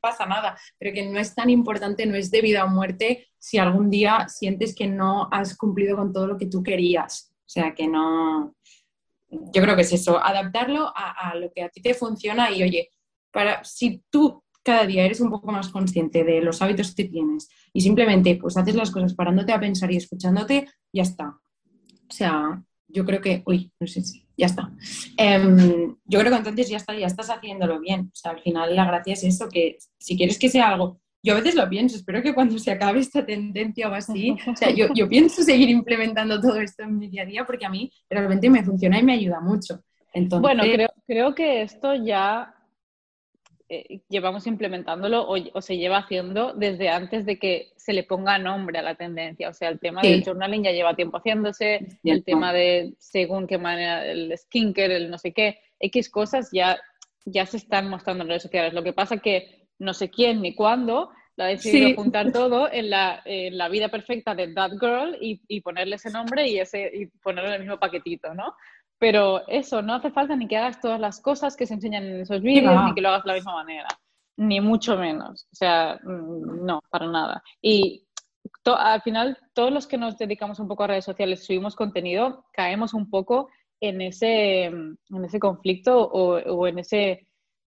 pasa 0.00 0.26
nada, 0.26 0.58
pero 0.78 0.92
que 0.92 1.06
no 1.06 1.18
es 1.18 1.34
tan 1.34 1.50
importante, 1.50 2.06
no 2.06 2.16
es 2.16 2.30
de 2.30 2.40
vida 2.40 2.64
o 2.64 2.68
muerte 2.68 3.28
si 3.38 3.58
algún 3.58 3.90
día 3.90 4.28
sientes 4.28 4.74
que 4.74 4.86
no 4.86 5.28
has 5.30 5.56
cumplido 5.56 5.96
con 5.96 6.12
todo 6.12 6.26
lo 6.26 6.36
que 6.36 6.46
tú 6.46 6.62
querías. 6.62 7.32
O 7.32 7.48
sea, 7.52 7.74
que 7.74 7.86
no... 7.86 8.54
Yo 9.28 9.62
creo 9.62 9.76
que 9.76 9.82
es 9.82 9.92
eso, 9.92 10.22
adaptarlo 10.22 10.92
a, 10.94 11.34
lo 11.36 11.52
que 11.52 11.62
a 11.62 11.68
ti 11.68 11.80
te 11.80 11.94
funciona 11.94 12.50
y 12.50 12.64
oye, 12.64 12.90
para, 13.30 13.62
si 13.62 14.02
tú 14.10 14.42
cada 14.62 14.84
día 14.86 15.04
eres 15.04 15.20
un 15.20 15.30
poco 15.30 15.52
más 15.52 15.68
consciente 15.68 16.24
de 16.24 16.40
los 16.40 16.60
hábitos 16.62 16.94
que 16.94 17.04
tienes 17.04 17.48
y 17.72 17.80
simplemente 17.80 18.36
pues 18.36 18.56
haces 18.56 18.74
las 18.74 18.90
cosas 18.90 19.14
parándote 19.14 19.52
a 19.52 19.60
pensar 19.60 19.90
y 19.92 19.96
escuchándote, 19.96 20.68
ya 20.92 21.02
está. 21.02 21.28
O 21.28 22.12
sea, 22.12 22.60
yo 22.88 23.04
creo 23.04 23.20
que, 23.20 23.42
uy, 23.46 23.72
no 23.78 23.86
sé 23.86 24.02
si, 24.02 24.26
ya 24.40 24.46
está. 24.46 24.70
Em, 25.16 25.96
yo 26.04 26.18
creo 26.18 26.32
que 26.32 26.38
entonces 26.38 26.68
ya 26.68 26.78
está, 26.78 26.94
ya 26.94 27.06
estás 27.06 27.28
haciéndolo 27.28 27.78
bien. 27.78 28.10
O 28.12 28.16
sea, 28.16 28.32
al 28.32 28.40
final 28.40 28.74
la 28.74 28.86
gracia 28.86 29.12
es 29.12 29.24
eso, 29.24 29.48
que 29.48 29.76
si 29.98 30.16
quieres 30.16 30.38
que 30.38 30.48
sea 30.48 30.70
algo, 30.70 30.98
yo 31.22 31.34
a 31.34 31.36
veces 31.36 31.54
lo 31.54 31.68
pienso, 31.68 31.96
espero 31.96 32.22
que 32.22 32.32
cuando 32.32 32.58
se 32.58 32.70
acabe 32.70 33.00
esta 33.00 33.26
tendencia 33.26 33.90
o 33.90 33.92
así, 33.92 34.34
o 34.50 34.56
sea, 34.56 34.70
yo, 34.70 35.08
pienso 35.08 35.42
seguir 35.42 35.68
implementando 35.68 36.40
todo 36.40 36.58
esto 36.58 36.82
en 36.82 36.98
mi 36.98 37.08
día 37.08 37.22
a 37.22 37.26
día 37.26 37.44
porque 37.44 37.66
a 37.66 37.70
mí 37.70 37.92
realmente 38.08 38.48
me 38.48 38.64
funciona 38.64 38.98
y 38.98 39.02
me 39.02 39.12
ayuda 39.12 39.40
mucho. 39.40 39.82
Entonces... 40.14 40.40
Bueno, 40.40 40.62
creo, 40.62 40.88
creo 41.06 41.34
que 41.34 41.60
esto 41.60 41.94
ya 41.94 42.54
eh, 43.72 44.00
llevamos 44.08 44.48
implementándolo 44.48 45.24
o, 45.28 45.62
se 45.62 45.76
lleva 45.76 45.98
haciendo 45.98 46.52
desde 46.54 46.88
antes 46.88 47.24
de 47.24 47.38
que 47.38 47.72
se 47.76 47.92
le 47.92 48.02
ponga 48.02 48.36
nombre 48.36 48.80
a 48.80 48.82
la 48.82 48.96
tendencia. 48.96 49.48
O 49.48 49.52
sea, 49.52 49.68
el 49.68 49.78
tema 49.78 50.02
del 50.02 50.24
journaling 50.24 50.64
ya 50.64 50.72
lleva 50.72 50.96
tiempo 50.96 51.18
haciéndose, 51.18 51.86
el 52.02 52.24
tema 52.24 52.52
de 52.52 52.94
según 52.98 53.46
qué 53.46 53.58
manera, 53.58 54.04
el 54.04 54.36
skincare, 54.36 54.96
el 54.96 55.08
no 55.08 55.18
sé 55.18 55.32
qué, 55.32 55.60
X 55.78 56.10
cosas 56.10 56.50
ya, 56.52 56.80
ya 57.24 57.46
se 57.46 57.58
están 57.58 57.88
mostrando 57.88 58.24
en 58.24 58.30
redes 58.30 58.42
sociales. 58.42 58.74
Lo 58.74 58.82
que 58.82 58.92
pasa 58.92 59.18
que 59.18 59.68
no 59.78 59.94
sé 59.94 60.10
quién 60.10 60.42
ni 60.42 60.52
cuándo 60.52 61.12
lo 61.36 61.44
ha 61.44 61.46
decidido 61.46 61.94
juntar 61.94 62.32
todo 62.32 62.68
en 62.72 62.90
la, 62.90 63.22
la, 63.24 63.68
vida 63.68 63.88
perfecta 63.88 64.34
de 64.34 64.52
That 64.52 64.72
Girl 64.80 65.16
y, 65.20 65.42
y, 65.46 65.60
ponerle 65.60 65.94
ese 65.94 66.10
nombre 66.10 66.48
y, 66.48 66.58
ese, 66.58 66.90
y 66.92 67.06
ponerlo 67.06 67.50
en 67.50 67.54
el 67.54 67.60
mismo 67.60 67.78
paquetito, 67.78 68.34
¿no? 68.34 68.52
Pero 69.00 69.48
eso, 69.48 69.80
no 69.80 69.94
hace 69.94 70.10
falta 70.10 70.36
ni 70.36 70.46
que 70.46 70.58
hagas 70.58 70.78
todas 70.78 71.00
las 71.00 71.20
cosas 71.22 71.56
que 71.56 71.66
se 71.66 71.72
enseñan 71.72 72.04
en 72.04 72.20
esos 72.20 72.42
vídeos, 72.42 72.84
ni 72.84 72.94
que 72.94 73.00
lo 73.00 73.08
hagas 73.08 73.24
de 73.24 73.28
la 73.28 73.34
misma 73.34 73.54
manera, 73.54 73.88
ni 74.36 74.60
mucho 74.60 74.98
menos. 74.98 75.48
O 75.50 75.56
sea, 75.56 75.98
mm, 76.04 76.66
no, 76.66 76.80
para 76.90 77.06
nada. 77.06 77.42
Y 77.62 78.06
al 78.66 79.00
final, 79.00 79.38
todos 79.54 79.72
los 79.72 79.86
que 79.86 79.96
nos 79.96 80.18
dedicamos 80.18 80.58
un 80.60 80.68
poco 80.68 80.84
a 80.84 80.88
redes 80.88 81.06
sociales, 81.06 81.46
subimos 81.46 81.74
contenido, 81.76 82.44
caemos 82.52 82.92
un 82.92 83.08
poco 83.08 83.48
en 83.80 84.02
ese, 84.02 84.64
en 84.64 85.24
ese 85.24 85.40
conflicto 85.40 85.98
o, 86.02 86.34
o 86.34 86.66
en, 86.66 86.78
ese, 86.78 87.26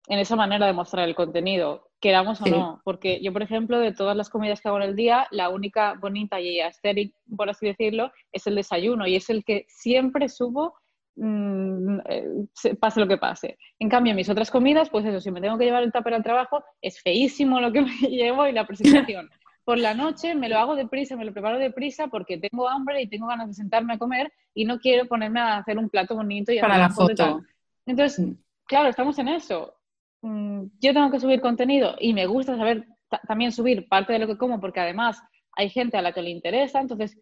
en 0.07 0.20
esa 0.20 0.37
manera 0.37 0.66
de 0.66 0.74
mostrar 0.74 1.09
el 1.09 1.16
contenido, 1.16 1.89
queramos 2.01 2.41
o 2.41 2.47
no. 2.47 2.81
Porque 2.85 3.20
yo, 3.20 3.33
por 3.33 3.43
ejemplo, 3.43 3.81
de 3.81 3.93
todas 3.93 4.16
las 4.16 4.31
comidas 4.31 4.61
que 4.61 4.68
hago 4.68 4.77
en 4.77 4.91
el 4.91 4.95
día, 4.95 5.27
la 5.33 5.49
única 5.49 5.95
bonita 6.01 6.41
y 6.41 6.61
estética, 6.61 7.18
por 7.37 7.51
así 7.51 7.66
decirlo, 7.66 8.12
es 8.31 8.47
el 8.47 8.55
desayuno 8.55 9.09
y 9.09 9.16
es 9.16 9.29
el 9.29 9.45
que 9.45 9.66
siempre 9.68 10.29
subo 10.29 10.77
Mm, 11.17 12.01
eh, 12.09 12.47
pase 12.79 13.01
lo 13.01 13.09
que 13.09 13.17
pase. 13.17 13.59
En 13.79 13.89
cambio, 13.89 14.14
mis 14.14 14.29
otras 14.29 14.51
comidas, 14.51 14.91
pues 14.91 15.05
eso, 15.07 15.21
si 15.21 15.31
me 15.31 15.41
tengo 15.41 15.57
que 15.57 15.64
llevar 15.64 15.83
el 15.83 15.93
tupper 15.93 16.14
al 16.14 16.23
trabajo, 16.23 16.62
es 16.83 17.01
feísimo 17.01 17.61
lo 17.61 17.73
que 17.73 17.83
me 17.83 17.91
llevo 18.09 18.47
y 18.47 18.53
la 18.53 18.67
presentación. 18.67 19.31
por 19.64 19.79
la 19.79 19.95
noche 19.95 20.35
me 20.35 20.49
lo 20.49 20.59
hago 20.59 20.77
deprisa, 20.77 21.17
me 21.17 21.25
lo 21.25 21.33
preparo 21.33 21.59
deprisa 21.59 22.09
porque 22.09 22.39
tengo 22.39 22.69
hambre 22.69 23.03
y 23.03 23.09
tengo 23.09 23.27
ganas 23.27 23.49
de 23.49 23.55
sentarme 23.55 23.95
a 23.95 23.99
comer 23.99 24.31
y 24.55 24.64
no 24.64 24.79
quiero 24.79 25.07
ponerme 25.07 25.41
a 25.41 25.57
hacer 25.59 25.79
un 25.79 25.89
plato 25.89 26.14
bonito 26.14 26.53
y 26.53 26.61
para 26.61 26.79
la 26.79 26.91
foto. 26.91 27.43
Entonces, 27.87 28.25
mm. 28.25 28.33
claro, 28.67 28.89
estamos 28.91 29.19
en 29.19 29.29
eso. 29.29 29.75
Mm, 30.21 30.64
yo 30.81 30.93
tengo 30.93 31.11
que 31.11 31.21
subir 31.21 31.41
contenido 31.41 31.97
y 31.99 32.12
me 32.12 32.27
gusta 32.27 32.57
saber 32.57 32.87
también 33.27 33.53
subir 33.53 33.89
parte 33.89 34.12
de 34.12 34.19
lo 34.19 34.27
que 34.27 34.37
como 34.37 34.61
porque 34.61 34.81
además 34.81 35.23
hay 35.53 35.71
gente 35.71 35.97
a 35.97 36.03
la 36.03 36.12
que 36.12 36.21
le 36.21 36.31
interesa, 36.31 36.81
entonces 36.81 37.19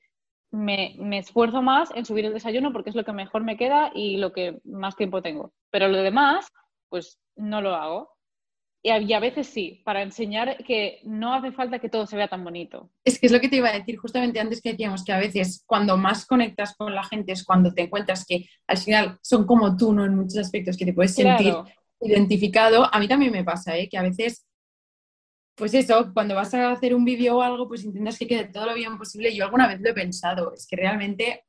me, 0.55 0.95
me, 0.99 1.19
esfuerzo 1.19 1.63
más 1.63 1.91
en 1.95 2.05
subir 2.05 2.25
el 2.25 2.33
desayuno 2.33 2.73
porque 2.73 2.91
es 2.91 2.97
lo 2.97 3.05
que 3.05 3.13
mejor 3.13 3.43
me 3.43 3.57
queda 3.57 3.91
y 3.95 4.17
lo 4.19 4.33
que 4.33 4.61
más 4.65 4.97
tiempo 4.97 5.21
tengo. 5.21 5.53
Pero 5.71 5.89
lo 5.89 5.99
demás, 6.03 6.47
pues 6.89 7.19
no 7.37 7.61
lo 7.61 7.75
hago. 7.75 8.15
Y 8.87 9.15
a, 9.15 9.19
veces 9.19 9.47
sí, 9.47 9.81
para 9.83 10.03
enseñar 10.03 10.59
que 10.59 11.01
no 11.05 11.33
hace 11.33 11.53
falta 11.53 11.79
que 11.79 11.89
todo 11.89 12.07
se 12.07 12.19
vea 12.19 12.29
tan 12.29 12.45
bonito. 12.45 12.91
Es 13.03 13.19
que 13.19 13.27
es 13.27 13.33
lo 13.33 13.41
que 13.41 13.49
te 13.49 13.57
iba 13.57 13.71
a 13.71 13.79
decir 13.79 13.97
justamente 13.97 14.39
antes 14.39 14.61
que 14.61 14.73
decíamos 14.73 15.03
que 15.03 15.13
a 15.15 15.19
veces 15.19 15.65
cuando 15.67 15.97
más 15.97 16.27
conectas 16.27 16.77
con 16.77 16.95
la 16.95 17.03
gente 17.03 17.33
es 17.33 17.45
cuando 17.45 17.73
te 17.73 17.81
encuentras 17.81 18.27
que 18.27 18.45
al 18.67 18.77
final 18.77 19.19
son 19.23 19.47
como 19.47 19.75
tú, 19.75 19.95
¿no? 19.95 20.05
En 20.05 20.15
muchos 20.15 20.37
aspectos 20.37 20.77
que 20.77 20.85
te 20.85 20.93
puedes 20.93 21.15
sentir 21.15 21.55
identificado. 21.99 22.87
A 22.95 22.99
mí 23.01 23.09
también 23.09 23.33
me 23.33 23.43
pasa, 23.43 23.75
¿eh? 23.75 23.89
Que 23.89 23.97
a 23.97 24.03
veces 24.03 24.47
pues 25.55 25.75
eso, 25.75 26.11
cuando 26.13 26.35
vas 26.35 26.53
a 26.55 26.73
hacer 26.73 26.95
un 26.95 27.05
vídeo 27.05 27.37
o 27.37 27.43
algo, 27.43 27.69
pues 27.69 27.85
intentas 27.85 28.19
que 28.19 28.27
quede 28.27 28.45
todo 28.47 28.67
lo 28.67 28.75
bien 28.75 28.99
posible. 28.99 29.35
Yo 29.35 29.45
alguna 29.45 29.69
vez 29.69 29.81
lo 29.81 29.91
he 29.91 29.95
pensado, 29.95 30.53
es 30.53 30.67
que 30.67 30.77
realmente 30.77 31.45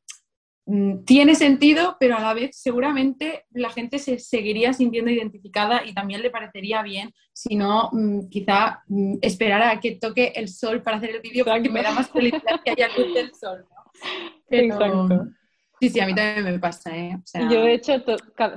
mm, 0.66 1.04
tiene 1.06 1.36
sentido, 1.36 1.98
pero 2.00 2.16
a 2.16 2.22
la 2.22 2.34
vez 2.34 2.58
seguramente 2.58 3.46
la 3.52 3.70
gente 3.70 3.98
se 3.98 4.20
seguiría 4.20 4.74
sintiendo 4.74 5.10
identificada 5.10 5.86
y 5.86 5.94
también 5.94 6.22
le 6.22 6.30
parecería 6.30 6.84
bien 6.84 7.14
si 7.34 7.56
no, 7.56 7.90
mm, 7.92 8.30
quizá 8.30 8.84
mm, 8.88 9.16
esperara 9.22 9.72
a 9.72 9.80
que 9.80 9.96
toque 9.96 10.34
el 10.36 10.50
sol 10.50 10.84
para 10.84 10.98
hacer 10.98 11.12
el 11.12 11.22
vídeo 11.22 11.44
para 11.44 11.62
que 11.62 11.70
me 11.70 11.82
da 11.82 11.92
más 11.92 12.10
felicidad 12.10 12.62
que 12.64 12.72
haya 12.72 12.88
luz 12.96 13.14
del 13.14 13.34
sol. 13.34 13.66
Exacto. 14.50 15.28
Sí, 15.80 15.90
sí, 15.90 16.00
a 16.00 16.06
mí 16.06 16.16
también 16.16 16.46
me 16.46 16.60
pasa. 16.60 16.96
¿eh? 16.96 17.20
Yo, 17.50 17.62
de 17.62 17.74
hecho, 17.74 17.94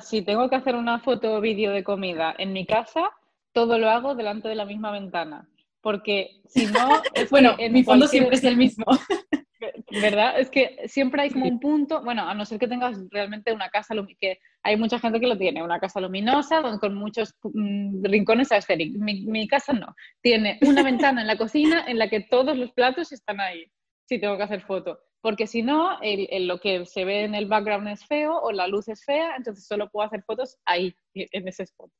si 0.01 0.23
tengo 0.23 0.49
que 0.49 0.57
hacer 0.57 0.77
una 0.77 1.01
foto 1.01 1.35
o 1.35 1.41
vídeo 1.41 1.73
de 1.73 1.83
comida 1.83 2.35
en 2.39 2.53
mi 2.53 2.65
casa, 2.65 3.11
todo 3.59 3.77
lo 3.77 3.91
hago 3.91 4.15
delante 4.15 4.47
de 4.47 4.55
la 4.55 4.65
misma 4.65 4.93
ventana. 4.93 5.49
Porque 5.81 6.43
si 6.47 6.67
no. 6.67 7.03
bueno, 7.33 7.57
en 7.59 7.73
mi 7.73 7.83
fondo 7.83 8.07
siempre 8.07 8.37
es 8.37 8.45
el 8.45 8.57
mismo. 8.57 8.85
¿Verdad? 10.01 10.39
Es 10.39 10.49
que 10.49 10.87
siempre 10.87 11.23
hay 11.23 11.31
como 11.31 11.47
un 11.47 11.59
punto, 11.59 12.05
bueno, 12.05 12.23
a 12.29 12.35
no 12.35 12.45
ser 12.45 12.61
que 12.61 12.69
tengas 12.69 12.97
realmente 13.11 13.53
una 13.53 13.69
casa, 13.69 13.97
que 14.21 14.39
hay 14.63 14.77
mucha 14.77 15.01
gente 15.01 15.19
que 15.19 15.27
lo 15.27 15.37
tiene, 15.37 15.61
una 15.61 15.81
casa 15.81 16.01
luminosa 16.01 16.63
con 16.79 16.95
muchos 16.95 17.35
mm, 17.43 18.05
rincones 18.05 18.53
aesthetics. 18.53 18.97
Mi, 18.97 19.23
mi 19.23 19.49
casa 19.49 19.73
no. 19.73 19.93
Tiene 20.23 20.61
una 20.63 20.85
ventana 20.85 21.23
en 21.23 21.27
la 21.27 21.37
cocina 21.37 21.85
en 21.89 21.99
la 21.99 22.09
que 22.09 22.21
todos 22.21 22.57
los 22.57 22.71
platos 22.71 23.11
están 23.11 23.41
ahí, 23.41 23.65
si 24.09 24.21
tengo 24.21 24.37
que 24.37 24.45
hacer 24.45 24.63
foto. 24.63 25.01
Porque 25.21 25.49
si 25.49 25.63
no, 25.63 25.99
lo 26.01 26.61
que 26.61 26.87
se 26.87 27.05
ve 27.05 27.25
en 27.25 27.35
el 27.35 27.47
background 27.47 27.89
es 27.89 28.07
feo 28.07 28.39
o 28.41 28.53
la 28.53 28.69
luz 28.69 28.87
es 28.87 29.05
fea, 29.05 29.35
entonces 29.37 29.67
solo 29.67 29.91
puedo 29.91 30.07
hacer 30.07 30.23
fotos 30.23 30.59
ahí, 30.65 30.95
en 31.15 31.49
ese 31.49 31.65
spot. 31.65 31.91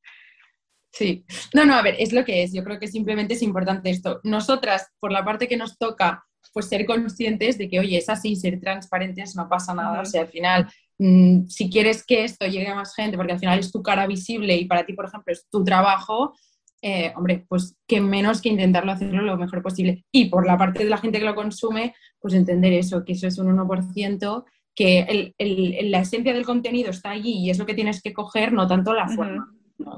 Sí, 0.91 1.25
no, 1.55 1.65
no, 1.65 1.75
a 1.75 1.83
ver, 1.83 1.97
es 1.99 2.13
lo 2.13 2.25
que 2.25 2.43
es. 2.43 2.53
Yo 2.53 2.65
creo 2.65 2.79
que 2.79 2.89
simplemente 2.89 3.35
es 3.35 3.43
importante 3.43 3.91
esto. 3.91 4.21
Nosotras, 4.25 4.89
por 4.99 5.13
la 5.13 5.25
parte 5.25 5.47
que 5.47 5.57
nos 5.57 5.77
toca, 5.77 6.25
pues 6.53 6.67
ser 6.67 6.87
conscientes 6.87 7.59
de 7.59 7.69
que, 7.69 7.79
oye, 7.79 7.99
es 7.99 8.09
así, 8.09 8.35
ser 8.37 8.59
transparentes, 8.61 9.37
no 9.37 9.49
pasa 9.49 9.75
nada. 9.75 10.01
O 10.01 10.05
sea, 10.05 10.23
al 10.23 10.29
final, 10.29 10.69
mm, 10.99 11.47
si 11.47 11.71
quieres 11.71 12.05
que 12.05 12.25
esto 12.25 12.47
llegue 12.47 12.69
a 12.69 12.75
más 12.75 12.95
gente, 12.95 13.17
porque 13.17 13.33
al 13.33 13.39
final 13.39 13.59
es 13.59 13.71
tu 13.71 13.83
cara 13.83 14.07
visible 14.07 14.57
y 14.57 14.65
para 14.65 14.85
ti, 14.87 14.95
por 14.95 15.07
ejemplo, 15.07 15.33
es 15.33 15.47
tu 15.51 15.63
trabajo, 15.63 16.35
eh, 16.81 17.13
hombre, 17.17 17.45
pues 17.49 17.77
que 17.87 18.01
menos 18.01 18.41
que 18.41 18.49
intentarlo 18.49 18.93
hacerlo 18.93 19.23
lo 19.23 19.37
mejor 19.37 19.63
posible. 19.63 20.05
Y 20.13 20.27
por 20.27 20.47
la 20.47 20.57
parte 20.57 20.85
de 20.85 20.91
la 20.91 20.99
gente 20.99 21.19
que 21.19 21.25
lo 21.25 21.35
consume, 21.35 21.95
pues 22.21 22.35
entender 22.35 22.73
eso, 22.73 23.05
que 23.05 23.13
eso 23.13 23.27
es 23.27 23.39
un 23.39 23.49
1%, 23.49 24.45
que 24.75 25.35
la 25.39 26.01
esencia 26.01 26.33
del 26.33 26.47
contenido 26.47 26.91
está 26.91 27.11
allí 27.11 27.33
y 27.33 27.51
es 27.51 27.59
lo 27.59 27.67
que 27.67 27.75
tienes 27.75 28.01
que 28.01 28.13
coger, 28.13 28.53
no 28.53 28.69
tanto 28.69 28.95
la 28.95 29.09
forma. 29.09 29.53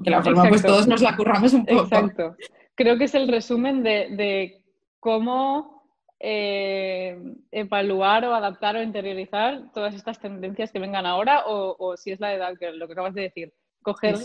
Que 0.05 0.11
la 0.11 0.22
forma, 0.22 0.49
pues 0.49 0.62
todos 0.62 0.87
nos 0.87 1.01
la 1.01 1.16
curramos 1.16 1.53
un 1.53 1.64
poco. 1.64 1.85
Exacto. 1.85 2.37
Creo 2.74 2.99
que 2.99 3.05
es 3.05 3.14
el 3.14 3.28
resumen 3.28 3.83
de, 3.83 4.62
cómo 4.99 5.83
eh, 6.18 7.18
evaluar 7.51 8.24
o 8.26 8.35
adaptar 8.35 8.76
o 8.76 8.83
interiorizar 8.83 9.72
todas 9.72 9.95
estas 9.95 10.18
tendencias 10.20 10.70
que 10.70 10.78
vengan 10.78 11.07
ahora 11.07 11.45
o, 11.47 11.97
si 11.97 12.11
es 12.12 12.20
la 12.20 12.35
edad, 12.35 12.59
que 12.59 12.72
lo 12.72 12.87
que 12.87 12.93
acabas 12.93 13.14
de 13.14 13.22
decir, 13.22 13.53
coger 13.83 14.16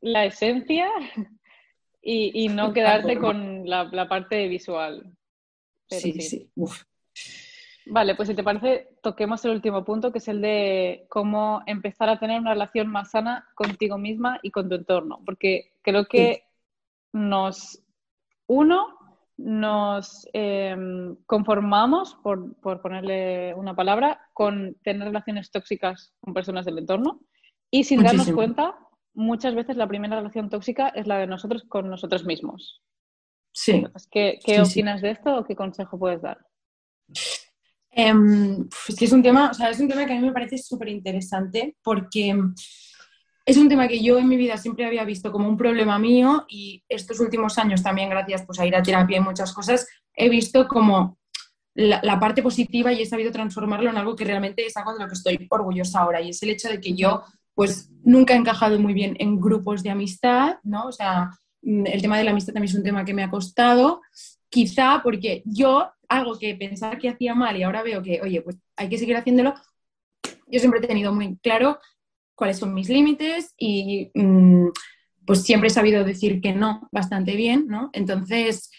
la 0.00 0.24
esencia 0.24 0.90
y, 2.02 2.48
no 2.48 2.72
quedarte 2.72 3.18
con 3.18 3.68
la, 3.68 4.08
parte 4.08 4.48
visual. 4.48 5.16
sí, 5.88 6.12
sí. 6.20 6.50
Vale, 7.86 8.14
pues 8.14 8.28
si 8.28 8.34
te 8.34 8.42
parece, 8.42 8.88
toquemos 9.02 9.44
el 9.44 9.52
último 9.52 9.84
punto, 9.84 10.10
que 10.10 10.18
es 10.18 10.28
el 10.28 10.40
de 10.40 11.06
cómo 11.08 11.62
empezar 11.66 12.08
a 12.08 12.18
tener 12.18 12.40
una 12.40 12.52
relación 12.52 12.88
más 12.88 13.10
sana 13.10 13.46
contigo 13.54 13.98
misma 13.98 14.38
y 14.42 14.50
con 14.50 14.68
tu 14.68 14.74
entorno, 14.76 15.20
porque 15.26 15.72
creo 15.82 16.06
que 16.06 16.44
nos, 17.12 17.82
uno, 18.46 18.98
nos 19.36 20.26
em, 20.32 21.16
conformamos, 21.26 22.16
por, 22.22 22.56
ponerle 22.80 23.54
una 23.54 23.76
palabra, 23.76 24.20
con 24.32 24.76
tener 24.82 25.08
relaciones 25.08 25.50
tóxicas 25.50 26.14
con 26.20 26.32
personas 26.32 26.64
del 26.64 26.78
entorno 26.78 27.20
y 27.70 27.84
sin 27.84 28.02
darnos 28.02 28.30
cuenta, 28.32 28.78
muchas 29.12 29.54
veces 29.54 29.76
la 29.76 29.86
primera 29.86 30.16
relación 30.16 30.48
tóxica 30.48 30.88
es 30.88 31.06
la 31.06 31.18
de 31.18 31.26
nosotros 31.26 31.64
con 31.68 31.90
nosotros 31.90 32.24
mismos. 32.24 32.82
Sí. 33.52 33.84
¿Qué, 34.10 34.38
qué 34.44 34.62
opinas 34.62 35.02
de 35.02 35.10
esto 35.10 35.36
o 35.36 35.44
qué 35.44 35.54
consejo 35.54 35.98
puedes 35.98 36.22
dar? 36.22 36.38
Em, 37.96 38.68
es 38.88 38.96
que 38.96 39.04
es 39.04 39.12
un 39.12 39.22
tema, 39.22 39.50
o 39.50 39.54
sea, 39.54 39.70
es 39.70 39.78
un 39.78 39.88
tema 39.88 40.04
que 40.04 40.14
a 40.14 40.16
mí 40.16 40.26
me 40.26 40.32
parece 40.32 40.58
súper 40.58 40.88
interesante 40.88 41.76
porque 41.82 42.36
es 43.46 43.56
un 43.56 43.68
tema 43.68 43.86
que 43.86 44.02
yo 44.02 44.18
en 44.18 44.28
mi 44.28 44.36
vida 44.36 44.56
siempre 44.56 44.84
había 44.84 45.04
visto 45.04 45.30
como 45.30 45.48
un 45.48 45.56
problema 45.56 45.98
mío 45.98 46.44
y 46.48 46.82
estos 46.88 47.20
últimos 47.20 47.56
años 47.58 47.82
también, 47.82 48.10
gracias 48.10 48.44
pues, 48.46 48.58
a 48.58 48.66
ir 48.66 48.74
a 48.74 48.82
terapia 48.82 49.18
y 49.18 49.20
muchas 49.20 49.52
cosas, 49.52 49.86
he 50.14 50.28
visto 50.28 50.66
como 50.66 51.18
la, 51.74 52.18
parte 52.18 52.42
positiva 52.42 52.92
y 52.92 53.02
he 53.02 53.06
sabido 53.06 53.30
transformarlo 53.30 53.90
en 53.90 53.96
algo 53.96 54.16
que 54.16 54.24
realmente 54.24 54.66
es 54.66 54.76
algo 54.76 54.94
de 54.94 55.00
lo 55.00 55.08
que 55.08 55.14
estoy 55.14 55.46
orgullosa 55.50 56.00
ahora 56.00 56.20
y 56.20 56.30
es 56.30 56.42
el 56.42 56.50
hecho 56.50 56.68
de 56.68 56.80
que 56.80 56.94
yo 56.94 57.22
pues 57.54 57.90
nunca 58.02 58.34
he 58.34 58.36
encajado 58.36 58.78
muy 58.80 58.94
bien 58.94 59.16
en 59.20 59.40
grupos 59.40 59.84
de 59.84 59.90
amistad, 59.90 60.56
¿no? 60.64 60.86
O 60.86 60.92
sea, 60.92 61.30
el 61.62 62.02
tema 62.02 62.18
de 62.18 62.24
la 62.24 62.32
amistad 62.32 62.52
también 62.52 62.70
es 62.70 62.76
un 62.76 62.82
tema 62.82 63.04
que 63.04 63.14
me 63.14 63.22
ha 63.22 63.30
costado, 63.30 64.00
quizá 64.54 65.00
porque 65.02 65.42
yo 65.44 65.90
algo 66.08 66.38
que 66.38 66.54
pensaba 66.54 66.96
que 66.96 67.08
hacía 67.08 67.34
mal 67.34 67.56
y 67.56 67.64
ahora 67.64 67.82
veo 67.82 68.00
que, 68.00 68.20
oye, 68.22 68.40
pues 68.40 68.56
hay 68.76 68.88
que 68.88 68.98
seguir 68.98 69.16
haciéndolo, 69.16 69.52
yo 70.46 70.60
siempre 70.60 70.78
he 70.78 70.86
tenido 70.86 71.12
muy 71.12 71.36
claro 71.38 71.80
cuáles 72.36 72.58
son 72.58 72.72
mis 72.72 72.88
límites 72.88 73.52
y 73.58 74.12
mm, 74.14 74.68
pues 75.26 75.42
siempre 75.42 75.66
he 75.66 75.70
sabido 75.70 76.04
decir 76.04 76.40
que 76.40 76.52
no 76.52 76.88
bastante 76.92 77.34
bien, 77.34 77.66
¿no? 77.66 77.90
Entonces, 77.92 78.70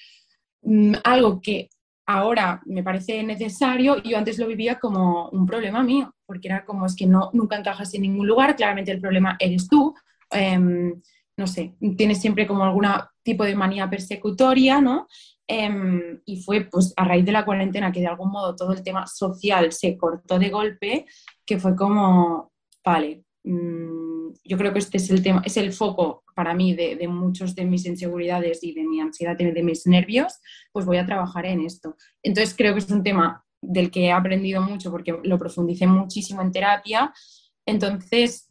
mm, 0.61 0.93
algo 1.03 1.41
que 1.41 1.67
ahora 2.05 2.61
me 2.65 2.82
parece 2.82 3.21
necesario, 3.23 4.01
yo 4.01 4.17
antes 4.17 4.38
lo 4.39 4.47
vivía 4.47 4.80
como 4.80 5.28
un 5.32 5.45
problema 5.45 5.84
mío, 5.84 6.15
porque 6.26 6.47
era 6.47 6.63
como 6.63 6.86
es 6.86 6.95
que 6.95 7.05
no, 7.05 7.32
nunca 7.34 7.57
encajas 7.57 7.93
en 7.95 8.03
ningún 8.03 8.28
lugar, 8.28 8.55
claramente 8.55 8.91
el 8.91 9.01
problema 9.01 9.36
eres 9.39 9.67
tú, 9.67 9.93
em, 10.32 11.01
no 11.36 11.47
sé, 11.47 11.76
tienes 11.97 12.21
siempre 12.21 12.47
como 12.47 12.63
algún 12.63 12.88
tipo 13.23 13.43
de 13.43 13.55
manía 13.55 13.89
persecutoria, 13.89 14.80
¿no? 14.80 15.07
Em, 15.48 16.22
y 16.26 16.41
fue 16.41 16.62
pues 16.72 16.91
a 16.98 17.04
raíz 17.06 17.24
de 17.24 17.32
la 17.32 17.46
cuarentena 17.46 17.91
que 17.91 18.00
de 18.00 18.08
algún 18.08 18.32
modo 18.32 18.56
todo 18.56 18.74
el 18.74 18.84
tema 18.84 19.06
social 19.06 19.72
se 19.72 19.96
cortó 19.98 20.39
de 20.39 20.50
golpe, 20.50 21.06
que 21.46 21.60
fue 21.60 21.76
como, 21.76 22.52
vale, 22.84 23.24
mm, 23.43 24.30
yo 24.43 24.58
creo 24.58 24.74
que 24.74 24.80
este 24.80 24.98
es 24.98 25.10
el 25.12 25.22
tema, 25.22 25.43
es 25.46 25.58
el 25.58 25.72
foco 25.72 26.24
para 26.36 26.54
mí 26.54 26.74
de, 26.74 26.96
de, 26.96 27.08
muchos 27.08 27.56
de 27.56 27.66
mis 27.66 27.86
inseguridades 27.86 28.64
y 28.64 28.74
de 28.74 28.84
mi 28.84 29.00
ansiedad 29.00 29.36
y 29.39 29.46
de 29.46 29.64
mis 29.64 29.86
nervios, 29.86 30.34
pues 30.72 30.86
voy 30.86 30.98
a 30.98 31.06
trabajar 31.06 31.46
en 31.46 31.62
esto. 31.62 31.96
Entonces 32.24 32.56
creo 32.58 32.74
que 32.74 32.80
es 32.80 32.89
un 32.89 33.04
tema 33.04 33.46
del 33.62 33.91
que 33.91 34.06
he 34.06 34.12
aprendido 34.12 34.62
mucho 34.62 34.91
porque 34.91 35.18
lo 35.24 35.38
profundicé 35.38 35.88
muchísimo 35.88 36.41
en 36.41 36.52
terapia. 36.52 37.14
Entonces, 37.66 38.50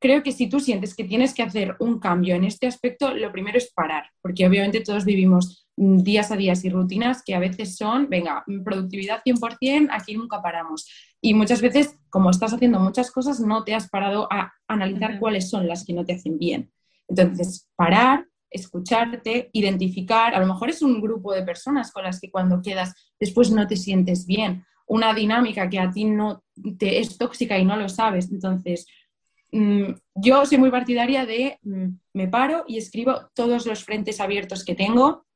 creo 0.00 0.22
que 0.22 0.32
si 0.32 0.48
tú 0.48 0.60
sientes 0.60 0.94
que 0.94 1.04
tienes 1.04 1.34
que 1.34 1.42
hacer 1.42 1.76
un 1.80 1.98
cambio 1.98 2.34
en 2.34 2.44
este 2.44 2.66
aspecto, 2.66 3.14
lo 3.14 3.32
primero 3.32 3.58
es 3.58 3.72
parar, 3.72 4.10
porque 4.22 4.46
obviamente 4.46 4.80
todos 4.80 5.04
vivimos 5.04 5.65
días 5.76 6.30
a 6.30 6.36
días 6.36 6.64
y 6.64 6.70
rutinas 6.70 7.22
que 7.22 7.34
a 7.34 7.38
veces 7.38 7.76
son, 7.76 8.08
venga, 8.08 8.44
productividad 8.64 9.22
100%, 9.24 9.88
aquí 9.90 10.16
nunca 10.16 10.40
paramos. 10.40 10.88
Y 11.20 11.34
muchas 11.34 11.60
veces, 11.60 11.96
como 12.08 12.30
estás 12.30 12.54
haciendo 12.54 12.80
muchas 12.80 13.10
cosas, 13.10 13.40
no 13.40 13.62
te 13.62 13.74
has 13.74 13.88
parado 13.88 14.26
a 14.32 14.52
analizar 14.66 15.18
cuáles 15.18 15.50
son 15.50 15.68
las 15.68 15.84
que 15.84 15.92
no 15.92 16.04
te 16.04 16.14
hacen 16.14 16.38
bien. 16.38 16.72
Entonces, 17.08 17.68
parar, 17.76 18.26
escucharte, 18.50 19.50
identificar, 19.52 20.34
a 20.34 20.40
lo 20.40 20.46
mejor 20.46 20.70
es 20.70 20.82
un 20.82 21.00
grupo 21.00 21.32
de 21.32 21.42
personas 21.42 21.92
con 21.92 22.04
las 22.04 22.20
que 22.20 22.30
cuando 22.30 22.62
quedas 22.62 22.94
después 23.20 23.50
no 23.50 23.66
te 23.66 23.76
sientes 23.76 24.26
bien, 24.26 24.64
una 24.86 25.12
dinámica 25.12 25.68
que 25.68 25.78
a 25.78 25.90
ti 25.90 26.04
no 26.04 26.44
te 26.78 27.00
es 27.00 27.18
tóxica 27.18 27.58
y 27.58 27.64
no 27.64 27.76
lo 27.76 27.88
sabes. 27.88 28.30
Entonces, 28.30 28.86
mm, 29.52 29.90
yo 30.14 30.46
soy 30.46 30.58
muy 30.58 30.70
partidaria 30.70 31.26
de 31.26 31.58
mm, 31.62 31.88
me 32.14 32.28
paro 32.28 32.64
y 32.66 32.78
escribo 32.78 33.28
todos 33.34 33.66
los 33.66 33.84
frentes 33.84 34.20
abiertos 34.20 34.64
que 34.64 34.74
tengo 34.74 35.26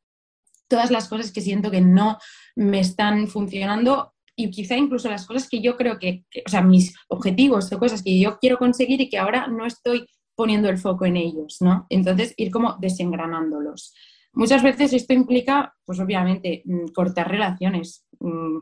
todas 0.70 0.90
las 0.90 1.08
cosas 1.08 1.32
que 1.32 1.42
siento 1.42 1.70
que 1.70 1.82
no 1.82 2.16
me 2.56 2.80
están 2.80 3.26
funcionando 3.26 4.14
y 4.36 4.50
quizá 4.50 4.76
incluso 4.76 5.10
las 5.10 5.26
cosas 5.26 5.48
que 5.48 5.60
yo 5.60 5.76
creo 5.76 5.98
que, 5.98 6.24
o 6.46 6.48
sea, 6.48 6.62
mis 6.62 6.94
objetivos 7.08 7.70
o 7.72 7.78
cosas 7.78 8.02
que 8.02 8.18
yo 8.18 8.38
quiero 8.38 8.56
conseguir 8.56 9.00
y 9.00 9.10
que 9.10 9.18
ahora 9.18 9.48
no 9.48 9.66
estoy 9.66 10.06
poniendo 10.34 10.70
el 10.70 10.78
foco 10.78 11.04
en 11.04 11.16
ellos, 11.16 11.58
¿no? 11.60 11.86
Entonces, 11.90 12.32
ir 12.38 12.50
como 12.50 12.76
desengranándolos. 12.80 13.92
Muchas 14.32 14.62
veces 14.62 14.92
esto 14.92 15.12
implica, 15.12 15.74
pues 15.84 16.00
obviamente, 16.00 16.62
mm, 16.64 16.92
cortar 16.94 17.28
relaciones. 17.28 18.06
Mm, 18.20 18.58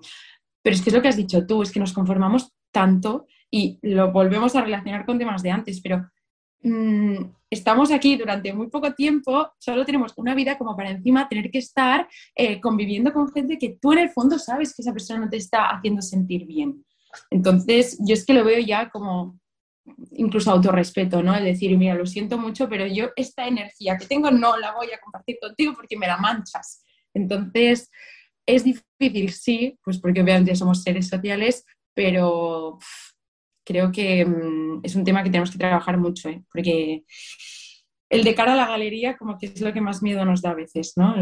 pero 0.62 0.74
es 0.74 0.82
que 0.82 0.90
es 0.90 0.96
lo 0.96 1.02
que 1.02 1.08
has 1.08 1.16
dicho 1.16 1.46
tú, 1.46 1.62
es 1.62 1.70
que 1.70 1.78
nos 1.78 1.92
conformamos 1.92 2.52
tanto 2.72 3.26
y 3.50 3.78
lo 3.82 4.10
volvemos 4.10 4.56
a 4.56 4.62
relacionar 4.62 5.06
con 5.06 5.18
temas 5.18 5.42
de 5.42 5.50
antes, 5.50 5.80
pero 5.80 6.10
mm, 6.62 7.16
estamos 7.50 7.90
aquí 7.92 8.16
durante 8.16 8.52
muy 8.52 8.68
poco 8.68 8.92
tiempo, 8.94 9.52
solo 9.58 9.84
tenemos 9.84 10.12
una 10.16 10.34
vida 10.34 10.58
como 10.58 10.76
para 10.76 10.90
encima 10.90 11.28
tener 11.28 11.50
que 11.50 11.58
estar 11.58 12.08
eh, 12.34 12.60
conviviendo 12.60 13.12
con 13.12 13.32
gente 13.32 13.58
que 13.58 13.78
tú 13.80 13.92
en 13.92 14.00
el 14.00 14.10
fondo 14.10 14.38
sabes 14.38 14.74
que 14.74 14.82
esa 14.82 14.92
persona 14.92 15.20
no 15.20 15.30
te 15.30 15.36
está 15.36 15.70
haciendo 15.70 16.02
sentir 16.02 16.46
bien. 16.46 16.84
Entonces, 17.30 17.98
yo 18.06 18.14
es 18.14 18.26
que 18.26 18.34
lo 18.34 18.44
veo 18.44 18.58
ya 18.58 18.90
como 18.90 19.38
incluso 20.12 20.50
autorrespeto, 20.50 21.22
¿no? 21.22 21.34
Es 21.34 21.44
decir, 21.44 21.76
mira, 21.76 21.94
lo 21.94 22.06
siento 22.06 22.36
mucho, 22.36 22.68
pero 22.68 22.86
yo 22.86 23.10
esta 23.16 23.46
energía 23.46 23.96
que 23.96 24.06
tengo 24.06 24.30
no 24.30 24.58
la 24.58 24.72
voy 24.72 24.88
a 24.92 25.00
compartir 25.00 25.38
contigo 25.40 25.72
porque 25.74 25.96
me 25.96 26.06
la 26.06 26.18
manchas. 26.18 26.84
Entonces, 27.14 27.90
es 28.46 28.64
difícil, 28.64 29.32
sí, 29.32 29.78
pues 29.82 29.98
porque 29.98 30.22
obviamente 30.22 30.54
somos 30.56 30.82
seres 30.82 31.08
sociales, 31.08 31.64
pero 31.94 32.78
creo 33.68 33.92
que 33.92 34.24
mm, 34.24 34.80
es 34.82 34.96
un 34.96 35.04
tema 35.04 35.22
que 35.22 35.28
tenemos 35.28 35.50
que 35.50 35.58
trabajar 35.58 35.98
mucho, 35.98 36.30
¿eh? 36.30 36.42
porque 36.50 37.04
el 38.08 38.24
de 38.24 38.34
cara 38.34 38.54
a 38.54 38.56
la 38.56 38.66
galería 38.66 39.18
como 39.18 39.36
que 39.36 39.46
es 39.46 39.60
lo 39.60 39.74
que 39.74 39.82
más 39.82 40.02
miedo 40.02 40.24
nos 40.24 40.40
da 40.40 40.52
a 40.52 40.54
veces, 40.54 40.94
¿no? 40.96 41.14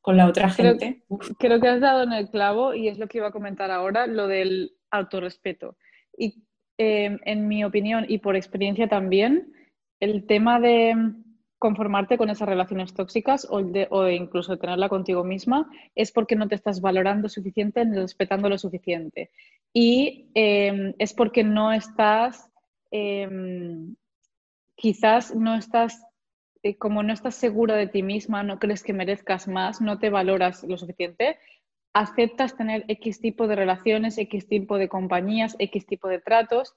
con 0.00 0.16
la 0.16 0.26
otra 0.26 0.50
gente. 0.50 1.04
Creo, 1.38 1.60
que 1.60 1.68
has 1.68 1.80
dado 1.80 2.02
en 2.02 2.12
el 2.12 2.28
clavo 2.28 2.74
y 2.74 2.88
es 2.88 2.98
lo 2.98 3.06
que 3.06 3.18
iba 3.18 3.28
a 3.28 3.32
comentar 3.32 3.70
ahora, 3.70 4.08
lo 4.08 4.26
del 4.26 4.72
autorrespeto. 4.90 5.76
Y 6.18 6.42
eh, 6.78 7.16
en 7.24 7.46
mi 7.46 7.64
opinión 7.64 8.04
y 8.08 8.18
por 8.18 8.34
experiencia 8.34 8.88
también, 8.88 9.52
el 10.00 10.26
tema 10.26 10.58
de 10.58 10.96
conformarte 11.58 12.18
con 12.18 12.28
esas 12.28 12.48
relaciones 12.48 12.92
tóxicas 12.92 13.46
o, 13.48 13.62
de, 13.62 13.86
o 13.90 14.08
incluso 14.08 14.58
tenerla 14.58 14.88
contigo 14.88 15.22
misma 15.22 15.70
es 15.94 16.10
porque 16.10 16.34
no 16.34 16.48
te 16.48 16.56
estás 16.56 16.80
valorando 16.80 17.28
suficiente 17.28 17.84
ni 17.84 17.96
respetando 17.96 18.48
lo 18.48 18.58
suficiente. 18.58 19.30
Y 19.76 20.30
em, 20.34 20.94
es 20.98 21.12
porque 21.12 21.42
no 21.42 21.72
estás, 21.72 22.48
em, 22.92 23.96
quizás 24.76 25.34
no 25.34 25.56
estás, 25.56 26.00
eh, 26.62 26.76
como 26.78 27.02
no 27.02 27.12
estás 27.12 27.34
segura 27.34 27.74
de 27.76 27.88
ti 27.88 28.02
misma, 28.04 28.44
no 28.44 28.60
crees 28.60 28.84
que 28.84 28.92
merezcas 28.92 29.48
más, 29.48 29.80
no 29.80 29.98
te 29.98 30.10
valoras 30.10 30.62
lo 30.62 30.78
suficiente, 30.78 31.38
aceptas 31.92 32.56
tener 32.56 32.84
X 32.88 33.20
tipo 33.20 33.48
de 33.48 33.56
relaciones, 33.56 34.16
X 34.16 34.46
tipo 34.48 34.78
de 34.78 34.88
compañías, 34.88 35.56
X 35.58 35.86
tipo 35.86 36.08
de 36.08 36.20
tratos 36.20 36.74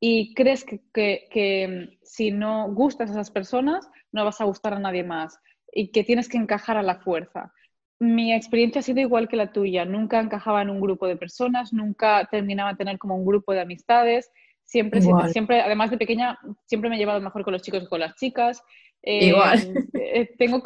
y 0.00 0.34
crees 0.34 0.64
que, 0.64 1.98
si 2.02 2.30
no 2.32 2.72
gustas 2.72 3.10
a 3.10 3.12
esas 3.12 3.30
personas, 3.30 3.88
no 4.12 4.24
vas 4.24 4.40
a 4.40 4.44
gustar 4.44 4.74
a 4.74 4.80
nadie 4.80 5.04
más 5.04 5.38
y 5.72 5.92
que 5.92 6.02
tienes 6.04 6.28
que 6.28 6.38
encajar 6.38 6.76
a 6.76 6.82
la 6.82 6.96
fuerza. 6.96 7.52
Mi 8.00 8.32
experiencia 8.32 8.80
ha 8.80 8.82
sido 8.82 9.00
igual 9.00 9.28
que 9.28 9.36
la 9.36 9.52
tuya. 9.52 9.84
Nunca 9.84 10.20
encajaba 10.20 10.62
en 10.62 10.70
un 10.70 10.80
grupo 10.80 11.06
de 11.06 11.16
personas, 11.16 11.72
nunca 11.74 12.26
terminaba 12.30 12.70
de 12.70 12.78
tener 12.78 12.98
como 12.98 13.14
un 13.14 13.26
grupo 13.26 13.52
de 13.52 13.60
amistades. 13.60 14.32
Siempre, 14.64 15.02
siempre, 15.32 15.60
además 15.60 15.90
de 15.90 15.98
pequeña, 15.98 16.38
siempre 16.64 16.88
me 16.88 16.96
he 16.96 16.98
llevado 16.98 17.20
mejor 17.20 17.44
con 17.44 17.52
los 17.52 17.60
chicos 17.60 17.80
que 17.80 17.88
con 17.88 18.00
las 18.00 18.16
chicas. 18.16 18.62
Eh, 19.02 19.26
igual. 19.26 19.86
Eh, 20.12 20.34
tengo, 20.38 20.62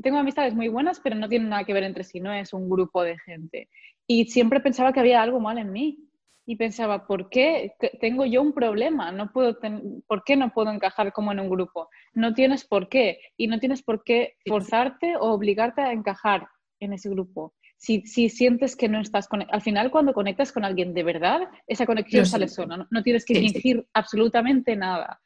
tengo 0.00 0.18
amistades 0.18 0.54
muy 0.54 0.68
buenas, 0.68 1.00
pero 1.00 1.16
no 1.16 1.28
tienen 1.28 1.50
nada 1.50 1.64
que 1.64 1.74
ver 1.74 1.82
entre 1.82 2.02
sí, 2.02 2.18
no 2.18 2.32
es 2.32 2.54
un 2.54 2.70
grupo 2.70 3.02
de 3.02 3.18
gente. 3.18 3.68
Y 4.06 4.26
siempre 4.26 4.60
pensaba 4.60 4.92
que 4.92 5.00
había 5.00 5.20
algo 5.20 5.38
mal 5.38 5.58
en 5.58 5.70
mí 5.70 5.98
y 6.46 6.56
pensaba, 6.56 7.06
¿por 7.06 7.28
qué 7.28 7.74
tengo 8.00 8.24
yo 8.24 8.40
un 8.40 8.54
problema? 8.54 9.12
No 9.12 9.32
puedo 9.32 9.58
¿Por 10.06 10.24
qué 10.24 10.36
no 10.36 10.50
puedo 10.50 10.70
encajar 10.70 11.12
como 11.12 11.32
en 11.32 11.40
un 11.40 11.50
grupo? 11.50 11.90
No 12.14 12.32
tienes 12.32 12.64
por 12.64 12.88
qué 12.88 13.18
y 13.36 13.48
no 13.48 13.58
tienes 13.58 13.82
por 13.82 14.02
qué 14.04 14.36
forzarte 14.46 15.16
o 15.16 15.32
obligarte 15.32 15.82
a 15.82 15.92
encajar 15.92 16.46
en 16.80 16.92
ese 16.92 17.08
grupo. 17.08 17.54
Si, 17.76 18.02
si 18.06 18.28
sientes 18.28 18.76
que 18.76 18.88
no 18.88 19.00
estás 19.00 19.28
con... 19.28 19.44
Al 19.50 19.62
final, 19.62 19.90
cuando 19.90 20.12
conectas 20.12 20.52
con 20.52 20.64
alguien 20.64 20.94
de 20.94 21.02
verdad, 21.02 21.40
esa 21.66 21.86
conexión 21.86 22.26
sale 22.26 22.48
sola. 22.48 22.86
No, 22.90 23.02
tienes 23.02 23.24
que 23.24 23.34
fingir 23.34 23.86
absolutamente 23.92 24.76
nada. 24.76 25.20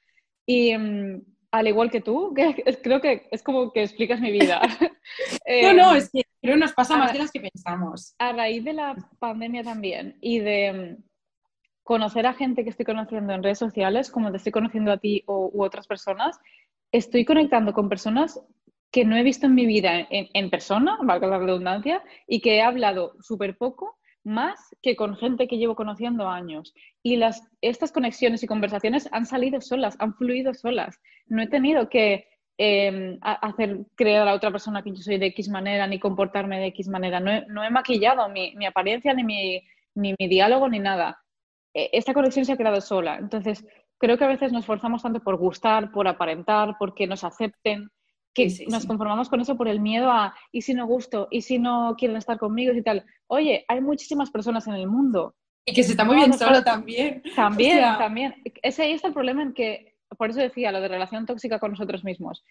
Y 0.46 0.76
mm, 0.76 1.22
al 1.52 1.68
igual 1.68 1.90
que 1.90 2.00
tú, 2.00 2.32
que 2.36 2.54
creo 2.82 3.00
que 3.00 3.28
es 3.30 3.42
como 3.42 3.72
que 3.72 3.82
explicas 3.82 4.20
mi 4.20 4.32
vida. 4.32 4.60
no, 5.62 5.72
no, 5.74 5.90
em, 5.92 5.96
es 5.98 6.10
que 6.10 6.22
creo 6.40 6.54
que 6.54 6.60
nos 6.60 6.72
pasa 6.72 6.96
más 6.96 7.12
de 7.12 7.18
las 7.18 7.30
que 7.30 7.40
pensamos. 7.40 8.14
A 8.18 8.32
raíz 8.32 8.64
de 8.64 8.72
la 8.72 8.96
pandemia 9.18 9.62
también 9.62 10.16
y 10.20 10.38
de 10.40 10.96
mm, 10.98 11.02
conocer 11.82 12.26
a 12.26 12.34
gente 12.34 12.64
que 12.64 12.70
estoy 12.70 12.86
conociendo 12.86 13.32
en 13.32 13.42
redes 13.42 13.58
sociales, 13.58 14.10
como 14.10 14.30
te 14.30 14.36
estoy 14.36 14.52
conociendo 14.52 14.92
a 14.92 14.98
ti 14.98 15.22
o, 15.26 15.50
u 15.52 15.64
otras 15.64 15.86
personas, 15.86 16.38
estoy 16.92 17.24
conectando 17.24 17.72
con 17.72 17.88
personas 17.88 18.40
que 18.90 19.04
no 19.04 19.16
he 19.16 19.22
visto 19.22 19.46
en 19.46 19.54
mi 19.54 19.66
vida 19.66 20.06
en, 20.10 20.50
persona, 20.50 20.98
valga 21.02 21.28
la 21.28 21.38
redundancia, 21.38 22.02
y 22.26 22.40
que 22.40 22.56
he 22.56 22.62
hablado 22.62 23.14
súper 23.20 23.56
poco, 23.56 23.98
más 24.24 24.58
que 24.82 24.96
con 24.96 25.16
gente 25.16 25.48
que 25.48 25.58
llevo 25.58 25.76
conociendo 25.76 26.28
años. 26.28 26.74
Y 27.02 27.16
las, 27.16 27.48
estas 27.60 27.92
conexiones 27.92 28.42
y 28.42 28.46
conversaciones 28.46 29.08
han 29.12 29.26
salido 29.26 29.60
solas, 29.60 29.96
han 29.98 30.14
fluido 30.14 30.52
solas. 30.54 31.00
No 31.26 31.42
he 31.42 31.46
tenido 31.46 31.88
que 31.88 32.26
em, 32.58 33.18
hacer 33.22 33.86
creer 33.96 34.22
a 34.22 34.24
la 34.26 34.34
otra 34.34 34.50
persona 34.50 34.82
que 34.82 34.90
yo 34.90 34.96
soy 34.96 35.18
de 35.18 35.26
X 35.26 35.48
manera, 35.48 35.86
ni 35.86 35.98
comportarme 35.98 36.58
de 36.58 36.66
X 36.66 36.88
manera. 36.88 37.20
No 37.20 37.64
he, 37.64 37.70
maquillado 37.70 38.28
mi, 38.28 38.66
apariencia, 38.66 39.14
ni 39.14 39.24
mi, 39.24 39.62
ni 39.94 40.14
mi 40.18 40.28
diálogo, 40.28 40.68
ni 40.68 40.80
nada 40.80 41.18
e, 41.74 41.90
esta 41.92 42.14
conexión 42.14 42.44
se 42.44 42.52
ha 42.52 42.56
creado 42.56 42.80
sola. 42.80 43.16
Entonces, 43.16 43.66
creo 43.98 44.18
que 44.18 44.24
a 44.24 44.28
veces 44.28 44.52
nos 44.52 44.66
forzamos 44.66 45.02
tanto 45.02 45.20
por 45.20 45.36
gustar, 45.36 45.90
por 45.92 46.08
aparentar, 46.08 46.76
porque 46.78 47.06
nos 47.06 47.24
acepten, 47.24 47.90
que 48.34 48.66
nos 48.68 48.86
conformamos 48.86 49.28
con 49.28 49.40
eso 49.40 49.56
por 49.56 49.68
el 49.68 49.80
miedo 49.80 50.10
a, 50.10 50.34
¿y 50.52 50.62
si 50.62 50.74
no 50.74 50.86
gusto? 50.86 51.28
¿Y 51.30 51.42
si 51.42 51.58
no 51.58 51.94
quieren 51.98 52.16
estar 52.16 52.38
conmigo? 52.38 52.72
Y 52.72 52.82
tal. 52.82 53.04
Oye, 53.26 53.64
hay 53.68 53.80
muchísimas 53.80 54.30
personas 54.30 54.66
en 54.66 54.74
el 54.74 54.86
mundo. 54.86 55.34
Y 55.64 55.74
que 55.74 55.82
se 55.82 55.92
está 55.92 56.04
muy 56.04 56.16
bien 56.16 56.32
solo 56.32 56.62
también. 56.62 57.22
También, 57.36 57.80
también. 57.98 58.34
Ese 58.62 58.82
ahí 58.82 58.92
está 58.92 59.08
el 59.08 59.14
problema 59.14 59.42
en 59.42 59.52
que, 59.52 59.94
por 60.16 60.30
eso 60.30 60.40
decía, 60.40 60.72
lo 60.72 60.80
de 60.80 60.88
relación 60.88 61.26
tóxica 61.26 61.58
con 61.58 61.72
nosotros 61.72 62.02
mismos. 62.02 62.44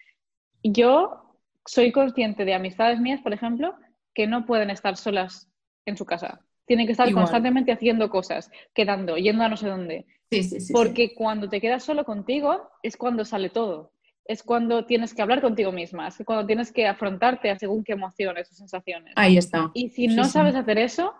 Yo 0.62 1.38
soy 1.66 1.92
consciente 1.92 2.44
de 2.44 2.54
amistades 2.54 3.00
mías, 3.00 3.20
por 3.20 3.32
ejemplo, 3.32 3.74
que 4.14 4.26
no 4.26 4.46
pueden 4.46 4.70
estar 4.70 4.96
solas 4.96 5.50
en 5.86 5.96
su 5.96 6.04
casa. 6.04 6.40
Tienen 6.66 6.86
que 6.86 6.92
estar 6.92 7.10
constantemente 7.12 7.72
haciendo 7.72 8.10
cosas, 8.10 8.50
quedando, 8.74 9.16
yendo 9.16 9.42
a 9.42 9.48
no 9.48 9.56
sé 9.56 9.68
dónde. 9.68 10.06
Sí, 10.30 10.44
sí, 10.44 10.60
sí, 10.60 10.72
Porque 10.72 11.14
cuando 11.14 11.48
te 11.48 11.60
quedas 11.60 11.82
solo 11.82 12.04
contigo 12.04 12.70
es 12.82 12.96
cuando 12.96 13.24
sale 13.24 13.50
todo. 13.50 13.92
Es 14.30 14.42
cuando 14.42 14.84
tienes 14.84 15.14
que 15.14 15.22
hablar 15.22 15.40
contigo 15.40 15.72
misma, 15.72 16.08
es 16.08 16.22
cuando 16.24 16.46
tienes 16.46 16.70
que 16.72 16.86
afrontarte 16.86 17.50
a 17.50 17.58
según 17.58 17.82
qué 17.82 17.92
emociones 17.92 18.50
o 18.50 18.54
sensaciones. 18.54 19.12
Ahí 19.16 19.36
está. 19.36 19.70
Y 19.74 19.88
si 19.88 20.06
no 20.06 20.24
sabes 20.24 20.54
hacer 20.54 20.78
eso, 20.78 21.14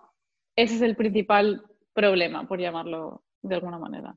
ese 0.54 0.76
es 0.76 0.82
el 0.82 0.94
principal 0.94 1.64
problema, 1.92 2.46
por 2.46 2.60
llamarlo 2.60 3.24
de 3.42 3.54
alguna 3.56 3.78
manera. 3.78 4.16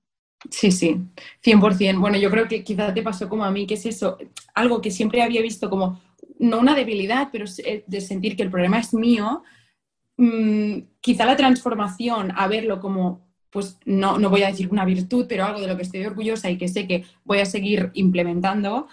Sí, 0.49 0.71
sí, 0.71 0.97
100%. 1.43 1.99
Bueno, 1.99 2.17
yo 2.17 2.29
creo 2.29 2.47
que 2.47 2.63
quizás 2.63 2.93
te 2.93 3.01
pasó 3.01 3.29
como 3.29 3.43
a 3.45 3.51
mí, 3.51 3.65
que 3.65 3.75
es 3.75 3.85
eso, 3.85 4.17
algo 4.53 4.81
que 4.81 4.91
siempre 4.91 5.23
había 5.23 5.41
visto 5.41 5.69
como, 5.69 6.01
no 6.37 6.59
una 6.59 6.75
debilidad, 6.75 7.29
pero 7.31 7.45
de 7.87 8.01
sentir 8.01 8.35
que 8.35 8.43
el 8.43 8.51
problema 8.51 8.79
es 8.79 8.93
mío, 8.93 9.43
Mm, 10.17 10.81
quizá 11.01 11.25
la 11.25 11.35
transformación 11.35 12.31
a 12.35 12.47
verlo 12.47 12.79
como, 12.79 13.32
pues 13.54 13.78
no, 13.86 14.18
no 14.18 14.30
voy 14.30 14.43
a 14.43 14.47
decir 14.47 14.68
una 14.72 14.84
virtud, 14.84 15.26
pero 15.30 15.45
algo 15.45 15.62
de 15.62 15.68
lo 15.68 15.78
que 15.78 15.84
estoy 15.84 16.04
orgullosa 16.04 16.49
y 16.49 16.58
que 16.58 16.68
sé 16.68 16.88
que 16.88 17.06
voy 17.24 17.39
a 17.39 17.45
seguir 17.45 17.91
implementando, 17.93 18.88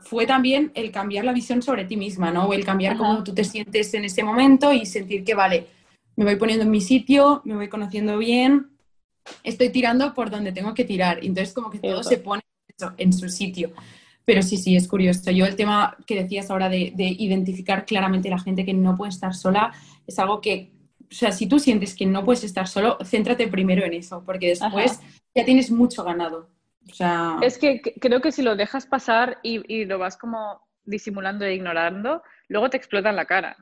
fue 0.00 0.26
también 0.26 0.72
el 0.74 0.90
cambiar 0.90 1.24
la 1.24 1.32
visión 1.32 1.62
sobre 1.62 1.84
ti 1.84 1.96
misma, 1.96 2.32
¿no? 2.32 2.46
O 2.46 2.52
el 2.52 2.64
cambiar 2.64 2.96
cómo 2.96 3.22
tú 3.22 3.32
te 3.32 3.44
sientes 3.44 3.94
en 3.94 4.04
ese 4.04 4.24
momento 4.24 4.72
y 4.72 4.86
sentir 4.86 5.22
que, 5.22 5.34
vale, 5.34 5.68
me 6.16 6.24
voy 6.24 6.36
poniendo 6.36 6.64
en 6.64 6.70
mi 6.70 6.80
sitio, 6.80 7.42
me 7.44 7.54
voy 7.54 7.68
conociendo 7.68 8.18
bien, 8.18 8.70
estoy 9.44 9.70
tirando 9.70 10.14
por 10.14 10.30
donde 10.30 10.52
tengo 10.52 10.74
que 10.74 10.84
tirar. 10.84 11.18
Entonces, 11.22 11.54
como 11.54 11.70
que 11.70 11.78
todo 11.78 12.02
se 12.02 12.18
pone 12.18 12.42
en 12.96 13.12
su 13.12 13.28
sitio. 13.28 13.72
Pero 14.24 14.42
sí, 14.42 14.56
sí, 14.56 14.76
es 14.76 14.88
curioso. 14.88 15.30
Yo 15.30 15.46
el 15.46 15.56
tema 15.56 15.96
que 16.06 16.22
decías 16.22 16.50
ahora 16.50 16.68
de, 16.68 16.92
identificar 16.96 17.84
claramente 17.84 18.30
la 18.30 18.38
gente 18.38 18.64
que 18.64 18.74
no 18.74 18.96
puede 18.96 19.10
estar 19.10 19.34
sola 19.34 19.72
es 20.06 20.18
algo 20.18 20.40
que, 20.40 20.70
o 21.12 21.14
sea, 21.14 21.30
si 21.30 21.46
tú 21.46 21.58
sientes 21.58 21.94
que 21.94 22.06
no 22.06 22.24
puedes 22.24 22.42
estar 22.42 22.66
solo, 22.66 22.96
céntrate 23.04 23.46
primero 23.46 23.84
en 23.84 23.92
eso, 23.92 24.22
porque 24.24 24.48
después 24.48 24.98
ya 25.34 25.44
tienes 25.44 25.70
mucho 25.70 26.04
ganado. 26.04 26.48
O 26.90 26.94
sea... 26.94 27.36
Es 27.42 27.58
que 27.58 27.82
creo 27.82 28.22
que 28.22 28.32
si 28.32 28.40
lo 28.40 28.56
dejas 28.56 28.86
pasar 28.86 29.38
y, 29.42 29.84
lo 29.84 29.98
vas 29.98 30.16
como 30.16 30.62
disimulando 30.84 31.44
e 31.44 31.54
ignorando, 31.54 32.22
luego 32.48 32.70
te 32.70 32.78
explota 32.78 33.10
en 33.10 33.16
la 33.16 33.26
cara. 33.26 33.56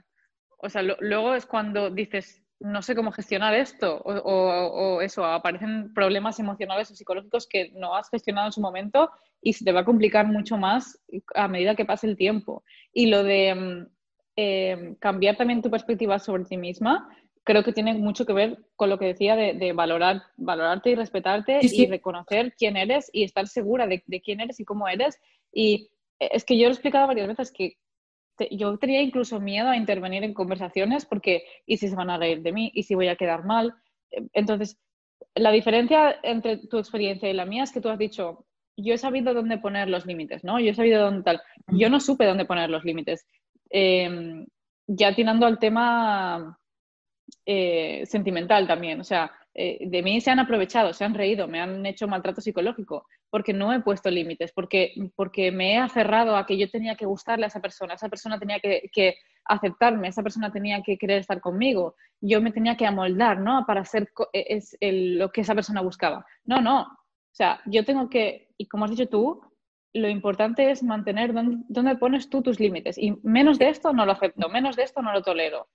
O 0.58 0.68
sea, 0.68 0.82
luego 0.82 1.34
es 1.34 1.44
cuando 1.44 1.90
dices, 1.90 2.40
no 2.60 2.82
sé 2.82 2.94
cómo 2.94 3.10
gestionar 3.10 3.52
esto, 3.54 4.00
o, 4.04 4.12
o, 4.12 5.00
eso, 5.00 5.24
aparecen 5.24 5.92
problemas 5.92 6.38
emocionales 6.38 6.88
o 6.92 6.94
psicológicos 6.94 7.48
que 7.48 7.72
no 7.72 7.96
has 7.96 8.08
gestionado 8.10 8.46
en 8.46 8.52
su 8.52 8.60
momento 8.60 9.10
y 9.42 9.54
se 9.54 9.64
te 9.64 9.72
va 9.72 9.80
a 9.80 9.84
complicar 9.84 10.28
mucho 10.28 10.56
más 10.56 11.00
a 11.34 11.48
medida 11.48 11.74
que 11.74 11.84
pase 11.84 12.06
el 12.06 12.16
tiempo. 12.16 12.62
Y 12.92 13.06
lo 13.06 13.24
de 13.24 13.54
mm, 13.54 13.86
eh, 14.36 14.96
cambiar 15.00 15.36
también 15.36 15.62
tu 15.62 15.70
perspectiva 15.70 16.18
sobre 16.18 16.44
ti 16.44 16.56
misma, 16.56 17.08
creo 17.44 17.64
que 17.64 17.72
tiene 17.72 17.94
mucho 17.94 18.26
que 18.26 18.32
ver 18.32 18.58
con 18.76 18.90
lo 18.90 18.98
que 18.98 19.06
decía 19.06 19.36
de, 19.36 19.72
valorar, 19.72 20.22
valorarte 20.36 20.90
y 20.90 20.94
respetarte 20.94 21.60
y 21.62 21.86
reconocer 21.86 22.54
quién 22.56 22.76
eres 22.76 23.10
y 23.12 23.24
estar 23.24 23.48
segura 23.48 23.86
de, 23.86 24.02
quién 24.22 24.40
eres 24.40 24.60
y 24.60 24.64
cómo 24.64 24.88
eres. 24.88 25.18
Y 25.52 25.90
es 26.18 26.44
que 26.44 26.56
yo 26.56 26.64
lo 26.64 26.70
he 26.70 26.72
explicado 26.72 27.06
varias 27.06 27.28
veces 27.28 27.52
que 27.52 27.76
yo 28.50 28.78
tenía 28.78 29.02
incluso 29.02 29.40
miedo 29.40 29.68
a 29.68 29.76
intervenir 29.76 30.24
en 30.24 30.34
conversaciones 30.34 31.04
porque, 31.04 31.44
¿y 31.66 31.76
si 31.76 31.88
se 31.88 31.96
van 31.96 32.10
a 32.10 32.18
reír 32.18 32.42
de 32.42 32.52
mí? 32.52 32.70
¿Y 32.74 32.84
si 32.84 32.94
voy 32.94 33.08
a 33.08 33.16
quedar 33.16 33.44
mal? 33.44 33.74
Entonces, 34.32 34.78
la 35.34 35.52
diferencia 35.52 36.18
entre 36.22 36.56
tu 36.56 36.78
experiencia 36.78 37.28
y 37.28 37.34
la 37.34 37.46
mía 37.46 37.64
es 37.64 37.72
que 37.72 37.80
tú 37.80 37.88
has 37.88 37.98
dicho, 37.98 38.46
yo 38.76 38.94
he 38.94 38.98
sabido 38.98 39.34
dónde 39.34 39.58
poner 39.58 39.88
los 39.88 40.06
límites, 40.06 40.42
¿no? 40.44 40.58
Yo 40.58 40.70
he 40.70 40.74
sabido 40.74 41.02
dónde 41.02 41.22
tal. 41.22 41.42
Yo 41.68 41.90
no 41.90 42.00
supe 42.00 42.24
dónde 42.24 42.46
poner 42.46 42.70
los 42.70 42.84
límites. 42.84 43.26
Em, 43.68 44.46
ya 44.86 45.14
tirando 45.14 45.46
al 45.46 45.58
tema 45.58 46.58
eh, 47.46 48.04
sentimental 48.06 48.66
también, 48.66 49.00
o 49.00 49.04
sea, 49.04 49.32
eh, 49.54 49.78
de 49.88 50.02
mí 50.02 50.20
se 50.20 50.30
han 50.30 50.38
aprovechado, 50.38 50.92
se 50.92 51.04
han 51.04 51.14
reído, 51.14 51.48
me 51.48 51.60
han 51.60 51.84
hecho 51.84 52.06
maltrato 52.06 52.40
psicológico, 52.40 53.06
porque 53.28 53.52
no 53.52 53.72
he 53.72 53.80
puesto 53.80 54.10
límites, 54.10 54.52
porque, 54.52 54.94
porque 55.16 55.50
me 55.50 55.74
he 55.74 55.78
aferrado 55.78 56.36
a 56.36 56.46
que 56.46 56.56
yo 56.56 56.70
tenía 56.70 56.94
que 56.94 57.06
gustarle 57.06 57.44
a 57.44 57.48
esa 57.48 57.60
persona, 57.60 57.94
esa 57.94 58.08
persona 58.08 58.38
tenía 58.38 58.60
que, 58.60 59.16
aceptarme, 59.46 60.08
esa 60.08 60.22
persona 60.22 60.52
tenía 60.52 60.80
que 60.82 60.96
querer 60.96 61.18
estar 61.18 61.40
conmigo, 61.40 61.96
yo 62.20 62.40
me 62.40 62.52
tenía 62.52 62.76
que 62.76 62.86
amoldar, 62.86 63.40
¿no? 63.40 63.64
Para 63.66 63.84
ser 63.84 64.08
e, 64.32 64.46
es 64.48 64.76
lo 64.80 65.32
que 65.32 65.40
esa 65.40 65.54
persona 65.54 65.80
buscaba. 65.80 66.24
No, 66.44 66.60
no, 66.60 66.82
o 66.82 67.34
sea, 67.34 67.60
yo 67.66 67.84
tengo 67.84 68.08
que, 68.08 68.48
y 68.56 68.66
como 68.68 68.84
has 68.84 68.92
dicho 68.92 69.08
tú, 69.08 69.40
lo 69.92 70.08
importante 70.08 70.70
es 70.70 70.82
mantener 70.82 71.32
dónde, 71.32 71.96
pones 71.96 72.30
tú 72.30 72.42
tus 72.42 72.60
límites. 72.60 72.96
Y 72.98 73.18
menos 73.22 73.58
de 73.58 73.68
esto 73.68 73.92
no 73.92 74.06
lo 74.06 74.12
acepto, 74.12 74.48
menos 74.48 74.76
de 74.76 74.84
esto 74.84 75.02
no 75.02 75.12
lo 75.12 75.22
tolero. 75.22 75.68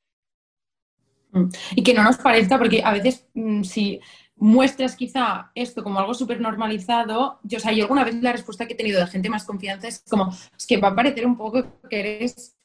Mm. 1.36 1.50
Y 1.76 1.84
que 1.84 1.94
no 1.94 2.04
nos 2.04 2.18
parezca, 2.18 2.58
porque 2.58 2.82
a 2.84 2.94
veces 2.94 3.28
mm, 3.34 3.64
si 3.64 4.00
muestras 4.38 4.96
quizá 4.96 5.52
esto 5.54 5.84
como 5.84 6.00
algo 6.00 6.14
súper 6.14 6.42
normalizado, 6.42 7.40
yo, 7.44 7.58
o 7.58 7.62
sea, 7.62 7.72
yo 7.74 7.84
alguna 7.84 8.04
vez 8.04 8.16
la 8.22 8.32
respuesta 8.32 8.66
que 8.66 8.74
he 8.74 8.78
tenido 8.78 9.00
de 9.00 9.08
gente 9.08 9.30
más 9.30 9.46
confianza 9.46 9.88
es 9.88 10.04
como, 10.10 10.34
es 10.58 10.66
que 10.66 10.78
va 10.78 10.90
a 10.90 10.96
parecer 10.96 11.26
un 11.26 11.38
poco 11.38 11.80
que 11.90 12.00
eres 12.00 12.58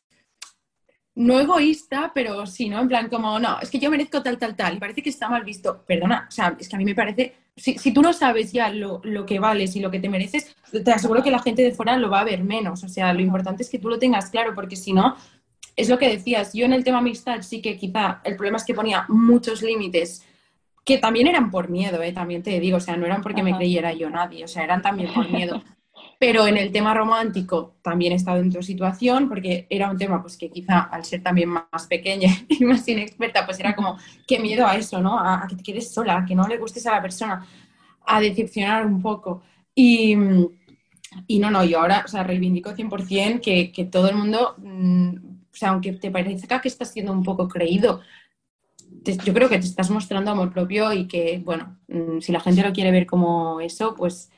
no 1.17 1.39
egoísta, 1.39 2.13
pero 2.15 2.47
sí, 2.47 2.69
¿no? 2.69 2.81
En 2.81 2.89
plan, 2.89 3.09
como, 3.09 3.39
no, 3.39 3.61
es 3.61 3.71
que 3.71 3.79
yo 3.79 3.91
merezco 3.91 4.23
tal, 4.23 4.39
tal, 4.39 4.57
tal, 4.57 4.77
y 4.77 4.81
parece 4.81 5.03
que 5.03 5.11
está 5.11 5.29
mal 5.29 5.45
visto. 5.45 5.85
Perdona, 5.87 6.27
o 6.29 6.31
sea, 6.31 6.57
es 6.59 6.69
que 6.69 6.77
a 6.77 6.79
mí 6.79 6.85
me 6.85 6.95
parece, 6.95 7.35
si, 7.57 7.77
si 7.79 7.93
tú 7.93 8.01
no 8.01 8.13
sabes 8.13 8.53
ya 8.53 8.71
lo, 8.71 9.01
lo, 9.05 9.27
que 9.27 9.39
vales 9.39 9.75
y 9.77 9.81
lo 9.81 9.91
que 9.91 10.01
te 10.01 10.09
mereces, 10.09 10.57
te 10.73 10.93
aseguro 10.93 11.23
que 11.23 11.31
la 11.31 11.41
gente 11.41 11.63
de 11.63 11.73
fuera 11.73 11.97
lo 11.99 12.11
va 12.11 12.21
a 12.21 12.25
ver 12.25 12.45
menos. 12.45 12.85
O 12.85 12.89
sea, 12.89 13.13
lo 13.13 13.21
importante 13.21 13.63
es 13.65 13.69
que 13.69 13.79
tú 13.79 13.89
lo 13.89 13.99
tengas 13.99 14.31
claro, 14.31 14.55
porque 14.55 14.77
si 14.77 14.93
no, 14.93 15.17
es 15.81 15.89
lo 15.89 15.99
que 15.99 16.09
decías, 16.09 16.53
yo 16.53 16.67
en 16.67 16.73
el 16.73 16.85
tema 16.85 16.99
amistad 16.99 17.41
sí 17.43 17.63
que 17.63 17.77
quizá 17.77 18.21
el 18.25 18.37
problema 18.37 18.59
es 18.59 18.65
que 18.65 18.75
ponía 18.75 19.07
muchos 19.09 19.63
límites 19.63 20.27
que 20.85 20.99
también 20.99 21.27
eran 21.27 21.51
por 21.51 21.69
miedo, 21.69 22.03
¿eh? 22.03 22.13
también 22.13 22.43
te 22.43 22.59
digo, 22.59 22.79
o 22.79 22.81
sea, 22.81 22.97
no 22.97 23.07
eran 23.07 23.23
porque 23.23 23.43
me 23.43 23.57
creyera 23.57 23.93
yo 23.93 24.11
nadie, 24.11 24.45
o 24.45 24.49
sea, 24.49 24.65
eran 24.65 24.83
también 24.83 25.13
por 25.13 25.31
miedo. 25.31 25.63
Pero 26.19 26.47
en 26.47 26.57
el 26.57 26.71
tema 26.71 26.93
romántico 26.95 27.77
también 27.83 28.13
he 28.13 28.17
estado 28.17 28.41
en 28.41 28.53
tu 28.53 28.63
situación, 28.63 29.29
porque 29.29 29.67
era 29.71 29.91
un 29.91 29.97
tema 29.97 30.21
pues 30.21 30.37
que 30.37 30.51
quizá 30.51 30.81
al 30.81 31.05
ser 31.05 31.23
también 31.23 31.49
más 31.49 31.87
pequeña 31.89 32.29
y 32.49 32.65
más 32.65 32.87
inexperta, 32.89 33.47
pues 33.47 33.59
era 33.61 33.75
como, 33.75 33.97
qué 34.27 34.39
miedo 34.39 34.67
a 34.67 34.77
eso, 34.77 35.01
¿no? 35.01 35.19
A, 35.19 35.47
que 35.49 35.57
te 35.57 35.63
quedes 35.63 35.93
sola, 35.93 36.19
a 36.19 36.25
que 36.27 36.35
no 36.35 36.47
le 36.47 36.59
gustes 36.59 36.87
a 36.87 36.93
la 36.93 37.03
persona, 37.03 37.47
a 38.07 38.21
decepcionar 38.21 38.85
un 38.85 39.01
poco. 39.01 39.43
Y, 39.75 40.15
y 41.27 41.39
no, 41.39 41.51
no, 41.51 41.65
yo 41.65 41.81
ahora, 41.81 42.03
o 42.05 42.09
sea, 42.09 42.23
reivindico 42.23 42.71
100% 42.71 43.41
que, 43.41 43.73
que 43.73 43.85
todo 43.85 44.09
el 44.09 44.17
mundo, 44.17 44.57
mm, 44.59 45.30
o 45.53 45.57
sea, 45.57 45.71
aunque 45.71 45.93
te 45.93 46.11
parezca 46.11 46.61
que 46.61 46.69
estás 46.69 46.93
siendo 46.93 47.13
un 47.13 47.23
poco 47.23 47.49
creído, 47.49 48.01
yo 49.25 49.35
creo 49.35 49.49
que 49.49 49.59
te 49.59 49.67
estás 49.67 49.91
mostrando 49.91 50.31
amor 50.31 50.53
propio 50.53 50.93
y 50.93 51.07
que, 51.07 51.41
bueno, 51.45 51.79
mm, 51.89 52.21
si 52.21 52.33
la 52.33 52.41
gente 52.41 52.63
lo 52.63 52.73
quiere 52.73 52.91
ver 52.91 53.07
como 53.07 53.61
eso, 53.61 53.95
pues 53.95 54.31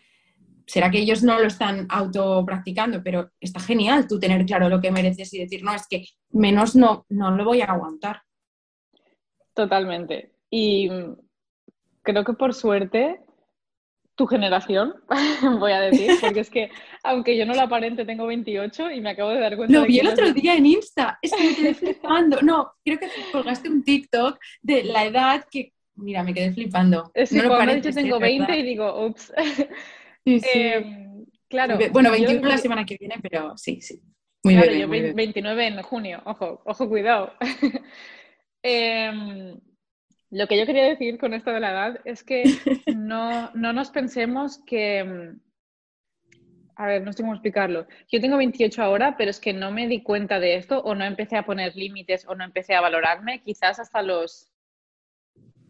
será 0.67 0.91
que 0.91 0.99
ellos 0.99 1.23
no 1.23 1.39
lo 1.39 1.47
están 1.47 1.87
autopracticando, 1.89 3.03
pero 3.03 3.31
está 3.41 3.61
genial 3.61 4.07
tú 4.07 4.19
tener 4.19 4.45
claro 4.47 4.69
lo 4.69 4.81
que 4.81 4.93
mereces 4.93 5.33
y 5.35 5.39
decir, 5.39 5.63
no, 5.63 5.75
es 5.75 5.87
que 5.89 6.07
menos 6.31 6.77
no, 6.77 7.05
no 7.09 7.31
lo 7.33 7.45
voy 7.45 7.61
a 7.61 7.67
aguantar. 7.67 8.23
Totalmente. 9.55 10.33
Y 10.51 10.89
creo 12.03 12.25
que 12.25 12.33
por 12.35 12.55
suerte, 12.55 13.21
tu 14.15 14.27
generación, 14.27 14.95
voy 15.59 15.73
a 15.73 15.81
decir, 15.81 16.13
porque 16.21 16.41
es 16.41 16.51
que 16.51 16.71
aunque 17.03 17.37
yo 17.37 17.47
no 17.47 17.55
lo 17.55 17.63
aparente, 17.63 18.05
tengo 18.05 18.27
28 18.27 18.91
y 18.91 19.01
me 19.01 19.11
acabo 19.11 19.31
de 19.31 19.41
dar 19.41 19.57
cuenta. 19.57 19.79
Lo 19.79 19.87
vi 19.87 19.99
el 19.99 20.09
otro 20.09 20.33
día 20.33 20.55
en 20.55 20.67
Insta, 20.67 21.19
es 21.23 21.33
que 21.33 21.43
me 21.43 21.55
quedé 21.55 21.75
flipando. 21.75 22.41
No, 22.43 22.73
creo 22.85 22.99
que 22.99 23.09
colgaste 23.33 23.69
un 23.69 23.83
TikTok 23.83 24.39
de 24.61 24.85
la 24.85 25.05
edad 25.07 25.45
que, 25.51 25.73
mira, 25.95 26.23
me 26.23 26.35
quedé 26.35 26.53
flipando. 26.53 27.11
Sí, 27.25 27.39
no 27.39 27.49
parece, 27.49 27.91
yo 27.91 27.95
tengo 27.95 28.21
20 28.21 28.59
y 28.59 28.63
digo, 28.63 29.07
ups. 29.07 29.33
Sí, 30.25 30.39
sí. 30.39 30.49
Em, 30.55 31.27
claro. 31.49 31.77
Bueno, 31.91 32.13
21 32.13 32.47
la 32.47 32.57
semana 32.57 32.85
que 32.85 32.97
viene, 32.97 33.17
pero 33.21 33.57
sí, 33.57 33.81
sí. 33.81 34.01
Muy 34.45 34.55
claro, 34.55 34.73
yo 34.73 34.89
29 34.89 35.67
en 35.67 35.83
junio, 35.83 36.23
ojo, 36.25 36.63
ojo, 36.65 36.89
cuidado. 36.89 37.33
Em, 38.65 39.59
lo 40.33 40.47
que 40.49 40.59
yo 40.59 40.65
quería 40.65 40.87
decir 40.87 41.19
con 41.19 41.35
esto 41.35 41.51
de 41.51 41.61
la 41.61 41.71
edad 41.71 42.01
es 42.07 42.25
que 42.25 42.43
no, 42.97 43.51
no 43.53 43.73
nos 43.73 43.91
pensemos 43.91 44.63
que... 44.67 44.99
Em, 44.99 45.41
a 46.75 46.87
ver, 46.87 47.03
no 47.03 47.13
sé 47.13 47.23
cómo 47.23 47.35
explicarlo. 47.35 47.87
Yo 48.11 48.19
tengo 48.19 48.39
28 48.39 48.83
ahora, 48.83 49.15
pero 49.19 49.31
es 49.31 49.39
que 49.39 49.53
no 49.53 49.71
me 49.71 49.87
di 49.87 50.03
cuenta 50.03 50.41
de 50.41 50.57
esto 50.57 50.81
o 50.81 50.95
no 50.95 51.05
empecé 51.05 51.37
a 51.37 51.45
poner 51.45 51.77
límites 51.77 52.27
o 52.27 52.35
no 52.35 52.45
empecé 52.45 52.75
a 52.75 52.81
valorarme 52.81 53.43
quizás 53.43 53.79
hasta 53.79 54.01
los 54.01 54.51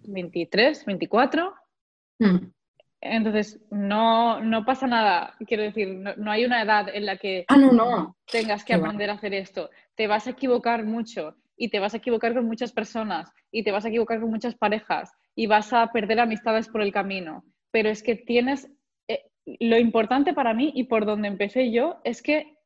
23, 0.04 0.86
24. 0.86 1.54
Entonces, 3.00 3.60
no, 3.72 4.40
no 4.40 4.64
pasa 4.64 4.86
nada, 4.86 5.34
quiero 5.44 5.64
decir, 5.64 5.88
no, 5.88 6.30
hay 6.30 6.44
una 6.44 6.62
edad 6.62 6.86
en 6.88 7.04
la 7.04 7.16
que 7.16 7.44
ah, 7.48 7.56
no, 7.56 7.72
no. 7.72 8.16
tengas 8.30 8.64
que 8.64 8.74
aprender 8.74 9.10
a 9.10 9.14
hacer 9.14 9.34
esto. 9.34 9.70
Te 9.96 10.06
vas 10.06 10.28
a 10.28 10.30
equivocar 10.30 10.84
mucho 10.84 11.36
y 11.56 11.68
te 11.68 11.78
vas 11.78 11.94
a 11.94 11.98
equivocar 11.98 12.34
con 12.34 12.46
muchas 12.46 12.72
personas 12.72 13.32
y 13.50 13.62
te 13.62 13.72
vas 13.72 13.84
a 13.84 13.88
equivocar 13.88 14.20
con 14.20 14.30
muchas 14.30 14.54
parejas 14.54 15.12
y 15.34 15.46
vas 15.46 15.72
a 15.72 15.92
perder 15.92 16.20
amistades 16.20 16.68
por 16.68 16.82
el 16.82 16.92
camino. 16.92 17.44
Pero 17.70 17.88
es 17.88 18.02
que 18.02 18.16
tienes, 18.16 18.70
eh, 19.08 19.24
lo 19.60 19.78
importante 19.78 20.34
para 20.34 20.54
mí 20.54 20.72
y 20.74 20.84
por 20.84 21.06
donde 21.06 21.28
empecé 21.28 21.70
yo 21.70 22.00
es 22.04 22.22
que 22.22 22.56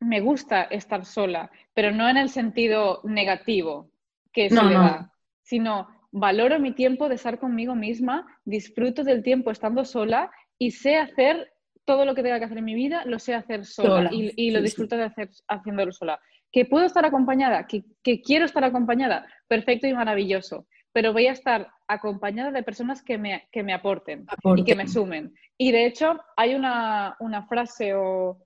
me 0.00 0.20
gusta 0.20 0.62
estar 0.64 1.04
sola, 1.04 1.50
pero 1.74 1.90
no 1.90 2.08
en 2.08 2.16
el 2.16 2.28
sentido 2.28 3.00
negativo 3.04 3.90
que 4.32 4.46
es 4.46 4.54
soledad, 4.54 5.10
sino 5.42 5.88
valoro 6.12 6.58
mi 6.60 6.72
tiempo 6.72 7.08
de 7.08 7.14
estar 7.14 7.38
conmigo 7.38 7.74
misma, 7.74 8.26
disfruto 8.44 9.04
del 9.04 9.22
tiempo 9.22 9.50
estando 9.50 9.84
sola 9.84 10.30
y 10.58 10.72
sé 10.72 10.96
hacer 10.96 11.52
todo 11.86 12.04
lo 12.04 12.14
que 12.14 12.22
tenga 12.22 12.38
que 12.38 12.44
hacer 12.44 12.58
en 12.58 12.64
mi 12.64 12.74
vida, 12.74 13.04
lo 13.06 13.18
sé 13.18 13.34
hacer 13.34 13.64
sola, 13.64 14.10
y, 14.12 14.50
lo 14.50 14.60
disfruto 14.60 14.96
de 14.96 15.04
hacer 15.04 15.30
haciéndolo 15.48 15.92
sola. 15.92 16.20
¿Que 16.56 16.64
puedo 16.64 16.86
estar 16.86 17.04
acompañada? 17.04 17.66
¿Que, 17.66 17.84
quiero 18.22 18.46
estar 18.46 18.64
acompañada? 18.64 19.26
Perfecto 19.46 19.86
y 19.88 19.92
maravilloso. 19.92 20.66
Pero 20.90 21.12
voy 21.12 21.26
a 21.26 21.32
estar 21.32 21.68
acompañada 21.86 22.50
de 22.50 22.62
personas 22.62 23.02
que 23.02 23.18
me, 23.18 23.46
que 23.52 23.62
me 23.62 23.74
aporten, 23.74 24.24
y 24.56 24.64
que 24.64 24.74
me 24.74 24.88
sumen. 24.88 25.34
Y 25.58 25.70
de 25.70 25.84
hecho, 25.84 26.18
hay 26.34 26.54
una, 26.54 27.14
frase 27.46 27.92
o, 27.92 28.42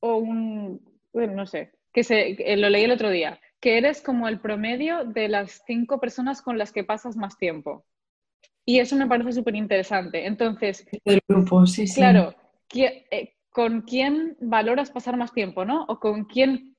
o 0.00 0.16
un, 0.16 0.80
bueno, 1.12 1.34
no 1.34 1.44
sé, 1.44 1.72
que 1.92 2.04
se, 2.04 2.56
lo 2.56 2.70
leí 2.70 2.84
el 2.84 2.92
otro 2.92 3.10
día, 3.10 3.38
que 3.60 3.76
eres 3.76 4.00
como 4.00 4.26
el 4.26 4.40
promedio 4.40 5.04
de 5.04 5.28
las 5.28 5.62
cinco 5.66 6.00
personas 6.00 6.40
con 6.40 6.56
las 6.56 6.72
que 6.72 6.84
pasas 6.84 7.18
más 7.18 7.36
tiempo. 7.36 7.84
Y 8.64 8.78
eso 8.78 8.96
me 8.96 9.06
parece 9.06 9.32
súper 9.32 9.56
interesante. 9.56 10.24
Entonces, 10.24 10.86
grupo, 11.28 11.66
sí, 11.66 11.86
sí. 11.86 11.96
Claro, 11.96 12.34
eh, 12.74 13.34
¿con 13.50 13.82
quién 13.82 14.38
valoras 14.40 14.90
pasar 14.90 15.18
más 15.18 15.34
tiempo, 15.34 15.66
no? 15.66 15.84
O 15.84 16.00
con 16.00 16.24
quién, 16.24 16.73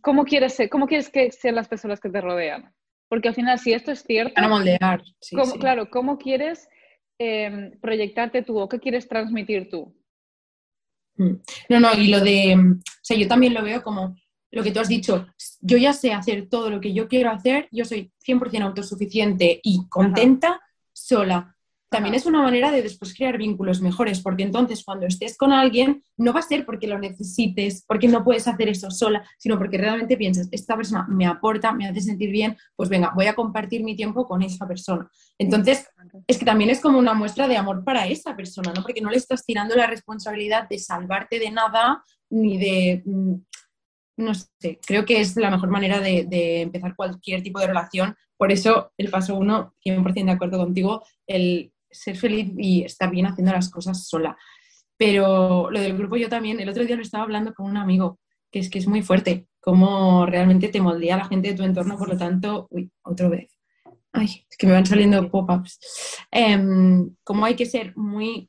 ¿cómo 0.00 0.24
quieres, 0.24 0.54
ser, 0.54 0.68
cómo 0.68 0.86
quieres 0.86 1.10
que 1.10 1.30
sean 1.32 1.54
las 1.54 1.68
personas 1.68 2.00
que 2.00 2.10
te 2.10 2.20
rodean? 2.20 2.72
Porque 3.08 3.28
al 3.28 3.34
final, 3.34 3.58
si 3.58 3.72
esto 3.72 3.90
es 3.90 4.02
cierto... 4.02 4.34
Para 4.34 4.48
moldear, 4.48 5.02
sí, 5.20 5.36
Claro, 5.60 5.90
¿cómo 5.90 6.18
quieres 6.18 6.68
em, 7.18 7.78
proyectarte 7.80 8.42
tú 8.42 8.58
o 8.58 8.68
qué 8.68 8.78
quieres 8.78 9.06
transmitir 9.08 9.68
tú? 9.68 9.94
Mm. 11.16 11.34
No, 11.68 11.80
no, 11.80 11.94
y 11.94 12.08
lo 12.08 12.20
de, 12.20 12.56
o 12.56 13.00
sea, 13.02 13.16
yo 13.16 13.28
también 13.28 13.54
lo 13.54 13.62
veo 13.62 13.82
como 13.82 14.16
lo 14.50 14.62
que 14.62 14.70
tú 14.70 14.80
has 14.80 14.88
dicho, 14.88 15.26
yo 15.60 15.78
ya 15.78 15.92
sé 15.92 16.12
hacer 16.12 16.48
todo 16.48 16.70
lo 16.70 16.80
que 16.80 16.92
yo 16.92 17.08
quiero 17.08 17.30
hacer, 17.30 17.68
yo 17.72 17.84
soy 17.84 18.12
100% 18.26 18.62
autosuficiente 18.62 19.60
y 19.62 19.88
contenta 19.88 20.60
sola. 20.92 21.56
También 21.92 22.14
es 22.14 22.26
una 22.26 22.42
manera 22.42 22.72
de 22.72 22.82
después 22.82 23.14
crear 23.14 23.38
vínculos 23.38 23.80
mejores, 23.80 24.20
porque 24.20 24.42
entonces 24.42 24.82
cuando 24.84 25.06
estés 25.06 25.36
con 25.36 25.52
alguien 25.52 26.02
no 26.16 26.32
va 26.32 26.40
a 26.40 26.42
ser 26.42 26.66
porque 26.66 26.88
lo 26.88 26.98
necesites, 26.98 27.84
porque 27.86 28.08
no 28.08 28.24
puedes 28.24 28.48
hacer 28.48 28.68
eso 28.68 28.90
sola, 28.90 29.24
sino 29.38 29.58
porque 29.58 29.78
realmente 29.78 30.16
piensas, 30.16 30.48
esta 30.50 30.74
persona 30.74 31.06
me 31.08 31.26
aporta, 31.26 31.72
me 31.72 31.86
hace 31.86 32.00
sentir 32.00 32.30
bien, 32.30 32.56
pues 32.74 32.88
venga, 32.88 33.12
voy 33.14 33.26
a 33.26 33.34
compartir 33.34 33.84
mi 33.84 33.94
tiempo 33.94 34.26
con 34.26 34.42
esa 34.42 34.66
persona. 34.66 35.08
Entonces, 35.38 35.86
es 36.26 36.38
que 36.38 36.44
también 36.44 36.70
es 36.70 36.80
como 36.80 36.98
una 36.98 37.14
muestra 37.14 37.46
de 37.46 37.56
amor 37.56 37.84
para 37.84 38.08
esa 38.08 38.34
persona, 38.34 38.72
¿no? 38.74 38.82
Porque 38.82 39.00
no 39.00 39.10
le 39.10 39.18
estás 39.18 39.44
tirando 39.44 39.76
la 39.76 39.86
responsabilidad 39.86 40.68
de 40.68 40.78
salvarte 40.78 41.38
de 41.38 41.50
nada 41.50 42.02
ni 42.30 42.58
de 42.58 43.02
mm, 43.04 43.34
no 44.16 44.34
sé, 44.34 44.78
creo 44.84 45.04
que 45.04 45.20
es 45.20 45.36
la 45.36 45.50
mejor 45.50 45.70
manera 45.70 46.00
de, 46.00 46.62
empezar 46.62 46.94
cualquier 46.96 47.42
tipo 47.42 47.60
de 47.60 47.66
relación. 47.66 48.14
Por 48.36 48.52
eso 48.52 48.92
el 48.96 49.10
paso 49.10 49.36
uno, 49.36 49.74
100% 49.84 50.24
de 50.24 50.30
acuerdo 50.32 50.58
contigo, 50.58 51.02
el 51.26 51.71
ser 51.92 52.16
feliz 52.16 52.52
y 52.56 52.82
estar 52.82 53.10
bien 53.10 53.26
haciendo 53.26 53.52
las 53.52 53.70
cosas 53.70 54.06
sola. 54.06 54.36
Pero 54.96 55.70
lo 55.70 55.80
del 55.80 55.96
grupo 55.96 56.16
yo 56.16 56.28
también, 56.28 56.60
el 56.60 56.68
otro 56.68 56.84
día 56.84 56.96
lo 56.96 57.02
estaba 57.02 57.24
hablando 57.24 57.54
con 57.54 57.66
un 57.66 57.76
amigo, 57.76 58.18
que 58.50 58.58
es 58.58 58.70
que 58.70 58.78
es 58.78 58.86
muy 58.86 59.02
fuerte, 59.02 59.46
cómo 59.60 60.26
realmente 60.26 60.68
te 60.68 60.80
moldea 60.80 61.16
la 61.16 61.24
gente 61.24 61.48
de 61.48 61.54
tu 61.54 61.62
entorno, 61.62 61.96
por 61.96 62.08
lo 62.08 62.16
tanto, 62.16 62.66
uy, 62.70 62.90
otra 63.02 63.28
vez. 63.28 63.58
Ay, 64.12 64.44
es 64.50 64.56
que 64.56 64.66
me 64.66 64.74
van 64.74 64.84
saliendo 64.84 65.30
pop-ups. 65.30 65.78
Em, 66.30 67.14
cómo 67.24 67.44
hay 67.44 67.56
que 67.56 67.64
ser 67.64 67.96
muy 67.96 68.46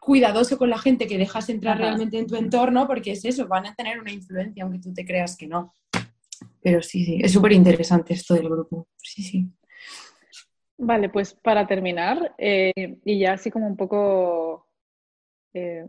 cuidadoso 0.00 0.58
con 0.58 0.70
la 0.70 0.78
gente 0.78 1.06
que 1.06 1.18
dejas 1.18 1.48
entrar 1.48 1.78
realmente 1.78 2.18
en 2.18 2.26
tu 2.26 2.36
entorno, 2.36 2.86
porque 2.86 3.12
es 3.12 3.24
eso, 3.24 3.46
van 3.46 3.66
a 3.66 3.74
tener 3.74 4.00
una 4.00 4.12
influencia, 4.12 4.64
aunque 4.64 4.80
tú 4.80 4.92
te 4.92 5.04
creas 5.04 5.36
que 5.36 5.46
no. 5.46 5.74
Pero 6.60 6.82
sí, 6.82 7.04
sí, 7.04 7.20
es 7.22 7.32
súper 7.32 7.52
interesante 7.52 8.14
esto 8.14 8.34
del 8.34 8.48
grupo. 8.48 8.88
Sí, 8.96 9.22
sí. 9.22 9.48
Vale, 10.78 11.08
pues 11.08 11.34
para 11.34 11.66
terminar, 11.66 12.34
eh, 12.38 12.98
y 13.04 13.18
ya 13.18 13.34
así 13.34 13.50
como 13.50 13.66
un 13.66 13.76
poco 13.76 14.66
eh, 15.54 15.84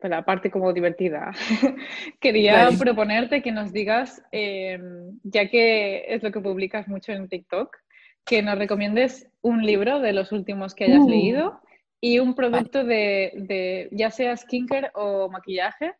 la 0.00 0.24
parte 0.24 0.50
como 0.50 0.72
divertida, 0.72 1.32
quería 2.20 2.68
proponerte 2.78 3.42
que 3.42 3.52
nos 3.52 3.72
digas, 3.72 4.22
eh, 4.32 4.78
ya 5.22 5.48
que 5.48 6.04
es 6.08 6.22
lo 6.22 6.30
que 6.30 6.40
publicas 6.40 6.86
mucho 6.88 7.12
en 7.12 7.28
TikTok, 7.28 7.76
que 8.24 8.42
nos 8.42 8.58
recomiendes 8.58 9.28
un 9.40 9.64
libro 9.64 10.00
de 10.00 10.12
los 10.12 10.32
últimos 10.32 10.74
que 10.74 10.84
hayas 10.84 11.04
uh. 11.04 11.08
leído 11.08 11.60
y 12.00 12.18
un 12.18 12.34
producto 12.34 12.84
de, 12.84 13.88
ya 13.90 14.10
sea 14.10 14.36
skincare 14.36 14.90
o 14.94 15.28
maquillaje, 15.28 15.94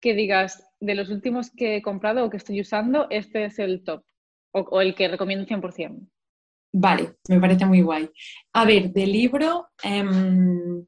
que 0.00 0.14
digas, 0.14 0.68
de 0.80 0.94
los 0.94 1.10
últimos 1.10 1.50
que 1.50 1.76
he 1.76 1.82
comprado 1.82 2.24
o 2.24 2.30
que 2.30 2.36
estoy 2.36 2.60
usando, 2.60 3.06
este 3.10 3.44
es 3.44 3.58
el 3.58 3.84
top 3.84 4.04
o, 4.52 4.80
el 4.80 4.94
que 4.94 5.08
recomiendo 5.08 5.46
100%. 5.46 6.08
Vale, 6.76 7.18
me 7.28 7.38
parece 7.38 7.66
muy 7.66 7.82
guay. 7.82 8.10
A 8.52 8.64
ver, 8.64 8.92
de 8.92 9.06
libro, 9.06 9.68
em, 9.80 10.84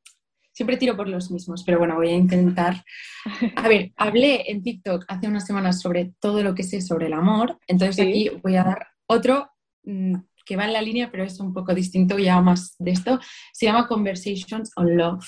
siempre 0.51 0.77
tiro 0.77 0.97
por 0.97 1.09
los 1.09 1.31
mismos, 1.31 1.63
pero 1.65 1.79
bueno, 1.79 1.95
voy 1.95 2.09
a 2.09 2.17
intentar. 2.17 2.85
A 3.55 3.69
ver, 3.69 3.93
hablé 3.97 4.51
en 4.51 4.65
TikTok 4.65 5.05
hace 5.07 5.29
unas 5.29 5.47
semanas 5.47 5.81
sobre 5.81 6.13
todo 6.19 6.43
lo 6.43 6.57
que 6.57 6.65
sé 6.65 6.81
sobre 6.81 7.07
el 7.07 7.13
amor, 7.13 7.61
entonces 7.69 8.05
aquí 8.05 8.29
voy 8.43 8.57
a 8.57 8.65
dar 8.65 8.89
otro 9.07 9.49
mm, 9.85 10.17
que 10.45 10.57
va 10.57 10.65
en 10.65 10.73
la 10.73 10.83
línea, 10.83 11.09
pero 11.09 11.23
es 11.23 11.39
un 11.39 11.55
poco 11.55 11.73
distinto 11.73 12.19
ya 12.19 12.41
más 12.41 12.75
de 12.81 12.91
esto. 12.91 13.21
Se 13.53 13.67
llama 13.67 13.87
Conversations 13.87 14.73
on 14.75 14.97
Love. 14.97 15.25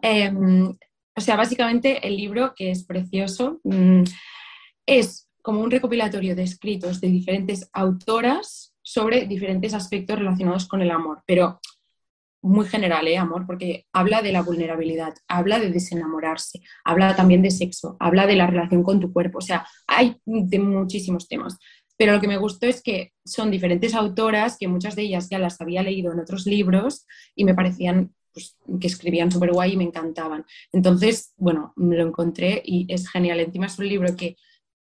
Em, 0.00 0.74
o 1.14 1.20
sea, 1.20 1.36
básicamente 1.36 2.06
el 2.08 2.16
libro, 2.16 2.54
que 2.56 2.70
es 2.70 2.84
precioso, 2.86 3.60
mm, 3.64 4.02
es 4.86 5.28
como 5.42 5.60
un 5.60 5.70
recopilatorio 5.70 6.34
de 6.34 6.44
escritos 6.44 7.02
de 7.02 7.08
diferentes 7.08 7.68
autoras 7.74 8.72
sobre 8.86 9.26
diferentes 9.26 9.74
aspectos 9.74 10.16
relacionados 10.16 10.68
con 10.68 10.80
el 10.80 10.92
amor, 10.92 11.20
pero 11.26 11.58
muy 12.40 12.66
general, 12.66 13.08
¿eh? 13.08 13.16
Amor, 13.16 13.44
porque 13.44 13.84
habla 13.92 14.22
de 14.22 14.30
la 14.30 14.42
vulnerabilidad, 14.42 15.12
habla 15.26 15.58
de 15.58 15.70
desenamorarse, 15.70 16.60
habla 16.84 17.16
también 17.16 17.42
de 17.42 17.50
sexo, 17.50 17.96
habla 17.98 18.28
de 18.28 18.36
la 18.36 18.46
relación 18.46 18.84
con 18.84 19.00
tu 19.00 19.12
cuerpo, 19.12 19.38
o 19.38 19.40
sea, 19.40 19.66
hay 19.88 20.16
de 20.24 20.60
muchísimos 20.60 21.26
temas. 21.26 21.58
Pero 21.96 22.12
lo 22.12 22.20
que 22.20 22.28
me 22.28 22.36
gustó 22.36 22.66
es 22.66 22.80
que 22.80 23.12
son 23.24 23.50
diferentes 23.50 23.92
autoras, 23.92 24.56
que 24.56 24.68
muchas 24.68 24.94
de 24.94 25.02
ellas 25.02 25.28
ya 25.28 25.40
las 25.40 25.60
había 25.60 25.82
leído 25.82 26.12
en 26.12 26.20
otros 26.20 26.46
libros 26.46 27.06
y 27.34 27.44
me 27.44 27.54
parecían 27.54 28.14
pues, 28.32 28.56
que 28.80 28.86
escribían 28.86 29.32
súper 29.32 29.50
guay 29.50 29.72
y 29.72 29.76
me 29.76 29.84
encantaban. 29.84 30.44
Entonces, 30.72 31.32
bueno, 31.36 31.72
lo 31.74 32.06
encontré 32.06 32.62
y 32.64 32.86
es 32.88 33.08
genial. 33.08 33.40
Encima 33.40 33.66
es 33.66 33.78
un 33.80 33.88
libro 33.88 34.14
que 34.14 34.36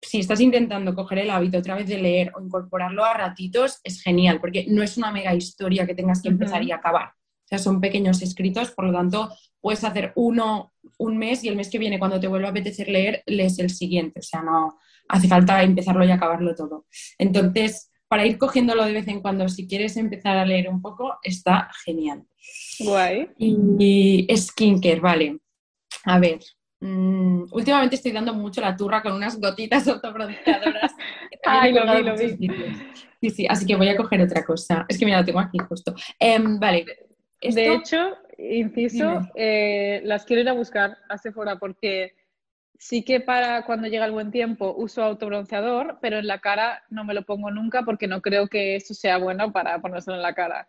si 0.01 0.21
estás 0.21 0.41
intentando 0.41 0.95
coger 0.95 1.19
el 1.19 1.31
hábito 1.31 1.59
otra 1.59 1.75
vez 1.75 1.87
de 1.89 1.99
leer 1.99 2.33
o 2.35 2.41
incorporarlo 2.41 3.05
a 3.05 3.15
ratitos, 3.15 3.81
es 3.83 4.03
genial, 4.03 4.41
porque 4.41 4.67
no 4.69 4.83
es 4.83 4.97
una 4.97 5.11
mega 5.11 5.35
historia 5.35 5.87
que 5.87 5.95
tengas 5.95 6.23
que 6.23 6.29
empezar 6.29 6.63
y 6.63 6.73
acabar. 6.73 7.09
O 7.09 7.49
sea, 7.49 7.59
son 7.59 7.81
pequeños 7.81 8.23
escritos, 8.23 8.71
por 8.73 8.85
lo 8.87 8.93
tanto, 8.93 9.31
puedes 9.61 9.83
hacer 9.83 10.13
uno 10.17 10.73
un 10.99 11.17
mes 11.17 11.45
y 11.45 11.49
el 11.49 11.57
mes 11.57 11.71
que 11.71 11.79
viene, 11.79 11.99
cuando 11.99 12.21
te 12.21 12.29
vuelva 12.29 12.49
a 12.49 12.51
apetecer 12.51 12.89
leer, 12.89 13.23
lees 13.27 13.59
el 13.59 13.71
siguiente. 13.71 14.21
O 14.21 14.23
sea, 14.23 14.43
no, 14.43 14.79
hace 15.09 15.29
falta 15.29 15.63
empezarlo 15.63 16.05
y 16.05 16.11
acabarlo 16.11 16.55
todo. 16.55 16.87
Entonces, 17.19 17.91
para 18.09 18.27
ir 18.27 18.39
cogiéndolo 18.39 18.85
de 18.85 18.93
vez 18.93 19.09
en 19.09 19.21
cuando, 19.21 19.49
si 19.49 19.67
quieres 19.67 19.97
empezar 19.97 20.37
a 20.37 20.47
leer 20.47 20.69
un 20.69 20.81
poco, 20.81 21.19
está 21.23 21.71
genial. 21.85 22.25
Guay. 22.81 23.31
Y, 23.39 24.27
skincare, 24.37 25.01
vale. 25.01 25.39
A 26.05 26.19
ver, 26.19 26.41
mm, 26.81 27.45
últimamente 27.53 27.97
estoy 27.97 28.13
dando 28.13 28.35
mucho 28.35 28.61
la 28.61 28.77
turra 28.77 29.03
con 29.03 29.13
unas 29.13 29.41
gotitas 29.41 29.87
autoproduccionadoras. 29.89 30.93
Ay, 31.45 31.73
lo 31.73 31.83
vi, 31.95 32.03
lo 32.03 32.17
vi. 32.17 32.51
Sí, 33.21 33.31
sí, 33.31 33.47
así 33.49 33.67
que 33.67 33.77
voy 33.77 33.89
a 33.89 33.97
coger 33.97 34.21
otra 34.23 34.45
cosa. 34.45 34.87
Es 34.89 34.99
que 34.99 35.05
mira, 35.05 35.21
lo 35.21 35.25
tengo 35.25 35.41
aquí 35.41 35.59
justo. 35.59 35.95
Em, 36.19 36.59
vale. 36.59 36.87
De 37.41 37.75
hecho, 37.75 38.17
inciso, 38.37 39.29
eh, 39.35 40.01
las 40.05 40.25
quiero 40.25 40.43
ir 40.43 40.49
a 40.49 40.53
buscar 40.53 40.99
a 41.09 41.19
Sephora 41.19 41.57
porque 41.57 42.15
sí 42.79 43.05
que 43.05 43.21
para 43.21 43.65
cuando 43.65 43.89
llega 43.89 44.07
el 44.07 44.13
buen 44.13 44.31
tiempo 44.31 44.75
uso 44.77 45.03
autobronceador, 45.03 45.99
pero 46.01 46.19
en 46.19 46.27
la 46.27 46.41
cara 46.41 46.85
no 46.91 47.05
me 47.05 47.15
lo 47.15 47.23
pongo 47.23 47.51
nunca 47.51 47.83
porque 47.83 48.07
no 48.07 48.23
creo 48.23 48.49
que 48.49 48.77
eso 48.77 48.95
sea 48.95 49.19
bueno 49.19 49.53
para 49.53 49.81
ponérselo 49.81 50.17
en 50.17 50.23
la 50.23 50.35
cara. 50.35 50.69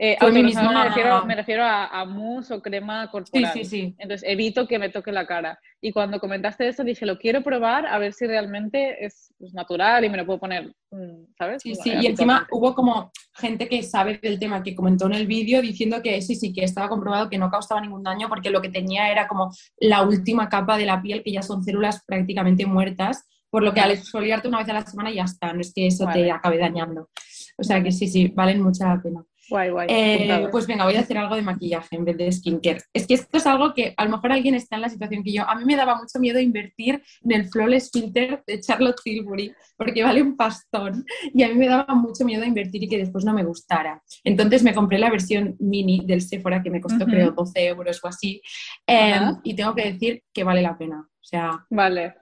Eh, 0.00 0.16
me, 0.20 0.42
refiero, 0.84 1.26
me 1.26 1.34
refiero 1.34 1.64
a, 1.64 2.04
mousse 2.04 2.52
o 2.54 2.62
crema 2.62 3.10
corporal. 3.10 3.52
Sí, 3.52 3.64
sí, 3.64 3.70
sí. 3.70 3.94
Entonces 3.98 4.28
evito 4.28 4.68
que 4.68 4.78
me 4.78 4.90
toque 4.90 5.10
la 5.10 5.26
cara. 5.26 5.58
Y 5.80 5.90
cuando 5.90 6.20
comentaste 6.20 6.68
eso 6.68 6.84
dije, 6.84 7.04
lo 7.04 7.18
quiero 7.18 7.42
probar 7.42 7.84
a 7.84 7.98
ver 7.98 8.12
si 8.12 8.24
realmente 8.24 9.04
es, 9.04 9.34
natural 9.52 10.04
y 10.04 10.08
me 10.08 10.16
lo 10.16 10.24
puedo 10.24 10.38
poner, 10.38 10.72
mm, 10.92 11.34
¿sabes? 11.36 11.62
Sí, 11.62 11.74
sí. 11.74 11.92
Y 12.00 12.06
encima 12.06 12.46
hubo 12.52 12.76
como 12.76 13.10
gente 13.34 13.68
que 13.68 13.82
sabe 13.82 14.18
del 14.22 14.38
tema 14.38 14.62
que 14.62 14.76
comentó 14.76 15.06
en 15.06 15.14
el 15.14 15.26
vídeo 15.26 15.60
diciendo 15.60 16.00
que 16.00 16.22
sí, 16.22 16.36
sí, 16.36 16.52
que 16.52 16.62
estaba 16.62 16.88
comprobado 16.88 17.28
que 17.28 17.38
no 17.38 17.50
causaba 17.50 17.80
ningún 17.80 18.04
daño 18.04 18.28
porque 18.28 18.50
lo 18.50 18.62
que 18.62 18.68
tenía 18.68 19.10
era 19.10 19.26
como 19.26 19.50
la 19.78 20.02
última 20.02 20.48
capa 20.48 20.78
de 20.78 20.86
la 20.86 21.02
piel 21.02 21.24
que 21.24 21.32
ya 21.32 21.42
son 21.42 21.64
células 21.64 22.04
prácticamente 22.06 22.66
muertas. 22.66 23.26
Por 23.50 23.62
lo 23.62 23.72
que 23.72 23.80
al 23.80 23.92
exfoliarte 23.92 24.46
una 24.46 24.58
vez 24.58 24.68
a 24.68 24.74
la 24.74 24.86
semana 24.86 25.10
ya 25.10 25.24
está, 25.24 25.52
no 25.54 25.60
es 25.60 25.72
que 25.72 25.86
eso 25.86 26.06
te 26.12 26.30
acabe 26.30 26.58
dañando. 26.58 27.08
O 27.56 27.64
sea 27.64 27.82
que 27.82 27.90
sí, 27.90 28.06
sí, 28.06 28.28
valen 28.28 28.60
mucha 28.60 28.94
la 28.94 29.02
pena. 29.02 29.24
Guay, 29.48 29.70
guay. 29.70 29.86
Eh, 29.90 30.48
pues 30.50 30.66
venga, 30.66 30.84
voy 30.84 30.96
a 30.96 31.00
hacer 31.00 31.16
algo 31.16 31.34
de 31.34 31.42
maquillaje 31.42 31.96
en 31.96 32.04
vez 32.04 32.16
de 32.16 32.30
skincare. 32.30 32.82
Es 32.92 33.06
que 33.06 33.14
esto 33.14 33.38
es 33.38 33.46
algo 33.46 33.72
que 33.72 33.94
a 33.96 34.04
lo 34.04 34.10
mejor 34.10 34.32
alguien 34.32 34.54
está 34.54 34.76
en 34.76 34.82
la 34.82 34.88
situación 34.88 35.22
que 35.22 35.32
yo. 35.32 35.48
A 35.48 35.54
mí 35.54 35.64
me 35.64 35.76
daba 35.76 35.96
mucho 35.96 36.18
miedo 36.18 36.38
invertir 36.38 37.02
en 37.24 37.32
el 37.32 37.48
Flawless 37.48 37.90
Filter 37.90 38.42
de 38.46 38.60
Charlotte 38.60 39.00
Tilbury 39.02 39.52
porque 39.76 40.02
vale 40.02 40.22
un 40.22 40.36
pastón 40.36 41.04
y 41.32 41.42
a 41.42 41.48
mí 41.48 41.54
me 41.54 41.68
daba 41.68 41.94
mucho 41.94 42.24
miedo 42.24 42.44
invertir 42.44 42.82
y 42.82 42.88
que 42.88 42.98
después 42.98 43.24
no 43.24 43.32
me 43.32 43.44
gustara. 43.44 44.02
Entonces 44.24 44.62
me 44.62 44.74
compré 44.74 44.98
la 44.98 45.10
versión 45.10 45.56
mini 45.58 46.04
del 46.04 46.20
Sephora 46.20 46.62
que 46.62 46.70
me 46.70 46.80
costó 46.80 47.06
creo 47.06 47.32
12 47.32 47.66
euros 47.66 48.00
o 48.02 48.08
así 48.08 48.42
em, 48.86 49.36
y 49.42 49.54
tengo 49.54 49.74
que 49.74 49.92
decir 49.92 50.22
que 50.32 50.44
vale 50.44 50.62
la 50.62 50.76
pena. 50.76 51.00
O 51.00 51.24
sea, 51.24 51.66
vale. 51.70 52.14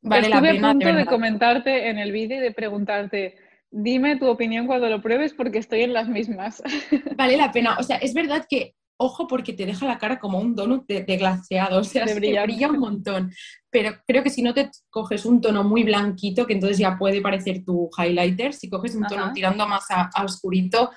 Vale 0.00 0.28
la 0.28 0.40
pena. 0.40 0.70
a 0.70 0.72
punto 0.72 0.92
de 0.92 1.06
comentarte 1.06 1.88
en 1.88 1.98
el 1.98 2.12
vídeo 2.12 2.36
y 2.36 2.40
de 2.40 2.52
preguntarte 2.52 3.36
Dime 3.76 4.14
tu 4.14 4.28
opinión 4.28 4.68
cuando 4.68 4.88
lo 4.88 5.02
pruebes 5.02 5.34
porque 5.34 5.58
estoy 5.58 5.80
en 5.80 5.92
las 5.92 6.08
mismas. 6.08 6.62
Vale 7.16 7.36
la 7.36 7.50
pena. 7.50 7.76
O 7.76 7.82
sea, 7.82 7.96
es 7.96 8.14
verdad 8.14 8.46
que, 8.48 8.76
ojo, 8.96 9.26
porque 9.26 9.52
te 9.52 9.66
deja 9.66 9.84
la 9.84 9.98
cara 9.98 10.20
como 10.20 10.38
un 10.38 10.54
donut 10.54 10.86
de, 10.86 11.02
glaseado, 11.16 11.80
o 11.80 11.82
sea, 11.82 12.06
se 12.06 12.20
brilla 12.20 12.68
un 12.68 12.78
montón. 12.78 13.32
Pero 13.70 13.96
creo 14.06 14.22
que 14.22 14.30
si 14.30 14.42
no 14.42 14.54
te 14.54 14.70
coges 14.90 15.26
un 15.26 15.40
tono 15.40 15.64
muy 15.64 15.82
blanquito, 15.82 16.46
que 16.46 16.52
entonces 16.52 16.78
ya 16.78 16.96
puede 16.96 17.20
parecer 17.20 17.64
tu 17.64 17.90
highlighter, 17.98 18.52
si 18.52 18.70
coges 18.70 18.94
un 18.94 19.08
tono 19.08 19.32
tirando 19.32 19.66
más 19.66 19.86
a, 19.90 20.08
oscurito, 20.22 20.92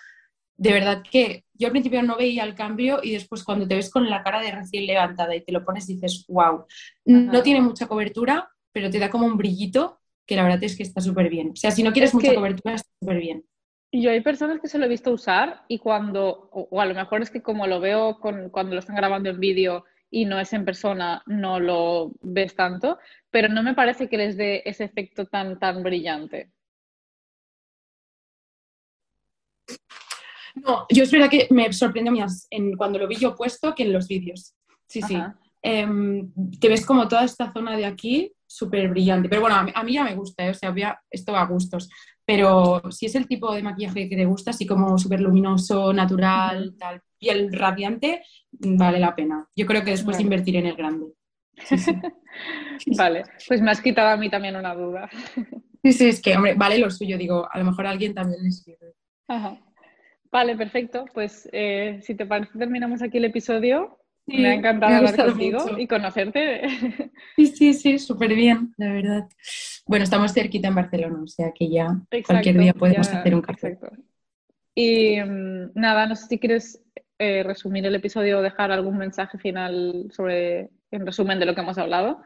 de 0.55 0.71
verdad 0.71 1.01
que 1.01 1.45
yo 1.55 1.67
al 1.67 1.71
principio 1.71 2.03
no 2.03 2.15
veía 2.15 2.43
el 2.43 2.53
cambio 2.53 2.99
y 3.01 3.11
después 3.13 3.43
cuando 3.43 3.67
te 3.67 3.73
ves 3.73 3.89
con 3.89 4.07
la 4.07 4.21
cara 4.21 4.39
de 4.39 4.51
recién 4.51 4.85
levantada 4.85 5.35
y 5.35 5.43
te 5.43 5.51
lo 5.51 5.65
pones 5.65 5.87
dices, 5.87 6.25
wow, 6.27 6.65
no 7.05 7.41
tiene 7.41 7.61
mucha 7.61 7.87
cobertura, 7.87 8.51
pero 8.71 8.91
te 8.91 8.99
da 8.99 9.09
como 9.09 9.25
un 9.25 9.37
brillito 9.37 9.96
que 10.27 10.35
la 10.35 10.43
verdad 10.43 10.63
es 10.63 10.75
que 10.75 10.83
está 10.83 11.01
súper 11.01 11.29
bien. 11.29 11.51
O 11.51 11.55
sea, 11.55 11.71
si 11.71 11.81
no 11.81 11.93
quieres 11.93 12.13
mucha 12.13 12.35
cobertura, 12.35 12.75
está 12.75 12.89
súper 12.99 13.17
bien. 13.17 13.45
Yo 13.93 14.11
hay 14.11 14.19
personas 14.19 14.59
que 14.59 14.67
se 14.67 14.77
lo 14.77 14.85
he 14.85 14.89
visto 14.89 15.11
usar 15.11 15.63
y 15.69 15.79
cuando, 15.79 16.49
o, 16.51 16.81
a 16.81 16.85
lo 16.85 16.93
mejor 16.93 17.21
es 17.21 17.31
que 17.31 17.41
como 17.41 17.65
lo 17.65 17.79
veo 17.79 18.19
con, 18.19 18.49
cuando 18.49 18.73
lo 18.73 18.79
están 18.79 18.97
grabando 18.97 19.29
en 19.29 19.39
vídeo 19.39 19.85
y 20.11 20.25
no 20.25 20.39
es 20.39 20.51
en 20.51 20.65
persona, 20.65 21.23
no 21.25 21.61
lo 21.61 22.11
ves 22.21 22.55
tanto, 22.55 22.99
pero 23.31 23.47
no 23.47 23.63
me 23.63 23.73
parece 23.73 24.09
que 24.09 24.17
les 24.17 24.35
dé 24.35 24.61
ese 24.65 24.83
efecto 24.83 25.25
tan, 25.25 25.57
tan 25.57 25.81
brillante. 25.83 26.51
No, 30.55 30.85
yo 30.89 31.03
es 31.03 31.11
verdad 31.11 31.29
que 31.29 31.47
me 31.51 31.71
sorprendió 31.71 32.11
más 32.11 32.47
en, 32.49 32.75
cuando 32.75 32.99
lo 32.99 33.07
vi 33.07 33.15
yo 33.15 33.35
puesto 33.35 33.73
que 33.73 33.83
en 33.83 33.93
los 33.93 34.07
vídeos. 34.07 34.53
Sí, 34.87 35.01
sí. 35.01 35.17
Em, 35.61 36.31
te 36.59 36.67
ves 36.67 36.85
como 36.85 37.07
toda 37.07 37.23
esta 37.23 37.51
zona 37.53 37.77
de 37.77 37.85
aquí 37.85 38.33
súper 38.47 38.89
brillante. 38.89 39.29
Pero 39.29 39.41
bueno, 39.41 39.55
a 39.55 39.83
mí, 39.83 39.93
ya 39.93 40.03
me 40.03 40.15
gusta, 40.15 40.45
¿eh? 40.45 40.51
o 40.51 40.53
sea, 40.53 40.73
esto 41.11 41.33
va 41.33 41.41
a 41.41 41.47
gustos. 41.47 41.89
Pero 42.25 42.81
si 42.91 43.05
es 43.05 43.15
el 43.15 43.27
tipo 43.27 43.53
de 43.53 43.63
maquillaje 43.63 44.09
que 44.09 44.15
te 44.15 44.25
gusta, 44.25 44.51
así 44.51 44.65
como 44.65 44.97
súper 44.97 45.21
luminoso, 45.21 45.93
natural, 45.93 46.75
tal, 46.77 47.01
piel 47.17 47.53
radiante, 47.53 48.23
vale 48.51 48.99
la 48.99 49.15
pena. 49.15 49.47
Yo 49.55 49.65
creo 49.65 49.83
que 49.83 49.91
después 49.91 50.19
invertir 50.19 50.55
en 50.57 50.65
el 50.65 50.75
grande. 50.75 51.07
vale, 52.97 53.23
pues 53.47 53.61
me 53.61 53.71
has 53.71 53.81
quitado 53.81 54.09
a 54.09 54.17
mí 54.17 54.29
también 54.29 54.55
una 54.55 54.73
duda. 54.73 55.09
Sí, 55.83 55.93
sí, 55.93 56.07
es 56.07 56.21
que, 56.21 56.35
hombre, 56.35 56.55
vale 56.55 56.79
lo 56.79 56.89
suyo, 56.89 57.17
digo, 57.17 57.47
a 57.49 57.59
lo 57.59 57.63
mejor 57.63 57.85
a 57.85 57.91
alguien 57.91 58.13
también 58.13 58.43
le 58.43 58.51
sirve. 58.51 58.93
Vale, 60.31 60.55
perfecto. 60.57 61.05
Pues 61.13 61.47
eh, 61.53 61.99
si 62.01 62.15
te 62.15 62.25
parece, 62.25 62.57
terminamos 62.57 63.01
aquí 63.01 63.17
el 63.17 63.25
episodio. 63.25 63.99
Me 64.27 64.49
ha 64.49 64.53
encantado 64.53 64.95
hablar 64.95 65.15
contigo 65.15 65.77
y 65.77 65.87
conocerte. 65.87 66.61
Sí, 67.35 67.47
sí, 67.47 67.73
sí, 67.73 67.99
súper 67.99 68.33
bien, 68.33 68.73
la 68.77 68.91
verdad. 68.91 69.29
Bueno, 69.85 70.03
estamos 70.03 70.33
cerquita 70.33 70.67
en 70.67 70.75
Barcelona, 70.75 71.19
o 71.23 71.27
sea 71.27 71.51
que 71.51 71.69
ya 71.69 72.01
cualquier 72.25 72.57
día 72.57 72.73
podemos 72.73 73.07
hacer 73.07 73.35
un 73.35 73.41
café. 73.41 73.77
Y 74.75 75.21
mm, 75.21 75.71
nada, 75.75 76.07
no 76.07 76.15
sé 76.15 76.27
si 76.27 76.39
quieres 76.39 76.83
eh, 77.19 77.43
resumir 77.43 77.85
el 77.85 77.95
episodio 77.95 78.39
o 78.39 78.41
dejar 78.41 78.71
algún 78.71 78.97
mensaje 78.97 79.37
final 79.37 80.07
sobre, 80.11 80.69
en 80.91 81.05
resumen, 81.05 81.39
de 81.39 81.45
lo 81.45 81.55
que 81.55 81.61
hemos 81.61 81.77
hablado. 81.77 82.21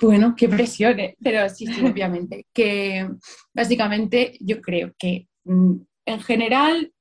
Bueno, 0.00 0.34
qué 0.36 0.48
presión, 0.48 1.00
¿eh? 1.00 1.16
pero 1.22 1.48
sí, 1.48 1.66
sí, 1.66 1.84
obviamente. 1.84 2.46
Que 2.52 3.08
básicamente 3.52 4.36
yo 4.40 4.60
creo 4.60 4.92
que 4.98 5.28
mm, 5.44 5.74
en 6.06 6.20
general 6.20 6.92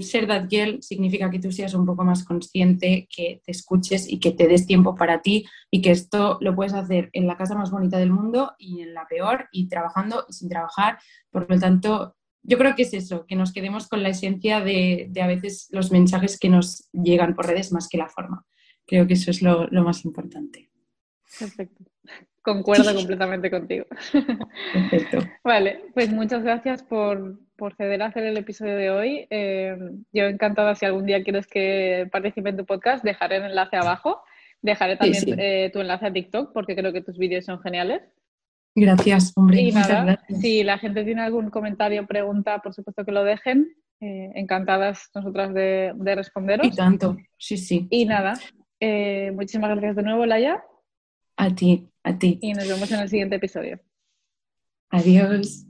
ser 0.00 0.26
that 0.26 0.46
girl 0.48 0.82
significa 0.82 1.30
que 1.30 1.38
tú 1.38 1.50
seas 1.50 1.74
un 1.74 1.86
poco 1.86 2.04
más 2.04 2.24
consciente, 2.24 3.08
que 3.14 3.40
te 3.44 3.52
escuches 3.52 4.10
y 4.10 4.20
que 4.20 4.32
te 4.32 4.46
des 4.46 4.66
tiempo 4.66 4.94
para 4.94 5.22
ti 5.22 5.46
y 5.70 5.80
que 5.80 5.90
esto 5.90 6.38
lo 6.40 6.54
puedes 6.54 6.74
hacer 6.74 7.10
en 7.12 7.26
la 7.26 7.36
casa 7.36 7.54
más 7.54 7.70
bonita 7.70 7.98
del 7.98 8.12
mundo 8.12 8.52
y 8.58 8.82
en 8.82 8.94
la 8.94 9.06
peor 9.06 9.48
y 9.52 9.68
trabajando 9.68 10.24
y 10.28 10.32
sin 10.34 10.48
trabajar. 10.48 10.98
Por 11.30 11.48
lo 11.50 11.58
tanto, 11.58 12.16
yo 12.42 12.58
creo 12.58 12.74
que 12.76 12.82
es 12.82 12.92
eso, 12.92 13.26
que 13.26 13.36
nos 13.36 13.52
quedemos 13.52 13.88
con 13.88 14.02
la 14.02 14.10
esencia 14.10 14.60
de, 14.60 15.10
a 15.20 15.26
veces 15.26 15.68
los 15.70 15.90
mensajes 15.90 16.38
que 16.38 16.50
nos 16.50 16.88
llegan 16.92 17.34
por 17.34 17.46
redes 17.46 17.72
más 17.72 17.88
que 17.88 17.98
la 17.98 18.08
forma. 18.08 18.44
Creo 18.86 19.06
que 19.06 19.14
eso 19.14 19.30
es 19.30 19.40
lo, 19.40 19.66
más 19.70 20.04
importante. 20.04 20.70
Perfecto. 21.38 21.84
Concuerdo 22.44 22.94
completamente 22.94 23.50
contigo. 23.50 23.86
Perfecto. 24.12 25.18
Vale, 25.44 25.86
pues 25.94 26.12
muchas 26.12 26.42
gracias 26.42 26.82
por, 26.82 27.38
ceder 27.78 28.02
a 28.02 28.06
hacer 28.06 28.24
el 28.24 28.36
episodio 28.36 28.76
de 28.76 28.90
hoy. 28.90 29.26
Eh, 29.30 29.74
yo 30.12 30.24
encantada, 30.24 30.74
si 30.74 30.84
algún 30.84 31.06
día 31.06 31.24
quieres 31.24 31.46
que 31.46 32.06
participe 32.12 32.50
en 32.50 32.58
tu 32.58 32.66
podcast, 32.66 33.02
dejaré 33.02 33.36
el 33.36 33.44
enlace 33.44 33.76
abajo. 33.76 34.20
Dejaré 34.60 34.98
también 34.98 35.24
eh, 35.38 35.70
tu 35.72 35.80
enlace 35.80 36.04
a 36.04 36.12
TikTok 36.12 36.52
porque 36.52 36.76
creo 36.76 36.92
que 36.92 37.00
tus 37.00 37.16
vídeos 37.16 37.46
son 37.46 37.62
geniales. 37.62 38.02
Gracias, 38.74 39.32
hombre. 39.36 39.62
Y 39.62 39.72
nada, 39.72 40.22
si 40.28 40.64
la 40.64 40.76
gente 40.76 41.02
tiene 41.02 41.22
algún 41.22 41.48
comentario 41.48 42.02
o 42.02 42.06
pregunta, 42.06 42.58
por 42.58 42.74
supuesto 42.74 43.06
que 43.06 43.12
lo 43.12 43.24
dejen. 43.24 43.74
Eh, 44.00 44.32
encantadas 44.34 45.08
nosotras 45.14 45.54
de, 45.54 45.92
de, 45.94 46.14
responderos. 46.14 46.66
Y 46.66 46.72
tanto, 46.72 47.16
sí, 47.38 47.56
sí. 47.56 47.86
Y 47.88 48.04
nada, 48.04 48.34
muchísimas 49.32 49.70
gracias 49.70 49.96
de 49.96 50.02
nuevo, 50.02 50.26
Laia. 50.26 50.62
A 51.36 51.54
ti, 51.54 51.88
a 52.04 52.18
ti. 52.18 52.38
Y 52.40 52.52
nos 52.52 52.68
vemos 52.68 52.90
en 52.92 53.00
el 53.00 53.08
siguiente 53.08 53.36
episodio. 53.36 53.80
Adiós. 54.90 55.66